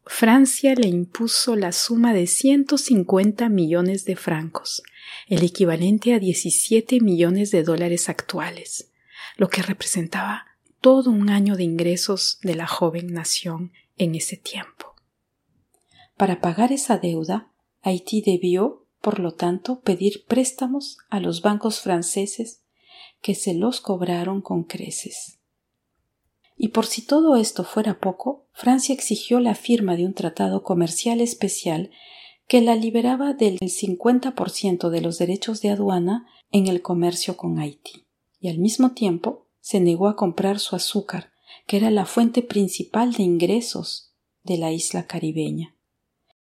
Francia 0.10 0.74
le 0.74 0.88
impuso 0.88 1.56
la 1.56 1.72
suma 1.72 2.14
de 2.14 2.28
150 2.28 3.50
millones 3.50 4.06
de 4.06 4.16
francos, 4.16 4.82
el 5.28 5.44
equivalente 5.44 6.14
a 6.14 6.20
17 6.20 7.02
millones 7.02 7.52
de 7.52 7.64
dólares 7.64 8.10
actuales, 8.10 8.92
lo 9.36 9.50
que 9.50 9.62
representaba 9.62 10.46
todo 10.82 11.12
un 11.12 11.30
año 11.30 11.56
de 11.56 11.64
ingresos 11.64 12.40
de 12.42 12.56
la 12.56 12.68
joven 12.68 13.14
nación 13.14 13.74
en 13.98 14.16
ese 14.16 14.38
tiempo. 14.38 14.96
Para 16.16 16.42
pagar 16.42 16.72
esa 16.72 16.98
deuda, 16.98 17.52
Haití 17.82 18.22
debió, 18.22 18.86
por 19.02 19.20
lo 19.20 19.34
tanto, 19.34 19.82
pedir 19.82 20.26
préstamos 20.26 20.98
a 21.10 21.20
los 21.20 21.42
bancos 21.42 21.82
franceses 21.82 22.64
que 23.22 23.36
se 23.36 23.54
los 23.54 23.82
cobraron 23.82 24.42
con 24.42 24.64
creces. 24.64 25.37
Y 26.58 26.70
por 26.70 26.86
si 26.88 27.04
todo 27.04 27.36
esto 27.36 27.64
fuera 27.64 28.00
poco, 28.00 28.48
Francia 28.52 28.94
exigió 28.94 29.40
la 29.40 29.54
firma 29.54 29.96
de 29.96 30.06
un 30.06 30.14
tratado 30.14 30.64
comercial 30.64 31.22
especial 31.22 31.92
que 32.48 32.62
la 32.62 32.76
liberaba 32.76 33.34
del 33.34 33.60
50% 33.60 34.90
de 34.90 35.02
los 35.02 35.18
derechos 35.20 35.62
de 35.62 35.70
aduana 35.70 36.26
en 36.52 36.68
el 36.68 36.82
comercio 36.82 37.38
con 37.38 37.60
Haití, 37.60 38.08
y 38.40 38.48
al 38.48 38.58
mismo 38.58 38.92
tiempo 38.92 39.48
se 39.60 39.80
negó 39.80 40.08
a 40.08 40.16
comprar 40.16 40.60
su 40.60 40.76
azúcar, 40.76 41.32
que 41.68 41.78
era 41.78 41.92
la 41.92 42.06
fuente 42.06 42.42
principal 42.42 43.14
de 43.14 43.24
ingresos 43.24 44.14
de 44.44 44.58
la 44.58 44.72
isla 44.72 45.06
caribeña. 45.06 45.76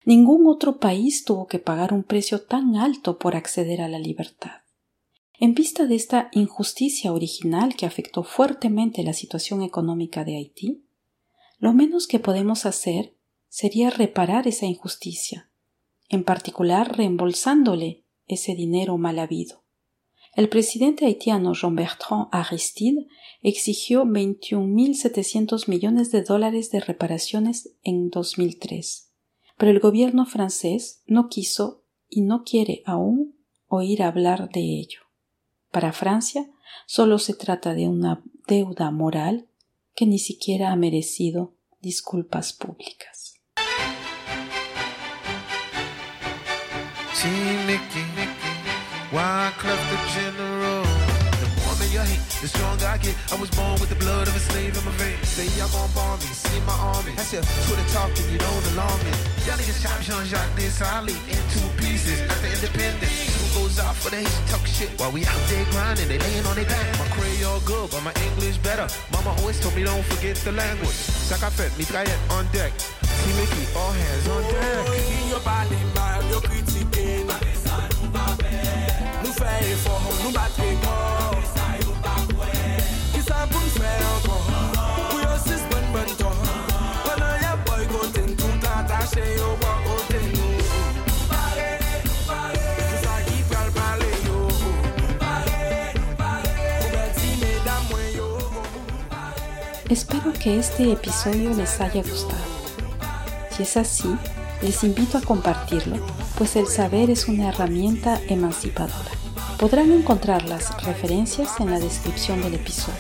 Ningún 0.06 0.48
otro 0.48 0.78
país 0.78 1.26
tuvo 1.26 1.48
que 1.48 1.60
pagar 1.60 1.94
un 1.94 2.04
precio 2.04 2.42
tan 2.42 2.76
alto 2.78 3.18
por 3.18 3.36
acceder 3.36 3.82
a 3.82 3.90
la 3.90 4.00
libertad. 4.00 4.62
En 5.40 5.54
vista 5.54 5.86
de 5.86 5.94
esta 5.94 6.30
injusticia 6.32 7.14
original 7.14 7.76
que 7.76 7.86
afectó 7.86 8.24
fuertemente 8.24 9.04
la 9.04 9.14
situación 9.14 9.62
económica 9.62 10.26
de 10.26 10.36
Haití, 10.36 10.84
lo 11.60 11.74
menos 11.74 12.08
que 12.08 12.18
podemos 12.18 12.66
hacer 12.66 13.14
sería 13.48 13.92
reparar 13.92 14.48
esa 14.48 14.66
injusticia, 14.66 15.52
en 16.10 16.24
particular 16.24 16.98
reembolsándole 16.98 18.04
ese 18.26 18.56
dinero 18.56 18.98
mal 18.98 19.20
habido. 19.20 19.64
El 20.36 20.50
presidente 20.50 21.06
haitiano 21.06 21.54
Jean-Bertrand 21.54 22.30
Aristide 22.32 23.08
exigió 23.42 24.06
21.700 24.06 25.68
millones 25.68 26.12
de 26.12 26.24
dólares 26.24 26.72
de 26.72 26.80
reparaciones 26.80 27.76
en 27.84 28.10
2003, 28.10 29.12
pero 29.58 29.72
el 29.72 29.80
gobierno 29.80 30.26
francés 30.26 31.04
no 31.06 31.30
quiso 31.30 31.84
y 32.10 32.22
no 32.22 32.44
quiere 32.44 32.82
aún 32.86 33.36
oír 33.68 34.02
hablar 34.02 34.50
de 34.50 34.62
ello. 34.62 35.07
Para 35.72 35.94
Francia 35.94 36.46
solo 36.86 37.20
se 37.20 37.34
trata 37.34 37.74
de 37.74 37.88
una 37.88 38.24
deuda 38.48 38.92
moral 38.92 39.48
que 39.96 40.06
ni 40.06 40.20
siquiera 40.20 40.72
ha 40.72 40.76
merecido 40.76 41.54
disculpas 41.82 42.54
públicas. 42.54 43.36
Goes 63.68 63.80
out 63.80 63.96
for 63.96 64.10
the 64.10 64.18
hate, 64.18 64.48
talk 64.48 64.66
shit 64.66 64.90
while 65.00 65.12
we 65.12 65.26
out 65.26 65.44
there 65.50 65.66
grinding. 65.72 66.08
They 66.08 66.18
laying 66.18 66.46
on 66.46 66.56
their 66.56 66.66
back. 66.66 66.88
My 67.00 67.08
Creole 67.16 67.60
good, 67.66 67.92
but 67.92 68.02
my 68.04 68.14
English 68.28 68.58
better. 68.58 68.88
Mama 69.12 69.36
always 69.40 69.60
told 69.60 69.76
me 69.76 69.84
don't 69.84 70.06
forget 70.06 70.36
the 70.48 70.52
language. 70.52 71.00
Fait, 71.58 71.72
mitraillette 71.78 72.24
on 72.32 72.46
deck. 72.54 72.72
See 72.80 73.34
Mickey, 73.36 73.66
all 73.76 73.92
hands 73.92 74.28
on 74.30 74.44
deck. 74.44 74.88
Batre 80.38 81.27
Espero 99.90 100.34
que 100.34 100.60
este 100.60 100.92
episodio 100.92 101.54
les 101.54 101.80
haya 101.80 102.02
gustado. 102.04 102.44
Si 103.52 103.64
es 103.64 103.78
así, 103.78 104.14
les 104.62 104.84
invito 104.84 105.18
a 105.18 105.22
compartirlo, 105.22 106.06
pues 106.38 106.58
el 106.58 106.68
saber 106.68 107.10
es 107.10 107.30
una 107.30 107.48
herramienta 107.48 108.20
emancipadora. 108.28 109.12
Podrán 109.58 109.94
encontrar 109.94 110.44
las 110.44 110.84
referencias 110.84 111.58
en 111.62 111.72
la 111.72 111.80
descripción 111.80 112.42
del 112.42 112.56
episodio. 112.56 113.00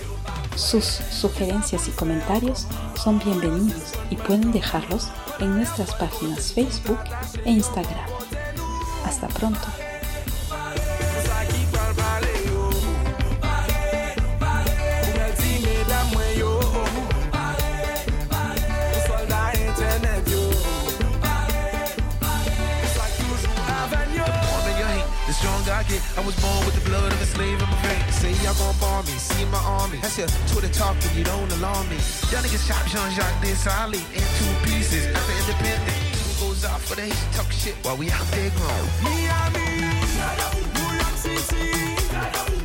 Sus 0.55 0.85
sugerencias 0.85 1.89
y 1.89 1.91
comentarios 1.91 2.67
son 2.95 3.19
bienvenidos 3.19 3.91
y 4.09 4.15
pueden 4.15 4.53
dejarlos 4.53 5.09
en 5.39 5.57
nuestras 5.57 5.93
páginas 5.95 6.53
Facebook 6.53 6.99
e 7.43 7.51
Instagram. 7.51 8.09
Hasta 9.03 9.27
pronto. 9.27 9.86
Stronger 25.99 26.21
I 26.21 26.25
was 26.25 26.35
born 26.41 26.65
with 26.65 26.75
the 26.75 26.89
blood 26.89 27.11
of 27.11 27.21
a 27.21 27.25
slave 27.25 27.61
in 27.61 27.69
my 27.69 27.81
veins. 27.81 28.15
Say 28.15 28.33
y'all 28.43 28.53
gon' 28.55 28.75
bar 28.79 29.03
me, 29.03 29.11
see 29.17 29.45
my 29.45 29.57
army. 29.57 29.99
That's 30.01 30.17
your 30.17 30.27
Twitter 30.47 30.69
talking, 30.69 31.15
you 31.17 31.23
don't 31.23 31.51
alarm 31.53 31.89
me. 31.89 31.97
Y'all 32.31 32.41
niggas 32.41 32.67
chop 32.67 32.85
Jean-Jacques 32.87 33.41
Desali 33.41 34.01
in 34.13 34.25
two 34.37 34.53
pieces. 34.65 35.07
After 35.15 35.33
independent, 35.33 35.97
two 36.13 36.45
goes 36.45 36.65
out 36.65 36.81
for 36.81 36.95
the 36.95 37.03
hate, 37.03 37.33
talk 37.33 37.51
shit 37.51 37.75
while 37.83 37.97
we 37.97 38.11
out 38.11 38.27
there 38.31 38.51
grown. 38.57 38.85
Miami, 39.03 39.65
New 40.73 40.91
York 40.97 41.17
City, 41.17 42.56